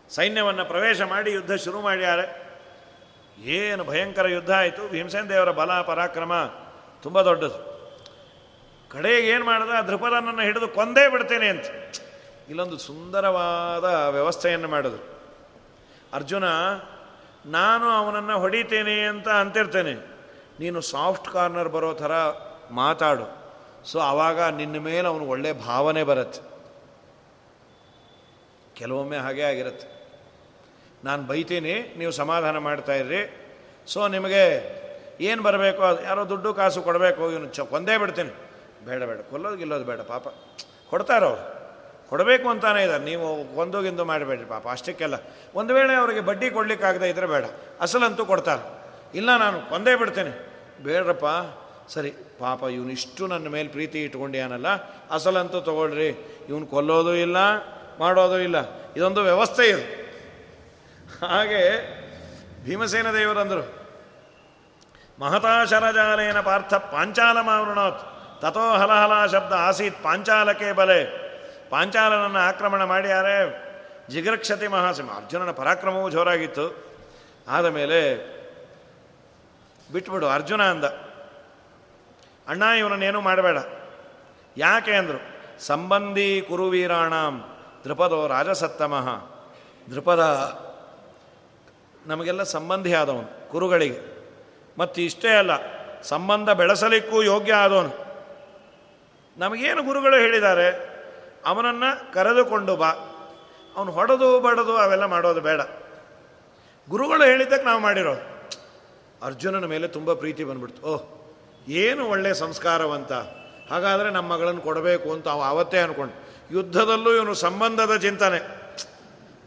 [0.10, 2.26] ಸೈನ್ಯವನ್ನು ಪ್ರವೇಶ ಮಾಡಿ ಯುದ್ಧ ಶುರು ಮಾಡ್ಯಾರೆ.
[3.40, 4.90] ಏನು ಭಯಂಕರ ಯುದ್ಧ ಆಯಿತು.
[4.90, 6.34] ಭೀಮಸೇನ ದೇವರ ಬಲ, ಪರಾಕ್ರಮ
[7.02, 7.60] ತುಂಬ ದೊಡ್ಡದು.
[8.90, 9.86] ಕಡೆಗೆ ಏನು ಮಾಡಿದ?
[9.86, 11.66] ಧ್ರುಪದನನ್ನು ಹಿಡಿದು ಕೊಂದೇ ಬಿಡ್ತೇನೆ ಅಂತ.
[12.50, 15.20] ಇಲ್ಲೊಂದು ಸುಂದರವಾದ ವ್ಯವಸ್ಥೆಯನ್ನು ಮಾಡಿದ್ರು.
[16.14, 16.44] ಅರ್ಜುನ,
[17.46, 19.94] ನಾನು ಅವನನ್ನು ಹೊಡಿತೇನೆ ಅಂತ ಅಂತಿರ್ತೇನೆ.
[20.60, 22.12] ನೀನು ಸಾಫ್ಟ್ ಕಾರ್ನರ್ ಬರೋ ಥರ
[22.72, 23.40] ಮಾತಾಡು.
[23.86, 26.42] ಸೊ ಆವಾಗ ನಿನ್ನ ಮೇಲೆ ಅವನು ಒಳ್ಳೆ ಭಾವನೆ ಬರುತ್ತೆ.
[28.76, 29.88] ಕೆಲವೊಮ್ಮೆ ಹಾಗೆ ಆಗಿರುತ್ತೆ.
[31.04, 33.48] ನಾನು ಬೈತೀನಿ, ನೀವು ಸಮಾಧಾನ ಮಾಡ್ತಾ ಇರ್ರಿ.
[33.88, 34.80] ಸೊ, ನಿಮಗೆ
[35.22, 35.84] ಏನು ಬರಬೇಕು?
[35.84, 38.30] ಅದು ಯಾರೋ ದುಡ್ಡು ಕಾಸು ಕೊಡಬೇಕು, ಇವನು ಚ, ಕೊಂದೇ ಬಿಡ್ತೀನಿ.
[38.86, 40.28] ಬೇಡ ಬೇಡ, ಕೊಲ್ಲೋದು, ಗಿಲ್ಲೋದು ಬೇಡ, ಪಾಪ.
[40.90, 41.59] ಕೊಡ್ತಾರೋ?
[42.10, 43.04] ಕೊಡಬೇಕು ಅಂತಾನೆ ಇದ್ದಾರೆ.
[43.04, 44.68] ನೀವು ಒಂದೋಗಿಂದು ಮಾಡಬೇಡ್ರಿ ಪಾಪ.
[44.68, 45.14] ಅಷ್ಟಕ್ಕೆಲ್ಲ
[45.56, 47.46] ಒಂದು ವೇಳೆ ಅವರಿಗೆ ಬಡ್ಡಿ ಕೊಡಲಿಕ್ಕಾಗದೆ ಇದ್ರೆ ಬೇಡ.
[47.82, 48.64] ಅಸಲಂತೂ ಕೊಡ್ತಾರೆ.
[49.18, 50.50] ಇಲ್ಲ, ನಾನು ಕೊಂದೇ ಬಿಡ್ತೇನೆ.
[50.84, 51.26] ಬೇಡ್ರಪ್ಪ.
[51.92, 54.68] ಸರಿ, ಪಾಪ ಇವನಿಷ್ಟು ನನ್ನ ಮೇಲೆ ಪ್ರೀತಿ ಇಟ್ಕೊಂಡಿಯಾನಲ್ಲ,
[55.12, 56.08] ಅಸಲಂತೂ ತೊಗೊಳ್ರಿ.
[56.50, 57.38] ಇವನು ಕೊಲ್ಲೋದು ಇಲ್ಲ,
[58.00, 58.56] ಮಾಡೋದು ಇಲ್ಲ.
[58.98, 60.00] ಇದೊಂದು ವ್ಯವಸ್ಥೆ ಇದು.
[61.28, 61.64] ಹಾಗೆ
[62.66, 63.80] ಭೀಮಸೇನ ದೇವರಂದರು
[65.20, 68.00] ಮಹತಾಶರಜಾಲೇನ ಪಾರ್ಥ ಪಾರ್ಥ ಪಾಂಚಾಲಮಾವೃಣೋತ್
[68.42, 71.29] ತಥೋ ಹಲಹಲ ಶಬ್ದ ಆಸೀತ್ ಪಾಂಚಾಲಕ್ಕೆ ಬಲೆ.
[71.70, 73.32] ಪಾಂಚಾಲನನ್ನು ಆಕ್ರಮಣ ಮಾಡ್ಯಾರೆ.
[73.32, 73.66] ಯಾರೇ
[74.10, 75.16] ಜಿಗರಕ್ಷತಿ ಮಹಾಸಿಂಹ.
[75.16, 76.90] ಅರ್ಜುನನ ಪರಾಕ್ರಮವೂ ಜೋರಾಗಿತ್ತು.
[77.48, 78.16] ಆದ ಮೇಲೆ
[79.94, 80.84] ಬಿಟ್ಬಿಡು, ಅರ್ಜುನ ಅಂದ.
[82.48, 83.58] ಅಣ್ಣ, ಇವನನ್ನೇನು ಮಾಡಬೇಡ.
[84.58, 89.30] ಯಾಕೆ ಅಂದರು, ಸಂಬಂಧಿ ಕುರುವೀರಾಣಾಂ ದೃಪದೋ ರಾಜಸತ್ತಮಃ.
[89.94, 90.20] ದೃಪದ
[92.08, 94.00] ನಮಗೆಲ್ಲ ಸಂಬಂಧಿ ಆದವನು, ಕುರುಗಳಿಗೆ.
[94.78, 95.52] ಮತ್ತು ಇಷ್ಟೇ ಅಲ್ಲ,
[96.02, 98.10] ಸಂಬಂಧ ಬೆಳೆಸಲಿಕ್ಕೂ ಯೋಗ್ಯ ಆದವನು.
[99.38, 100.89] ನಮಗೇನು ಗುರುಗಳು ಹೇಳಿದ್ದಾರೆ?
[101.46, 102.90] ಅವನನ್ನು ಕರೆದುಕೊಂಡು ಬಾ.
[103.76, 105.62] ಅವನು ಹೊಡೆದು ಬಡದು ಅವೆಲ್ಲ ಮಾಡೋದು ಬೇಡ.
[106.90, 108.40] ಗುರುಗಳು ಹೇಳಿದ್ದಕ್ಕೆ ನಾವು ಮಾಡಿರೋದು.
[109.26, 110.88] ಅರ್ಜುನನ ಮೇಲೆ ತುಂಬ ಪ್ರೀತಿ ಬಂದ್ಬಿಡ್ತು.
[110.88, 111.04] ಓಹ್,
[111.70, 113.12] ಏನು ಒಳ್ಳೆಯ ಸಂಸ್ಕಾರವಂತ.
[113.72, 116.14] ಹಾಗಾದರೆ ನಮ್ಮ ಮಗಳನ್ನು ಕೊಡಬೇಕು ಅಂತ ಅವ ಆವತ್ತೇ ಅಂದ್ಕೊಂಡು
[116.52, 118.38] ಯುದ್ಧದಲ್ಲೂ ಇವನು ಸಂಬಂಧದ ಚಿಂತನೆ.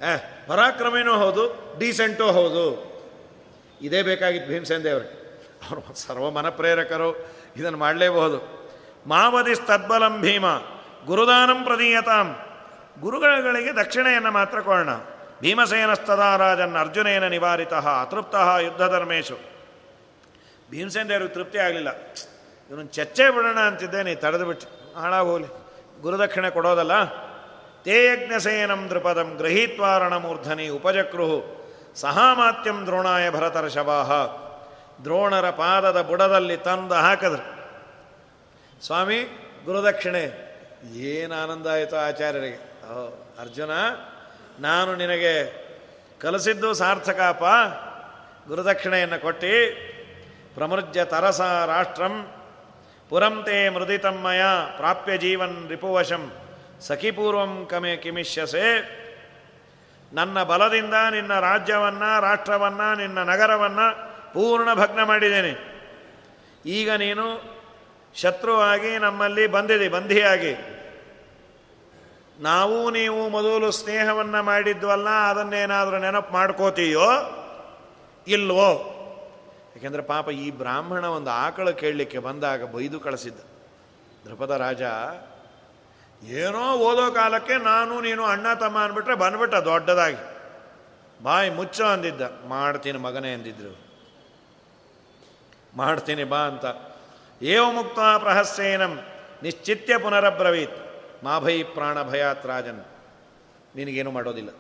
[0.02, 0.16] ಏ
[0.46, 2.92] ಪರಾಕ್ರಮೇನೂ ಹೌದು ಡೀಸೆಂಟೂ ಹೌದು.
[3.82, 5.22] ಇದೇ ಬೇಕಾಗಿತ್ತು ಭೀಮಸೇನ್ ದೇವ್ರಿಗೆ
[5.70, 7.26] ಅವರು ಸರ್ವ ಮನಪ್ರೇರಕರು
[7.56, 8.70] ಇದನ್ನು ಮಾಡಲೇಬಹುದು.
[9.06, 10.44] ಮಾವದಿ ತದ್ಬಲಂ ಭೀಮ.
[11.06, 12.36] ಗುರುದಾನಂ ಪ್ರದೀಯತಾಂ.
[13.00, 14.88] ಗುರುಗಳಿಗೆ ದಕ್ಷಿಣೆಯನ್ನು ಮಾತ್ರ ಕೊಡೋಣ.
[15.40, 19.38] ಭೀಮಸೇನಸ್ತದಾ ರಾಜನ್ ಅರ್ಜುನೇನ ನಿವಾರಿತ, ಅತೃಪ್ತ ಯುದ್ಧಧರ್ಮೇಶು
[20.70, 21.88] ಭೀಮಸೇನ ದೇವ್ರಿಗೆ ತೃಪ್ತಿ ಆಗಲಿಲ್ಲ.
[22.70, 25.46] ಇವನು ಚಚ್ಚೆ ಬಿಡೋಣ ಅಂತಿದ್ದೇನೆ ತಡೆದು ಬಿಟ್ಟು ಹಾಳಾಗೋಲಿ.
[26.02, 27.04] ಗುರುದಕ್ಷಿಣೆ ಕೊಡೋದಲ್ಲ?
[27.82, 29.38] ತೇ ಯಜ್ಞಸೇನಂ ದೃಪದಂ
[30.18, 31.62] ಮೂರ್ಧನಿ ಉಪಜಕ್ರುಹು
[31.94, 34.12] ಸಹಾಮಾತ್ಯಂ ದ್ರೋಣಾಯ ಭರತರ ಶವಾಹ
[35.02, 37.62] ದ್ರೋಣರ ಪಾದದ ಬುಡದಲ್ಲಿ ತಂದು ಹಾಕಿದ್ರು.
[38.86, 39.20] ಸ್ವಾಮಿ,
[39.64, 40.51] ಗುರುದಕ್ಷಿಣೆ.
[40.90, 42.60] ಏನು ಆನಂದ ಆಯಿತು ಆಚಾರ್ಯರಿಗೆ?
[43.40, 43.70] ಅರ್ಜುನ,
[44.60, 45.62] ನಾನು ನಿನಗೆ
[46.18, 47.42] ಕಲಿಸಿದ್ದು ಸಾರ್ಥಕಾಪ.
[48.48, 49.74] ಗುರುದಕ್ಷಿಣೆಯನ್ನು ಕೊಟ್ಟು,
[50.54, 52.32] ಪ್ರಮೃಜ್ಯ ತರಸ ರಾಷ್ಟ್ರಂ
[53.08, 54.42] ಪುರಂತೆ ಮೃದಿತಮ್ಮಯ
[54.76, 56.32] ಪ್ರಾಪ್ಯ ಜೀವನ್ ರಿಪುವಶಂ
[56.80, 58.66] ಸಖಿಪೂರ್ವಂ ಕಮೆ ಕಿಮಿಷ್ಯಸೆ.
[60.12, 65.52] ನನ್ನ ಬಲದಿಂದ ನಿನ್ನ ರಾಜ್ಯವನ್ನು, ರಾಷ್ಟ್ರವನ್ನು, ನಿನ್ನ ನಗರವನ್ನು ಪೂರ್ಣ ಭಗ್ನ ಮಾಡಿದ್ದೇನೆ.
[66.66, 67.52] ಈಗ ನೀನು
[68.14, 70.54] ಶತ್ರುವಾಗಿ ನಮ್ಮಲ್ಲಿ ಬಂದಿದೆ, ಬಂಧಿಯಾಗಿ.
[72.40, 77.08] ನಾವು ನೀವು ಮೊದಲು ಸ್ನೇಹವನ್ನು ಮಾಡಿದ್ವಲ್ಲ ಅದನ್ನೇನಾದರೂ ನೆನಪು ಮಾಡ್ಕೋತೀಯೋ
[78.26, 78.88] ಇಲ್ವೋ?
[79.76, 83.40] ಯಾಕೆಂದರೆ ಪಾಪ ಈ ಬ್ರಾಹ್ಮಣ ಒಂದು ಆಕಳು ಕೇಳಲಿಕ್ಕೆ ಬಂದಾಗ ಬೈದು ಕಳಿಸಿದ್ದ.
[84.26, 84.82] ದೃಪದ ರಾಜ,
[86.24, 90.16] ಏನೋ ಓದೋ ಕಾಲಕ್ಕೆ ನಾನು ನೀನು ಅಣ್ಣ ತಮ್ಮ ಅಂದ್ಬಿಟ್ರೆ ಬಂದ್ಬಿಟ್ಟ ದೊಡ್ಡದಾಗಿ.
[91.22, 92.20] ಬಾಯಿ ಮುಚ್ಚೋ ಅಂದಿದ್ದ.
[92.48, 93.76] ಮಾಡ್ತೀನಿ ಮಗನೇ ಅಂದಿದ್ರು.
[95.76, 96.91] ಮಾಡ್ತೀನಿ ಬಾ ಅಂತ.
[97.42, 99.00] ಏವ ಮುಕ್ತ ಪ್ರಹಸ್ಯೇನಂ
[99.42, 100.76] ನಿಶ್ಚಿತ್ಯ ಪುನರಬ್ರವೀತ್.
[101.24, 102.84] ಮಾಭೈ ಪ್ರಾಣ ಭಯಾತ್ ರಾಜನ್.
[103.76, 104.50] ನಿನಗೇನು ಮಾಡೋದಿಲ್ಲ.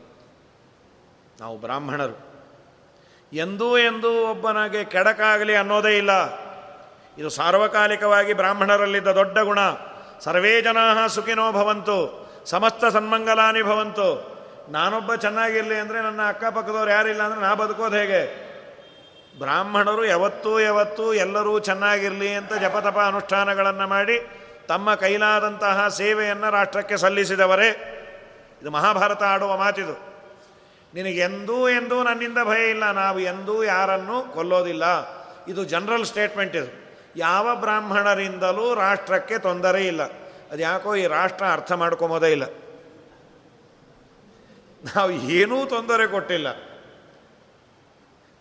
[1.40, 2.32] ನಾವು ಬ್ರಾಹ್ಮಣರು.
[3.32, 6.10] ಎಂದೂ ಎಂದೂ ಒಬ್ಬನಿಗೆ ಕೆಡಕಾಗಲಿ ಅನ್ನೋದೇ ಇಲ್ಲ.
[7.18, 9.58] ಇದು ಸಾರ್ವಕಾಲಿಕವಾಗಿ ಬ್ರಾಹ್ಮಣರಲ್ಲಿದ್ದ ದೊಡ್ಡ ಗುಣ.
[10.20, 12.30] ಸರ್ವೇ ಜನಾ ಸುಖಿನೋ ಭವಂತು.
[12.46, 14.32] ಸಮಸ್ತ ಸನ್ಮಂಗಲಾನಿ ಭವಂತು.
[14.68, 18.41] ನಾನೊಬ್ಬ ಚೆನ್ನಾಗಿರಲಿ ಅಂದರೆ ನನ್ನ ಅಕ್ಕಪಕ್ಕದವ್ರು ಯಾರಿಲ್ಲ ಅಂದರೆ ನಾ ಬದುಕೋದು ಹೇಗೆ?
[19.38, 24.30] ಬ್ರಾಹ್ಮಣರು ಯಾವತ್ತೂ ಯಾವತ್ತೂ ಎಲ್ಲರೂ ಚೆನ್ನಾಗಿರಲಿ ಅಂತ ಜಪತಪ ಅನುಷ್ಠಾನಗಳನ್ನು ಮಾಡಿ
[24.68, 27.98] ತಮ್ಮ ಕೈಲಾದಂತಹ ಸೇವೆಯನ್ನು ರಾಷ್ಟ್ರಕ್ಕೆ ಸಲ್ಲಿಸಿದವರೇ.
[28.62, 30.12] ಇದು ಮಹಾಭಾರತ ಆಡುವ ಮಾತಿದು.
[30.94, 32.92] ನಿನಗೆಂದೂ ಎಂದೂ ನನ್ನಿಂದ ಭಯ ಇಲ್ಲ.
[32.92, 34.84] ನಾವು ಎಂದೂ ಯಾರನ್ನು ಕೊಲ್ಲೋದಿಲ್ಲ.
[35.48, 36.96] ಇದು ಜನರಲ್ ಸ್ಟೇಟ್ಮೆಂಟ್ ಇದು.
[37.16, 40.02] ಯಾವ ಬ್ರಾಹ್ಮಣರಿಂದಲೂ ರಾಷ್ಟ್ರಕ್ಕೆ ತೊಂದರೆ ಇಲ್ಲ.
[40.52, 42.44] ಅದು ಯಾಕೋ ಈ ರಾಷ್ಟ್ರ ಅರ್ಥ ಮಾಡ್ಕೊಂಬೋದೇ ಇಲ್ಲ.
[44.96, 46.71] ನಾವು ಏನೂ ತೊಂದರೆ ಕೊಟ್ಟಿಲ್ಲ.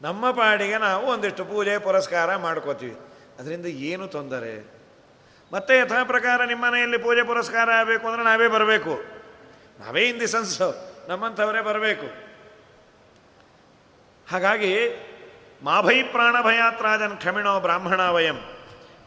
[0.02, 2.98] ನಮ್ಮ ಪಾಡಿಗೆ ನಾವು ಒಂದಿಷ್ಟು ಪೂಜೆ, ಪುರಸ್ಕಾರ ಮಾಡ್ಕೋತೀವಿ.
[3.40, 4.74] ಅದರಿಂದ ಏನು ತೊಂದರೆ?
[5.54, 9.04] ಮತ್ತೆ ಯಥಾ ಪ್ರಕಾರ ನಿಮ್ಮ ಮನೆಯಲ್ಲಿ ಪೂಜೆ, ಪುರಸ್ಕಾರ ಆಗಬೇಕು ಅಂದರೆ ನಾವೇ ಬರಬೇಕು.
[9.80, 10.62] ನಾವೇ ಇನ್ ದಿ ಸೆನ್ಸ್
[11.08, 12.06] ನಮ್ಮಂಥವರೇ ಬರಬೇಕು.
[14.32, 14.78] ಹಾಗಾಗಿ
[15.64, 18.36] ಮಾಭೈ ಪ್ರಾಣಭಯಾತ್ರಾಜನ್ ಕ್ಷಮಿಣೋ ಬ್ರಾಹ್ಮಣ ವಯಂ.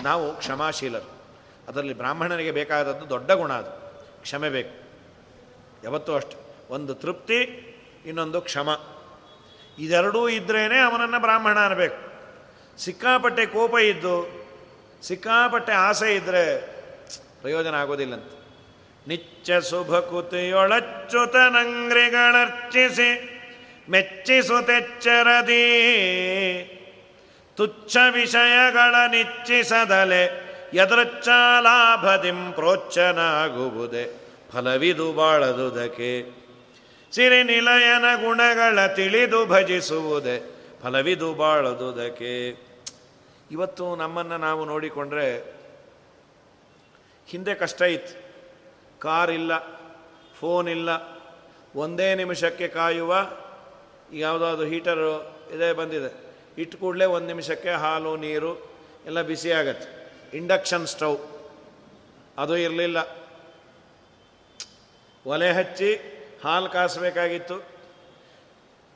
[0.02, 1.14] ನಾವು ಕ್ಷಮಾಶೀಲರು.
[1.68, 3.70] ಅದರಲ್ಲಿ ಬ್ರಾಹ್ಮಣನಿಗೆ ಬೇಕಾದದ್ದು ದೊಡ್ಡ ಗುಣ ಅದು.
[4.22, 4.88] ಕ್ಷಮೆ ಬೇಕು.
[5.84, 6.36] ಯಾವತ್ತೂ ಅಷ್ಟು.
[6.70, 7.40] ಒಂದು ತೃಪ್ತಿ,
[8.06, 8.93] ಇನ್ನೊಂದು ಕ್ಷಮ.
[9.78, 12.04] ಇದೆರಡೂ ಇದ್ರೇ ಅವನನ್ನು ಬ್ರಾಹ್ಮಣ ಅನ್ನಬೇಕು
[12.78, 14.44] ಸಿಕ್ಕಾಪಟ್ಟೆ ಕೋಪ ಇದ್ದು,
[15.02, 16.60] ಸಿಕ್ಕಾಪಟ್ಟೆ ಆಸೆ ಇದ್ದರೆ
[17.42, 18.24] ಪ್ರಯೋಜನ ಆಗೋದಿಲ್ಲಂತ.
[19.08, 19.98] ನಿಚ್ಚ ಶುಭ
[21.36, 23.30] ನಂಗ್ರಿಗಳರ್ಚಿಸಿ
[23.90, 25.64] ಮೆಚ್ಚಿಸುತೆಚ್ಚರದೀ
[27.56, 30.44] ತುಚ್ಛ ವಿಷಯಗಳ ನಿಚ್ಚಿಸದಲೆ
[30.74, 34.20] ಯದೃಚ್ಛಾಲಾಭದಿಂ ಪ್ರೋಚ್ಚನಾಗುವುದೇ
[34.52, 36.43] ಫಲವಿದು ಬಾಳದುದಕ್ಕೆ
[37.14, 40.36] ಸಿರಿ ನಿಲಯನ ಗುಣಗಳ ತಿಳಿದು ಭಜಿಸುವುದೇ.
[40.82, 42.48] ಫಲವಿದು ಬಾಳದುದಕ್ಕೆ.
[43.50, 45.26] ಇವತ್ತು ನಮ್ಮನ್ನು ನಾವು ನೋಡಿಕೊಂಡ್ರೆ
[47.26, 48.14] ಹಿಂದೆ ಕಷ್ಟ ಇತ್ತು.
[48.98, 49.58] ಕಾರ್ ಇಲ್ಲ,
[50.40, 50.88] ಫೋನ್ ಇಲ್ಲ,
[51.76, 53.14] ಒಂದೇ ನಿಮಿಷಕ್ಕೆ ಕಾಯುವ
[54.12, 56.34] ಯಾವುದಾದ್ರು ಹೀಟರು ಇದೇ ಬಂದಿದೆ.
[56.58, 58.72] ಇಟ್ಟು ಕೂಡಲೇ ಒಂದು ನಿಮಿಷಕ್ಕೆ ಹಾಲು, ನೀರು
[59.06, 60.10] ಎಲ್ಲ ಬಿಸಿ ಆಗತ್ತೆ.
[60.36, 61.18] Induction stove.
[62.38, 62.98] ಅದು ಇರಲಿಲ್ಲ.
[65.26, 66.13] ಒಲೆ ಹಚ್ಚಿ
[66.44, 67.74] ಹಾಲು ಕಾಸಬೇಕಾಗಿತ್ತು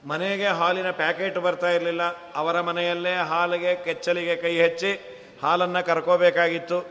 [0.06, 2.02] ಮನೆಗೆ ಹಾಲಿನ ಪ್ಯಾಕೆಟ್ ಬರ್ತಾ ಇರಲಿಲ್ಲ.
[2.34, 6.86] ಅವರ ಮನೆಯಲ್ಲೇ ಹಾಲಿಗೆ, ಕೆಚ್ಚಲಿಗೆ ಕೈ ಹಚ್ಚಿ ಹಾಲನ್ನು ಕರ್ಕೋಬೇಕಾಗಿತ್ತು.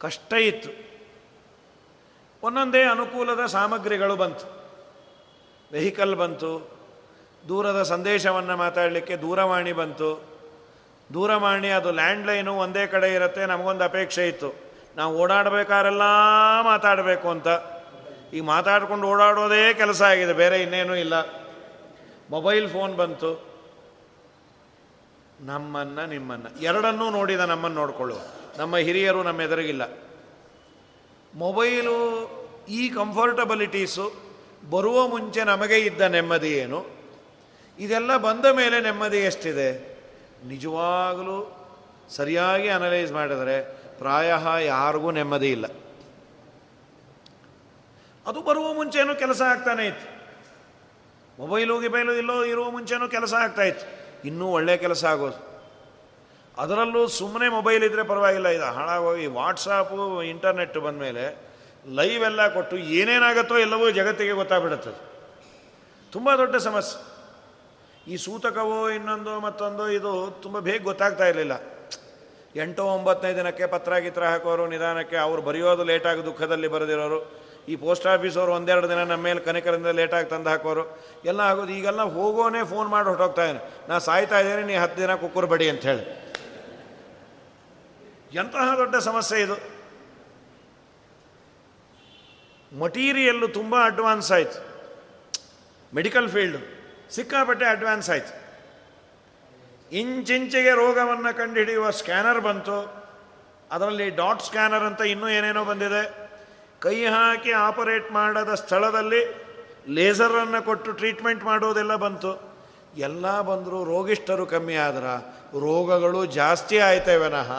[0.00, 0.70] ಕಷ್ಟ ಇತ್ತು.
[2.42, 4.46] ಒಂದೊಂದೇ ಅನುಕೂಲದ ಸಾಮಗ್ರಿಗಳು ಬಂತು.
[5.72, 6.78] ವೆಹಿಕಲ್ ಬಂತು.
[7.48, 10.24] ದೂರದ ಸಂದೇಶವನ್ನು ಮಾತಾಡಲಿಕ್ಕೆ ದೂರವಾಣಿ ಬಂತು.
[11.14, 14.54] ದೂರವಾಣಿ, ಅದು ಲ್ಯಾಂಡ್ಲೈನು ಒಂದೇ ಕಡೆ ಇರುತ್ತೆ, ನಮಗೊಂದು ಅಪೇಕ್ಷೆ ಇತ್ತು.
[14.96, 16.02] ನಾವು ಓಡಾಡಬೇಕಾರೆಲ್ಲ
[16.62, 17.48] ಮಾತಾಡಬೇಕು ಅಂತ.
[18.32, 21.14] ಈಗ ಮಾತಾಡ್ಕೊಂಡು ಓಡಾಡೋದೇ ಕೆಲಸ ಆಗಿದೆ, ಬೇರೆ ಇನ್ನೇನೂ ಇಲ್ಲ.
[22.30, 23.46] ಮೊಬೈಲ್ ಫೋನ್ ಬಂತು.
[25.40, 26.62] ನಮ್ಮನ್ನು, ನಿಮ್ಮನ್ನು.
[26.62, 28.18] ಎರಡನ್ನೂ ನೋಡಿದ ನಮ್ಮನ್ನು ನೋಡಿಕೊಳ್ಳುವ.
[28.58, 29.98] ನಮ್ಮ ಹಿರಿಯರು ನಮ್ಮ ಎದುರಿಗಿಲ್ಲ.
[31.34, 31.96] ಮೊಬೈಲು
[32.68, 34.12] ಈ ಕಂಫರ್ಟಬಲಿಟೀಸು,
[34.70, 36.86] ಬರುವ ಮುಂಚೆ ನಮಗೆ ಇದ್ದ ನೆಮ್ಮದಿ ಏನು?
[37.78, 39.96] ಇದೆಲ್ಲ ಬಂದ ಮೇಲೆ ನೆಮ್ಮದಿ ಎಷ್ಟಿದೆ?
[40.46, 41.52] ನಿಜವಾಗಲೂ
[42.08, 43.62] ಸರಿಯಾಗಿ ಅನಲೈಸ್ ಮಾಡಿದರೆ
[43.98, 44.32] ಪ್ರಾಯ
[44.66, 45.64] ಯಾರಿಗೂ ನೆಮ್ಮದಿ ಇಲ್ಲ.
[48.26, 50.06] ಅದು ಬರುವ ಮುಂಚೆನೂ ಕೆಲಸ ಆಗ್ತಾನೆ ಇತ್ತು.
[51.38, 53.86] ಮೊಬೈಲು ಗಿಬೈಲು ಇಲ್ಲೋ ಇರುವ ಮುಂಚೆನೂ ಕೆಲಸ ಆಗ್ತಾಯಿತ್ತು
[54.28, 55.56] ಇನ್ನೂ ಒಳ್ಳೆ ಕೆಲಸ ಆಗೋದು.
[56.58, 58.48] ಅದರಲ್ಲೂ ಸುಮ್ಮನೆ ಮೊಬೈಲ್ ಇದ್ದರೆ ಪರವಾಗಿಲ್ಲ.
[58.48, 61.46] ಇದು ಹಾಳಾಗೋಗಿ ವಾಟ್ಸಾಪು ಇಂಟರ್ನೆಟ್ ಬಂದ ಮೇಲೆ
[61.88, 64.90] ಲೈವ್ ಎಲ್ಲ ಕೊಟ್ಟು ಏನೇನಾಗತ್ತೋ ಎಲ್ಲವೂ ಜಗತ್ತಿಗೆ ಗೊತ್ತಾಗ್ಬಿಡುತ್ತೆ
[66.12, 67.16] ತುಂಬ ದೊಡ್ಡ ಸಮಸ್ಯೆ.
[68.12, 71.52] ಈ ಸೂತಕವೋ ಇನ್ನೊಂದು ಮತ್ತೊಂದು ಇದು ತುಂಬ ಬೇಗ ಗೊತ್ತಾಗ್ತಾ ಇರಲಿಲ್ಲ.
[72.56, 77.45] ಎಂಟು ಒಂಬತ್ತನೇ ದಿನಕ್ಕೆ ಪತ್ರ ಗಿತ್ರ ಹಾಕೋರು ನಿಧಾನಕ್ಕೆ ಅವ್ರು ಬರೆಯೋದು ಲೇಟಾಗಿ ದುಃಖದಲ್ಲಿ ಬರೆದಿರೋರು.
[77.68, 80.84] ಈ ಪೋಸ್ಟ್ ಆಫೀಸವರು ಒಂದೆರಡು ದಿನ ನಮ್ಮ ಮೇಲೆ ಕನಿಕರಿಂದ ಲೇಟಾಗಿ ತಂದು ಹಾಕೋರು.
[81.24, 81.72] ಎಲ್ಲ ಆಗೋದು.
[81.72, 85.82] ಈಗೆಲ್ಲ ಹೋಗೋನೇ ಫೋನ್ ಮಾಡಿ ಹೊರಟೋಗ್ತಾ ಇದ್ದಾನೆ ನಾ ಸಾಯ್ತಾ ಇದ್ದೇನೆ, ನೀ ಹತ್ತು ದಿನ ಕುಕ್ಕುರು ಬಡಿ ಅಂತ
[85.82, 86.04] ಹೇಳಿ.
[88.34, 89.56] ಎಂತಹ ದೊಡ್ಡ ಸಮಸ್ಯೆ ಇದು.
[92.78, 94.58] ಮಟೀರಿಯಲ್ಲು ತುಂಬ ಅಡ್ವಾನ್ಸ್ ಆಯಿತು.
[95.94, 96.60] ಮೆಡಿಕಲ್ ಫೀಲ್ಡು
[97.14, 98.32] ಸಿಕ್ಕಾಪಟ್ಟೆ ಅಡ್ವಾನ್ಸ್ ಆಯಿತು.
[99.92, 102.78] ಇಂಚಿಂಚಿಗೆ ರೋಗವನ್ನು ಕಂಡುಹಿಡಿಯುವ ಸ್ಕ್ಯಾನರ್ ಬಂತು.
[103.72, 106.25] ಅದರಲ್ಲಿ ಡಾಟ್ ಸ್ಕ್ಯಾನರ್ ಅಂತ ಇನ್ನೂ ಏನೇನೋ ಬಂದಿದೆ.
[106.86, 109.34] ಕೈ ಹಾಕಿ ಆಪರೇಟ್ ಮಾಡದ ಸ್ಥಳದಲ್ಲಿ
[109.88, 112.42] ಲೇಸರನ್ನು ಕೊಟ್ಟು ಟ್ರೀಟ್ಮೆಂಟ್ ಮಾಡೋದೆಲ್ಲ ಬಂತು.
[112.96, 115.18] ಎಲ್ಲ ಬಂದರೂ ರೋಗಿಷ್ಠರು ಕಮ್ಮಿ ಆದ್ರೆ
[115.60, 117.52] ರೋಗಗಳು ಜಾಸ್ತಿ ಆಯ್ತೇವನಃ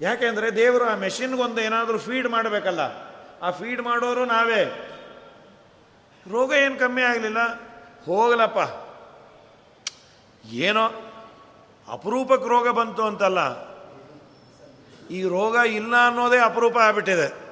[0.00, 2.80] ಯಾಕೆಂದರೆ ದೇವರು ಆ ಮೆಷಿನ್ಗೊಂದು ಏನಾದರೂ ಫೀಡ್ ಮಾಡಬೇಕಲ್ಲ.
[3.42, 4.64] ಆ ಫೀಡ್ ಮಾಡೋರು ನಾವೇ.
[6.30, 7.38] ರೋಗ ಏನು ಕಮ್ಮಿ ಆಗಲಿಲ್ಲ.
[8.06, 8.58] ಹೋಗಲಪ್ಪ.
[10.46, 10.86] ಏನೋ
[11.92, 13.67] ಅಪರೂಪಕ್ಕೆ ರೋಗ ಬಂತು ಅಂತಲ್ಲ.
[15.10, 17.48] ಈ ರೋಗ ಇಲ್ಲ ಅನ್ನೋದೇ ಅಪರೂಪ ಆಗ್ಬಿಟ್ಟಿದೆ.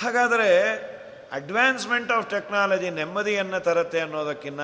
[0.00, 0.50] ಹಾಗಾದರೆ
[1.32, 4.60] ಅಡ್ವಾನ್ಸ್ಮೆಂಟ್ ಆಫ್ ಟೆಕ್ನಾಲಜಿ ನೆಮ್ಮದಿಯನ್ನು ತರತ್ತೆ ಅನ್ನೋದಕ್ಕಿಂತ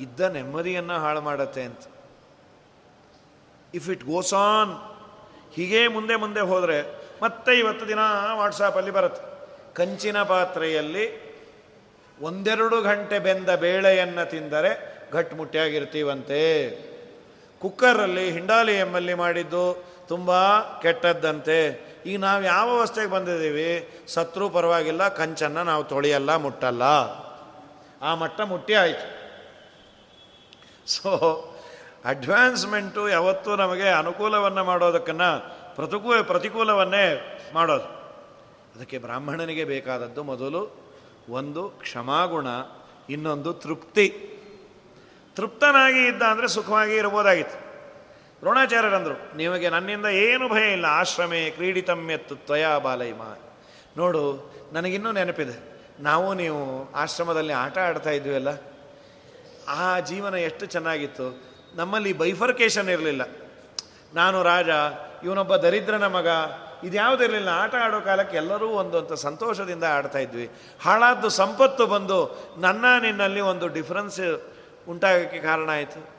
[0.00, 1.78] ಇದ್ದ ನೆಮ್ಮದಿಯನ್ನು ಹಾಳು ಮಾಡತ್ತೆ ಅಂತ.
[3.74, 4.72] ಇಫ್ ಇಟ್ ಗೋಸ್ ಆನ್
[5.54, 6.82] ಹೀಗೇ ಮುಂದೆ ಮುಂದೆ ಹೋದರೆ
[7.22, 7.98] ಮತ್ತೆ ಇವತ್ತು ದಿನ
[8.34, 9.32] ವಾಟ್ಸಾಪಲ್ಲಿ ಬರುತ್ತೆ.
[9.74, 11.32] ಕಂಚಿನ ಪಾತ್ರೆಯಲ್ಲಿ
[12.20, 16.40] ಒಂದೆರಡು ಗಂಟೆ ಬೆಂದ ಬೇಳೆಯನ್ನು ತಿಂದರೆ ಗಟ್ಟಿಮುಟ್ಟಿಯಾಗಿರ್ತೀವಂತೆ
[17.60, 20.30] ಕುಕ್ಕರಲ್ಲಿ ಹಿಂಡಾಲಿ ಎಮ್ಮಲ್ಲಿ ಮಾಡಿದ್ದು ತುಂಬ
[20.82, 21.58] ಕೆಟ್ಟದ್ದಂತೆ.
[22.06, 23.70] ಈಗ ನಾವು ಯಾವ ಅವಸ್ಥೆಗೆ ಬಂದಿದ್ದೀವಿ?
[24.14, 26.84] ಸತ್ರು ಪರವಾಗಿಲ್ಲ, ಕಂಚನ್ನು ನಾವು ತೊಳೆಯಲ್ಲ, ಮುಟ್ಟಲ್ಲ.
[28.02, 29.06] ಆ ಮಟ್ಟ ಮುಟ್ಟಿ ಆಯಿತು.
[30.90, 31.10] ಸೊ
[32.04, 35.30] ಅಡ್ವಾನ್ಸ್ಮೆಂಟು ಯಾವತ್ತೂ ನಮಗೆ ಅನುಕೂಲವನ್ನು ಮಾಡೋದಕ್ಕನ್ನು
[35.76, 37.04] ಪ್ರತಿಕೂ, ಪ್ರತಿಕೂಲವನ್ನೇ
[37.54, 37.88] ಮಾಡೋದು.
[38.74, 40.62] ಅದಕ್ಕೆ ಬ್ರಾಹ್ಮಣನಿಗೆ ಬೇಕಾದದ್ದು ಮೊದಲು
[41.28, 42.48] ಒಂದು ಕ್ಷಮಾಗುಣ,
[43.10, 44.06] ಇನ್ನೊಂದು ತೃಪ್ತಿ.
[45.36, 47.58] ತೃಪ್ತನಾಗಿ ಇದ್ದ ಅಂದರೆ ಸುಖವಾಗಿ ಇರಬಹುದಾಗಿತ್ತು
[48.42, 50.86] ದ್ರೋಣಾಚಾರ್ಯರಂದರು, ನಿಮಗೆ ನನ್ನಿಂದ ಏನು ಭಯ ಇಲ್ಲ?
[50.86, 53.22] ಆಶ್ರಮೆ ಕ್ರೀಡಿತಮ್ಯತ್ತು ತ್ವಯಾ ಬಾಲೈಮ.
[53.96, 54.22] ನೋಡು,
[54.72, 55.78] ನನಗಿನ್ನೂ ನೆನಪಿದೆ.
[56.00, 58.34] ನಾವು ನೀವು ಆಶ್ರಮದಲ್ಲಿ ಆಟ ಆಡ್ತಾ ಇದ್ವಿ
[59.68, 61.42] ಆ ಜೀವನ ಎಷ್ಟು ಚೆನ್ನಾಗಿತ್ತು.
[61.74, 63.22] ನಮ್ಮಲ್ಲಿ ಬೈಫರ್ಕೇಶನ್ ಇರಲಿಲ್ಲ.
[64.14, 64.68] ನಾನು ರಾಜ,
[65.24, 66.26] ಇವನೊಬ್ಬ ದರಿದ್ರನ ಮಗ
[66.84, 70.50] ಇದ್ಯಾವುದಿರಲಿಲ್ಲ ಆಟ ಆಡೋ ಕಾಲಕ್ಕೆ ಎಲ್ಲರೂ ಒಂದು ಅಂತ ಸಂತೋಷದಿಂದ ಆಡ್ತಾ ಇದ್ವಿ.
[70.82, 72.18] ಹಾಳಾದ್ದು ಸಂಪತ್ತು ಬಂದು
[72.58, 74.20] ನನ್ನ ನಿನ್ನಲ್ಲಿ ಒಂದು ಡಿಫ್ರೆನ್ಸ್
[74.88, 76.10] ಉಂಟಾಗೋಕ್ಕೆ ಕಾರಣ ಆಯಿತು.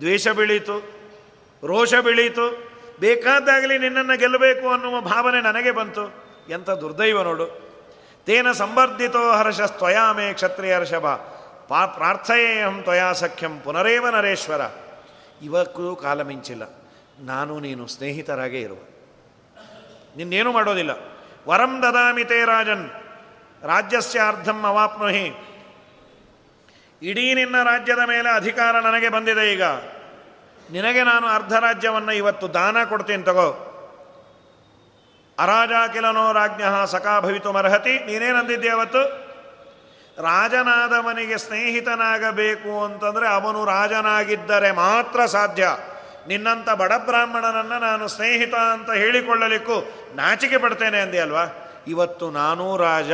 [0.00, 1.03] ದ್ವೇಷ ಬೆಳೀತು.
[1.66, 2.74] ರೋಷ ಬೆಳೀತು.
[3.00, 6.24] ಬೇಕಾದಾಗಲಿ ನಿನ್ನನ್ನು ಗೆಲ್ಲಬೇಕು ಅನ್ನುವ ಭಾವನೆ ನನಗೆ ಬಂತು.
[6.50, 7.46] ಎಂಥ ದುರ್ದೈವ ನೋಡು.
[8.26, 11.06] ತೇನ ಸಂವರ್ಧಿತೋ ಹರ್ಷ ಸ್ತಯಾಮೇ ಕ್ಷತ್ರಿಯ ಹರ್ಷಭ.
[11.68, 11.86] ಪಾ
[12.82, 14.60] ತ್ವಯಾ ಸಖ್ಯಂ ಪುನರೇವ ನರೇಶ್ವರ.
[15.42, 16.62] ಇವಕ್ಕೂ ಕಾಲ ಮಿಂಚಿಲ್ಲ.
[17.18, 18.76] ನಾನು ನೀನು ಸ್ನೇಹಿತರಾಗೇ ಇರುವ.
[20.16, 20.90] ನಿನ್ನೇನು ಮಾಡೋದಿಲ್ಲ.
[21.48, 22.90] ವರಂ ದದಾಮಿತೇ ರಾಜನ್.
[23.62, 25.32] ರಾಜ್ಯಸ್ಯ ಅರ್ಧಂ ಅವಾಪ್ನುಹಿ.
[27.02, 29.62] ಇಡೀ ನಿನ್ನ ರಾಜ್ಯದ ಮೇಲೆ ಅಧಿಕಾರ ನನಗೆ ಬಂದಿದೆ ಈಗ.
[30.70, 33.70] ನಿನಗೆ ನಾನು ಅರ್ಧ ರಾಜ್ಯವನ್ನು ಇವತ್ತು ದಾನ ಕೊಡ್ತೀನಿ, ತಗೋ.
[35.38, 39.24] ಅರಾಜಾಕಿಲನೋ ರಾಜ್ಞ ಸಖಾ ಭವಿತು ಮರ್ಹತಿ ನೀನೇನಂದಿದ್ದೆ ಅವತ್ತು?
[40.22, 45.68] ರಾಜನಾದವನಿಗೆ ಸ್ನೇಹಿತನಾಗಬೇಕು ಅಂತಂದರೆ ಅವನು ರಾಜನಾಗಿದ್ದರೆ ಮಾತ್ರ ಸಾಧ್ಯ.
[46.28, 51.44] ನಿನ್ನಂಥ ಬಡಬ್ರಾಹ್ಮಣನನ್ನು ನಾನು ಸ್ನೇಹಿತ ಅಂತ ಹೇಳಿಕೊಳ್ಳಲಿಕ್ಕೂ ನಾಚಿಕೆ ಪಡ್ತೇನೆ ಅಂದೆ ಅಲ್ವಾ
[51.88, 53.12] ಇವತ್ತು ನಾನೂ ರಾಜ,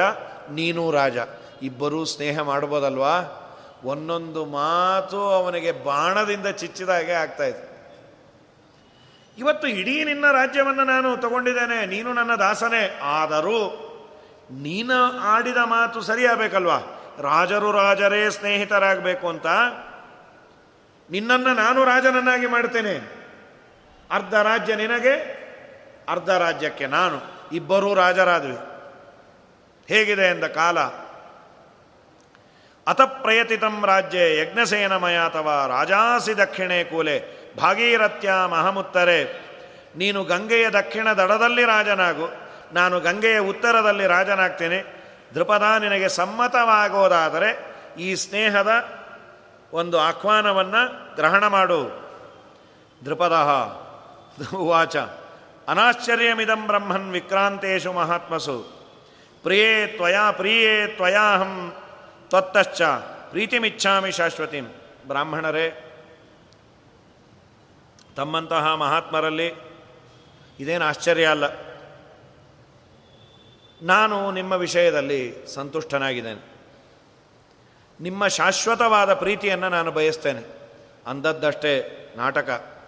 [0.51, 1.18] ನೀನೂ ರಾಜ.
[1.62, 3.39] ಇಬ್ಬರೂ ಸ್ನೇಹ ಮಾಡ್ಬೋದಲ್ವಾ?
[3.84, 7.70] ಒಂದೊಂದು ಮಾತು ಅವನಿಗೆ ಬಾಣದಿಂದ ಚಿಚ್ಚಿದ ಚಿಚ್ಚಿದಾಗೆ ಆಗ್ತಾಯಿತ್ತು
[9.38, 13.00] ಇವತ್ತು ಇಡೀ ನಿನ್ನ ರಾಜ್ಯವನ್ನು ನಾನು ತಗೊಂಡಿದ್ದೇನೆ, ನೀನು ನನ್ನ ದಾಸನೇ.
[13.02, 13.86] ಆದರೂ
[14.50, 16.78] ನೀನು ಆಡಿದ ಮಾತು ಸರಿಯಾಗಬೇಕಲ್ವಾ?
[17.18, 19.46] ರಾಜರು ರಾಜರೇ ಸ್ನೇಹಿತರಾಗಬೇಕು ಅಂತ
[21.10, 23.20] ನಿನ್ನನ್ನು ನಾನು ರಾಜನನ್ನಾಗಿ ಮಾಡ್ತೇನೆ.
[24.10, 25.14] ಅರ್ಧ ರಾಜ್ಯ ನಿನಗೆ,
[26.08, 27.40] ಅರ್ಧ ರಾಜ್ಯಕ್ಕೆ ನಾನು.
[27.52, 28.56] ಇಬ್ಬರೂ ರಾಜರಾದ್ವಿ.
[29.88, 30.78] ಹೇಗಿದೆ ಎಂದ ಕಾಲ
[32.91, 37.16] ಅತಪ್ರಯತಿತಂ ರಾಜ್ಯೆ ಯಜ್ಞಸೇನಮಯ ಅಥವಾ ರಾಜಾಸಿ ದಕ್ಷಿಣೆ ಕೂಲೆ
[37.57, 39.18] ಭಾಗೀರಥ್ಯ ಮಹಮುತ್ತರೆ.
[39.97, 42.26] ನೀನು ಗಂಗೆಯ ದಕ್ಷಿಣ ದಡದಲ್ಲಿ ರಾಜನಾಗು,
[42.72, 44.80] ನಾನು ಗಂಗೆಯ ಉತ್ತರದಲ್ಲಿ ರಾಜನಾಗ್ತೇನೆ.
[45.34, 47.51] ದೃಪದ ನಿನಗೆ ಸಮ್ಮತವಾಗೋದಾದರೆ
[47.99, 48.70] ಈ ಸ್ನೇಹದ
[49.72, 50.82] ಒಂದು ಆಹ್ವಾನವನ್ನು
[51.16, 51.80] ಗ್ರಹಣ ಮಾಡು.
[53.05, 53.36] ದೃಪದ
[54.57, 54.97] ಉವಾಚ,
[55.68, 58.57] ಅನಾಶ್ಚರ್ಯಮಿದಂ ಬ್ರಹ್ಮನ್ ವಿಕ್ರಾಂತೇಶು ಮಹಾತ್ಮಸು.
[59.43, 61.53] ಪ್ರಿಯೇ ತ್ವಯಾ, ಪ್ರಿಯೇ ತ್ವಯಾಹಂ
[62.30, 62.82] ತ್ವತ್ತಶ್ಚ,
[63.30, 64.64] ಪ್ರೀತಿಮಿಚ್ಛಾಮಿ ಶಾಶ್ವತಿಂ.
[65.06, 65.94] ಬ್ರಾಹ್ಮಣರೇ,
[68.16, 69.52] ತಮ್ಮಂತಹ ಮಹಾತ್ಮರಲ್ಲಿ
[70.60, 71.44] ಇದೇನು ಆಶ್ಚರ್ಯ ಅಲ್ಲ.
[73.82, 76.44] ನಾನು ನಿಮ್ಮ ವಿಷಯದಲ್ಲಿ ಸಂತುಷ್ಟನಾಗಿದ್ದೇನೆ.
[78.00, 80.42] ನಿಮ್ಮ ಶಾಶ್ವತವಾದ ಪ್ರೀತಿಯನ್ನು ನಾನು ಬಯಸ್ತೇನೆ.
[81.06, 82.80] ಅಂದದ್ದಷ್ಟೇ ನಾಟಕ.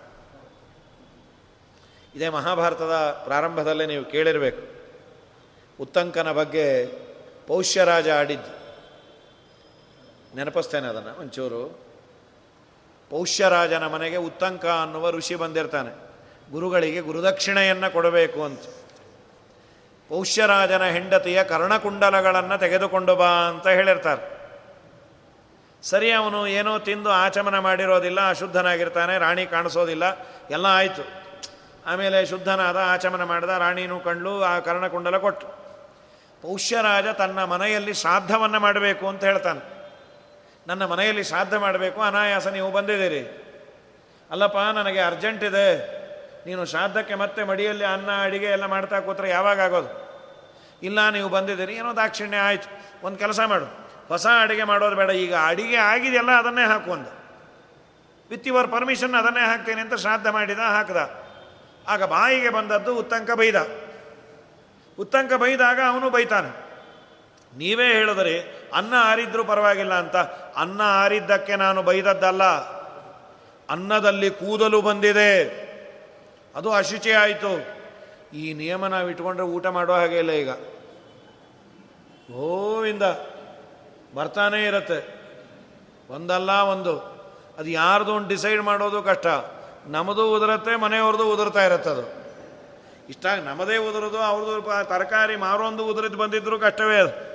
[2.14, 4.82] ಇದೇ ಮಹಾಭಾರತದ ಪ್ರಾರಂಭದಲ್ಲೇ ನೀವು ಕೇಳಿರಬೇಕು.
[5.80, 6.86] ಉತ್ತಂಕನ ಬಗ್ಗೆ
[7.46, 8.61] ಪೌಷ್ಯರಾಜ ಆಡಿದ್ದು.
[10.36, 11.92] ನೆನಪಿಸ್ತೇನೆ ಅದನ್ನು ಒಂಚೂರು.
[13.10, 16.12] ಪೌಷ್ಯರಾಜನ ಮನೆಗೆ ಉತ್ತಂಕ ಅನ್ನುವ ಋಷಿ ಬಂದಿರ್ತಾನೆ.
[16.52, 18.60] ಗುರುಗಳಿಗೆ ಗುರುದಕ್ಷಿಣೆಯನ್ನು ಕೊಡಬೇಕು ಅಂತ.
[20.08, 24.42] ಪೌಷ್ಯರಾಜನ ಹೆಂಡತಿಯ ಕರ್ಣಕುಂಡಲಗಳನ್ನು ತೆಗೆದುಕೊಂಡು ಬಾ ಅಂತ ಹೇಳಿರ್ತಾರೆ.
[25.82, 30.04] ಸರಿ, ಅವನು ಏನೋ ತಿಂದು ಆಚಮನ ಮಾಡಿರೋದಿಲ್ಲ, ಅಶುದ್ಧನಾಗಿರ್ತಾನೆ, ರಾಣಿ ಕಾಣಿಸೋದಿಲ್ಲ,
[30.50, 31.22] ಎಲ್ಲ ಆಯಿತು.
[31.86, 35.46] ಆಮೇಲೆ ಶುದ್ಧನಾದ ಆಚಮನ ಮಾಡಿದ, ರಾಣಿನೂ ಕಂಡು ಆ ಕರ್ಣಕುಂಡಲ ಕೊಟ್ಟು
[36.42, 39.71] ಪೌಷ್ಯರಾಜ ತನ್ನ ಮನೆಯಲ್ಲಿ ಶ್ರಾದ್ದವನ್ನು ಮಾಡಬೇಕು ಅಂತ ಹೇಳ್ತಾನೆ.
[40.66, 43.42] ನನ್ನ ಮನೆಯಲ್ಲಿ ಶ್ರಾದ್ದ ಮಾಡಬೇಕು, ಅನಾಯಾಸ ನೀವು ಬಂದಿದ್ದೀರಿ.
[44.30, 46.02] ಅಲ್ಲಪ್ಪ, ನನಗೆ ಅರ್ಜೆಂಟ್ ಇದೆ.
[46.46, 50.02] ನೀನು ಶ್ರಾದ್ದಕ್ಕೆ ಮತ್ತೆ ಮಡಿಯಲ್ಲಿ ಅನ್ನ, ಅಡಿಗೆ ಎಲ್ಲ ಮಾಡ್ತಾ ಕೂತ್ರೆ ಯಾವಾಗ ಆಗೋದು?
[50.82, 52.68] ಇಲ್ಲ, ನೀವು ಬಂದಿದ್ದೀರಿ, ಏನೋ ದಾಕ್ಷಿಣ್ಯ ಆಯಿತು.
[53.06, 53.64] ಒಂದು ಕೆಲಸ ಮಾಡು.
[54.08, 55.10] ಹೊಸ ಅಡಿಗೆ ಮಾಡೋದು ಬೇಡ.
[55.10, 57.22] ಈಗ ಅಡಿಗೆ ಆಗಿದೆಯಲ್ಲ, ಅದನ್ನೇ ಹಾಕು ಒಂದು.
[58.30, 61.22] ವಿತ್ ಯುವರ್ ಪರ್ಮಿಷನ್ ಅದನ್ನೇ ಹಾಕ್ತೇನೆ ಅಂತ ಶ್ರಾದ್ದ ಮಾಡಿದ, ಹಾಕ್ದ.
[61.88, 63.56] ಆಗ ಬಾಯಿಗೆ ಬಂದದ್ದು ಉತ್ತಂಕ ಬೈದ.
[64.98, 66.71] ಉತ್ತಂಕ ಬೈದಾಗ ಅವನು ಬೈತಾನೆ.
[67.56, 70.16] ನೀವೇ ಹೇಳಿದ್ರಿ, ಅನ್ನ ಆರಿದ್ರೂ ಪರವಾಗಿಲ್ಲ ಅಂತ.
[70.56, 72.44] ಅನ್ನ ಆರಿದ್ದಕ್ಕೆ ನಾನು ಬೈದದ್ದಲ್ಲ.
[73.70, 75.62] ಅನ್ನದಲ್ಲಿ ಕೂದಲು ಬಂದಿದೆ.
[76.56, 77.82] ಅದು ಅಶುಚಿ ಆಯಿತು.
[78.36, 80.50] ಈ ನಿಯಮ ನಾವು ಇಟ್ಕೊಂಡ್ರೆ ಊಟ ಮಾಡೋ ಹಾಗೆ ಇಲ್ಲ ಈಗ.
[82.32, 83.02] ಗೋವಿಂದ,
[84.14, 85.22] ಬರ್ತಾನೇ ಇರುತ್ತೆ.
[86.10, 86.98] ಒಂದಲ್ಲ ಒಂದು.
[87.58, 89.26] ಅದು ಯಾರ್ದು ಒಂದು ಡಿಸೈಡ್ ಮಾಡೋದು ಕಷ್ಟ.
[89.86, 92.22] ನಮ್ಮದು ಉದುರತ್ತೆ ಮನೆಯವ್ರದ್ದು ಉದುರ್ತಾ ಇರುತ್ತೆ ಅದು.
[93.08, 97.31] ಇಷ್ಟಾಗಿ ನಮ್ಮದೇ ಉದುರೋದು ಅವ್ರದ್ದು ತರಕಾರಿ ಮಾರೋಂದು ಉದುರಿದ್ದು ಬಂದಿದ್ರು ಕಷ್ಟವೇ ಅದು.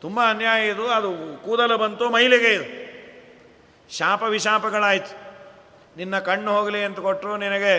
[0.00, 2.66] ತುಂಬ ಅನ್ಯಾಯ ಇದು, ಅದು ಕೂದಲು ಬಂತು ಮೈಲಿಗೆ ಇದು.
[3.96, 5.28] ಶಾಪ ವಿಶಾಪಗಳಾಯಿತು.
[5.96, 7.74] ನಿನ್ನ ಕಣ್ಣು ಹೋಗಲಿ ಅಂತ ಕೊಟ್ಟರು ನಿನಗೆ,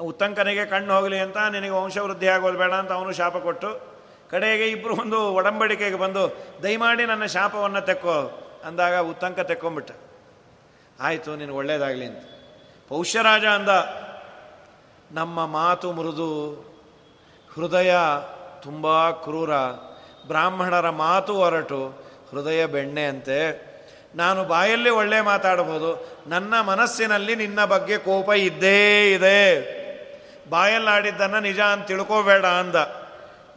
[0.00, 3.92] ಉತ್ತಂಕನಿಗೆ ಕಣ್ಣು ಹೋಗಲಿ ಅಂತ ನಿನಗೆ ವಂಶವೃದ್ಧಿ ಆಗೋದು ಬೇಡ ಅಂತ ಅವನು ಶಾಪ ಕೊಟ್ಟು,
[4.30, 9.90] ಕಡೆಗೆ ಇಬ್ಬರು ಒಂದು ಒಡಂಬಡಿಕೆಗೆ ಬಂದು, ದಯಮಾಡಿ ನನ್ನ ಶಾಪವನ್ನು ತೆಕ್ಕೋ ಅಂದಾಗ ಉತ್ತಂಕ ತೆಕ್ಕೊಂಬಿಟ್ಟ.
[11.00, 12.24] ಆಯಿತು, ನಿನಗೆ ಒಳ್ಳೇದಾಗಲಿ ಅಂತ.
[12.88, 13.68] ಪೌಷ್ಯರಾಜ ಅಂದ,
[15.12, 16.52] ನಮ್ಮ ಮಾತು ಮೃದು,
[17.54, 17.94] ಹೃದಯ
[18.62, 19.50] ತುಂಬ ಕ್ರೂರ
[20.26, 23.72] ಬ್ರಾಹ್ಮಣರ ಮಾತು ಹೊರಟು, ಹೃದಯ ಬೆಣ್ಣೆ ಅಂತೆ
[24.14, 29.82] ನಾನು ಬಾಯಲ್ಲಿ ಒಳ್ಳೆ ಮಾತಾಡ್ಬೋದು ನನ್ನ ಮನಸ್ಸಿನಲ್ಲಿ ನಿನ್ನ ಬಗ್ಗೆ ಕೋಪ ಇದ್ದೇ ಇದೆ.
[30.50, 32.74] ಬಾಯಲ್ಲಾಡಿದ್ದನ್ನು ನಿಜ ಅಂತ ತಿಳ್ಕೋಬೇಡ ಅಂದ.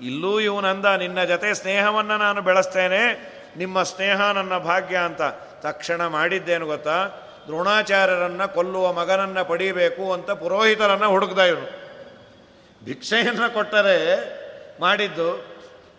[0.02, 5.22] ಇಲ್ಲೂ ಇವನಂದ ನಿನ್ನ ಜೊತೆ ಸ್ನೇಹವನ್ನು ನಾನು ಬೆಳೆಸ್ತೇನೆ, ನಿಮ್ಮ ಸ್ನೇಹ ನನ್ನ ಭಾಗ್ಯ ಅಂತ.
[5.62, 7.06] ತಕ್ಷಣ ಮಾಡಿದ್ದೇನು ಗೊತ್ತಾ?
[7.48, 11.86] ದ್ರೋಣಾಚಾರ್ಯರನ್ನು ಕೊಲ್ಲುವ ಮಗನನ್ನು ಪಡೀಬೇಕು ಅಂತ ಪುರೋಹಿತರನ್ನು ಹುಡುಕ್ದ ಇವನು.
[12.86, 13.98] ಭಿಕ್ಷೆಯನ್ನು ಕೊಟ್ಟರೆ
[14.82, 15.46] ಮಾಡಿದ್ದು,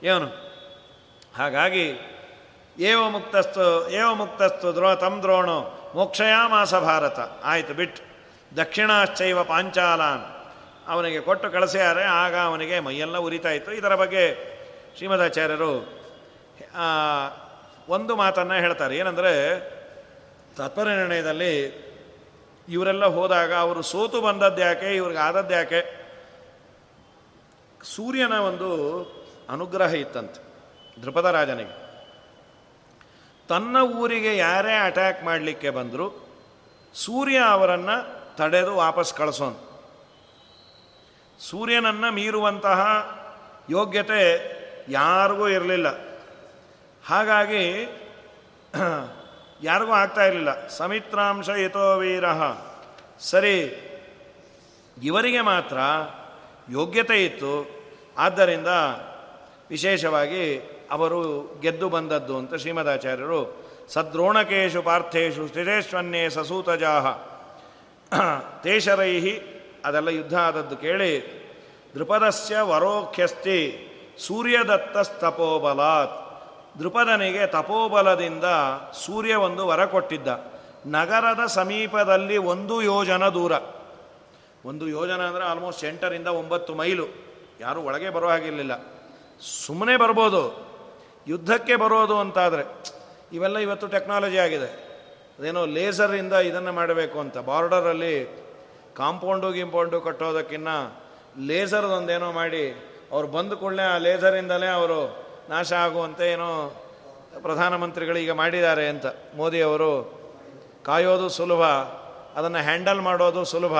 [0.02, 0.45] ಏನು?
[1.36, 1.86] ಹಾಗಾಗಿ
[2.78, 7.18] ಏವ ಮುಕ್ತಸ್ತು ಏವ ಮುಕ್ತಸ್ತು ದ್ರೋ ತಮ್ ದ್ರೋಣು, ಮೋಕ್ಷಯಾಮಾಸ ಭಾರತ.
[7.44, 8.02] ಆಯಿತು, ಬಿಟ್ಟು.
[8.56, 10.24] ದಕ್ಷಿಣಾಶ್ಚೈವ ಪಾಂಚಾಲಾನ್.
[10.88, 13.16] ಅವನಿಗೆ ಕೊಟ್ಟು ಕಳಿಸ್ಯಾರೆ, ಆಗ ಅವನಿಗೆ ಮೈಯೆಲ್ಲ
[13.48, 13.72] ಇತ್ತು.
[13.72, 14.24] ಇದರ ಬಗ್ಗೆ
[14.96, 16.00] ಶ್ರೀಮದಾಚಾರ್ಯರು
[17.88, 18.96] ಒಂದು ಮಾತನ್ನು ಹೇಳ್ತಾರೆ.
[18.96, 19.32] ಏನಂದರೆ
[20.84, 21.86] ನಿರ್ಣಯದಲ್ಲಿ
[22.68, 25.80] ಇವರೆಲ್ಲ ಹೋದಾಗ ಅವರು ಸೋತು ಬಂದದ್ದು ಯಾಕೆ, ಇವ್ರಿಗೆ ಆದದ್ದು ಯಾಕೆ?
[27.82, 28.68] ಸೂರ್ಯನ ಒಂದು
[29.48, 30.45] ಅನುಗ್ರಹ ಇತ್ತಂತೆ.
[31.02, 31.86] ದೃಪದ ರಾಜನಿಗೆ.
[33.48, 36.12] ತನ್ನ ಊರಿಗೆ ಯಾರೇ ಅಟ್ಯಾಕ್ ಮಾಡಲಿಕ್ಕೆ ಬಂದರೂ
[36.94, 39.66] ಸೂರ್ಯ ಅವರನ್ನು ತಡೆದು ವಾಪಸ್ ಕಳಿಸೋನು.
[41.40, 42.80] ಸೂರ್ಯನನ್ನು ಮೀರುವಂತಹ
[43.70, 44.56] ಯೋಗ್ಯತೆ
[44.88, 45.86] ಯಾರಿಗೂ ಇರಲಿಲ್ಲ.
[47.06, 47.82] ಹಾಗಾಗಿ
[49.62, 50.68] ಯಾರಿಗೂ ಆಗ್ತಾ ಇರಲಿಲ್ಲ.
[50.68, 52.24] ಸಮಿತ್ರಾಂಶ ಯಥೋ ವೀರ.
[53.20, 53.58] ಸರಿ,
[55.02, 55.78] ಇವರಿಗೆ ಮಾತ್ರ
[56.70, 57.70] ಯೋಗ್ಯತೆ ಇತ್ತು.
[58.18, 58.68] ಆದ್ದರಿಂದ
[59.70, 67.06] ವಿಶೇಷವಾಗಿ ಅವರು ಗೆದ್ದು ಬಂದದ್ದು ಅಂತ ಶ್ರೀಮದಾಚಾರ್ಯರು, ಸದ್ರೋಣಕೇಶು ಪಾರ್ಥೇಶು ಸ್ಥಿರೇಶ್ವನ್ಯೇ ಸಸೂತಜಾಹ
[68.62, 69.40] ತೇಶರೈಹಿ
[69.84, 71.36] ಅದೆಲ್ಲ ಯುದ್ಧ ಆದದ್ದು ಕೇಳಿ
[71.94, 73.88] ದೃಪದಸ್ಯ ವರೋಖ್ಯಸ್ತಿ
[74.18, 76.26] ಸೂರ್ಯದತ್ತಸ್ತಪೋಬಲಾತ್.
[76.78, 78.44] ದೃಪದನಿಗೆ ತಪೋಬಲದಿಂದ
[78.94, 80.28] ಸೂರ್ಯ ಒಂದು ವರ ಕೊಟ್ಟಿದ್ದ.
[80.86, 83.52] ನಗರದ ಸಮೀಪದಲ್ಲಿ ಒಂದು ಯೋಜನ ದೂರ.
[84.64, 87.08] ಒಂದು ಯೋಜನ ಅಂದರೆ ಆಲ್ಮೋಸ್ಟ್ ಎಂಟರಿಂದ ಒಂಬತ್ತು ಮೈಲು.
[87.60, 88.95] ಯಾರೂ ಒಳಗೆ ಬರೋ ಹಾಗಿರಲಿಲ್ಲ.
[89.40, 90.42] ಸುಮ್ಮನೆ ಬರ್ಬೋದು.
[91.26, 92.64] ಯುದ್ಧಕ್ಕೆ ಬರೋದು ಅಂತಾದರೆ,
[93.32, 94.68] ಇವೆಲ್ಲ ಇವತ್ತು ಟೆಕ್ನಾಲಜಿ ಆಗಿದೆ.
[95.38, 97.38] ಅದೇನೋ ಲೇಸರಿಂದ ಇದನ್ನು ಮಾಡಬೇಕು ಅಂತ.
[97.38, 98.14] ಬಾರ್ಡರಲ್ಲಿ
[98.96, 100.68] ಕಾಂಪೌಂಡು ಗಿಂಪೌಂಡು ಕಟ್ಟೋದಕ್ಕಿನ್ನ
[101.46, 102.64] ಲೇಸರ್ದೊಂದೇನೋ ಮಾಡಿ,
[103.12, 105.00] ಅವ್ರು ಬಂದ ಕೂಡಲೇ ಆ ಲೇಸರಿಂದಲೇ ಅವರು
[105.48, 106.82] ನಾಶ ಆಗುವಂತೆ ಏನೋ
[107.42, 109.06] ಪ್ರಧಾನಮಂತ್ರಿಗಳು ಈಗ ಮಾಡಿದ್ದಾರೆ ಅಂತ.
[109.36, 109.92] ಮೋದಿಯವರು
[110.84, 111.62] ಕಾಯೋದು ಸುಲಭ,
[112.36, 113.76] ಅದನ್ನು ಹ್ಯಾಂಡಲ್ ಮಾಡೋದು ಸುಲಭ.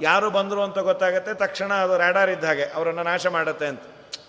[0.00, 3.82] ಯಾರು ಬಂದರು ಅಂತ ಗೊತ್ತಾಗುತ್ತೆ, ತಕ್ಷಣ ಅದು ರ್ಯಾಡಾರ್ ಇದ್ದ ಹಾಗೆ, ಅವರನ್ನು ನಾಶ ಮಾಡುತ್ತೆ ಅಂತ.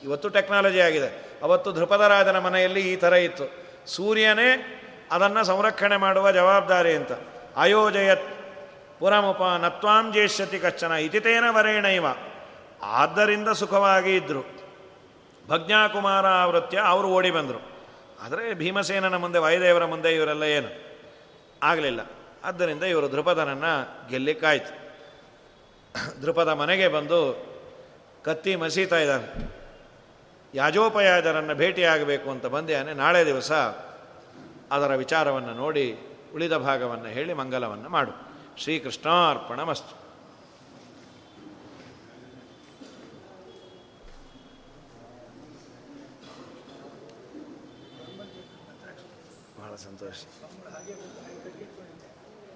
[0.03, 1.39] ಇವತ್ತು ಟೆಕ್ನಾಲಜಿ ಆಗಿದೆ.
[1.43, 3.63] ಅವತ್ತು ಧೃಪದರಾಜನ ಮನೆಯಲ್ಲಿ ಈ ಥರ ಇತ್ತು.
[3.87, 4.79] ಸೂರ್ಯನೇ
[5.11, 7.11] ಅದನ್ನು ಸಂರಕ್ಷಣೆ ಮಾಡುವ ಜವಾಬ್ದಾರಿ ಅಂತ.
[7.57, 8.27] ಅಯೋಜಯತ್
[8.99, 12.05] ಪುರಮುಪ ನತ್ವಾಂ ಜೇಷ್ಯತಿ ಕಚ್ಚನ ಇತಿತೇನ ವರೇಣೈವ.
[12.83, 14.41] ಆದ್ದರಿಂದ ಸುಖವಾಗಿ ಇದ್ದರು
[15.49, 17.73] ಭಜ್ಞಾಕುಮಾರ ವೃತ್ಯ ಅವರು ಓಡಿ ಬಂದರು.
[18.21, 20.99] ಆದರೆ ಭೀಮಸೇನನ ಮುಂದೆ, ವಾಯುದೇವರ ಮುಂದೆ ಇವರೆಲ್ಲ ಏನು?
[21.63, 21.99] ಆಗಲಿಲ್ಲ.
[22.43, 24.83] ಆದ್ದರಿಂದ ಇವರು ದೃಪದನನ್ನು ಗೆಲ್ಲಿಕ್ಕಾಯ್ತು.
[26.21, 27.53] ದೃಪದ ಮನೆಗೆ ಬಂದು
[28.25, 29.62] ಕತ್ತಿ ಮಸೀತಾ ಇದ್ದಾನೆ.
[30.53, 33.51] ಯಾಜೋಪಯಾಜರನ್ನು ಭೇಟಿಯಾಗಬೇಕು ಅಂತ ಬಂದೇನೆ ನಾಳೆ ದಿವಸ
[34.71, 35.97] ಅದರ ವಿಚಾರವನ್ನು ನೋಡಿ
[36.33, 38.11] ಉಳಿದ ಭಾಗವನ್ನು ಹೇಳಿ ಮಂಗಲವನ್ನು ಮಾಡು.
[38.57, 40.03] ಶ್ರೀಕೃಷ್ಣಾರ್ಪಣ ಮಸ್ತು
[49.61, 50.15] ಬಹಳ ಸಂತೋಷ.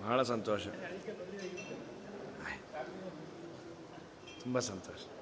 [0.03, 0.67] ಬಹಳ ಸಂತೋಷ.
[4.43, 5.16] ತುಂಬ ಸಂತೋಷ.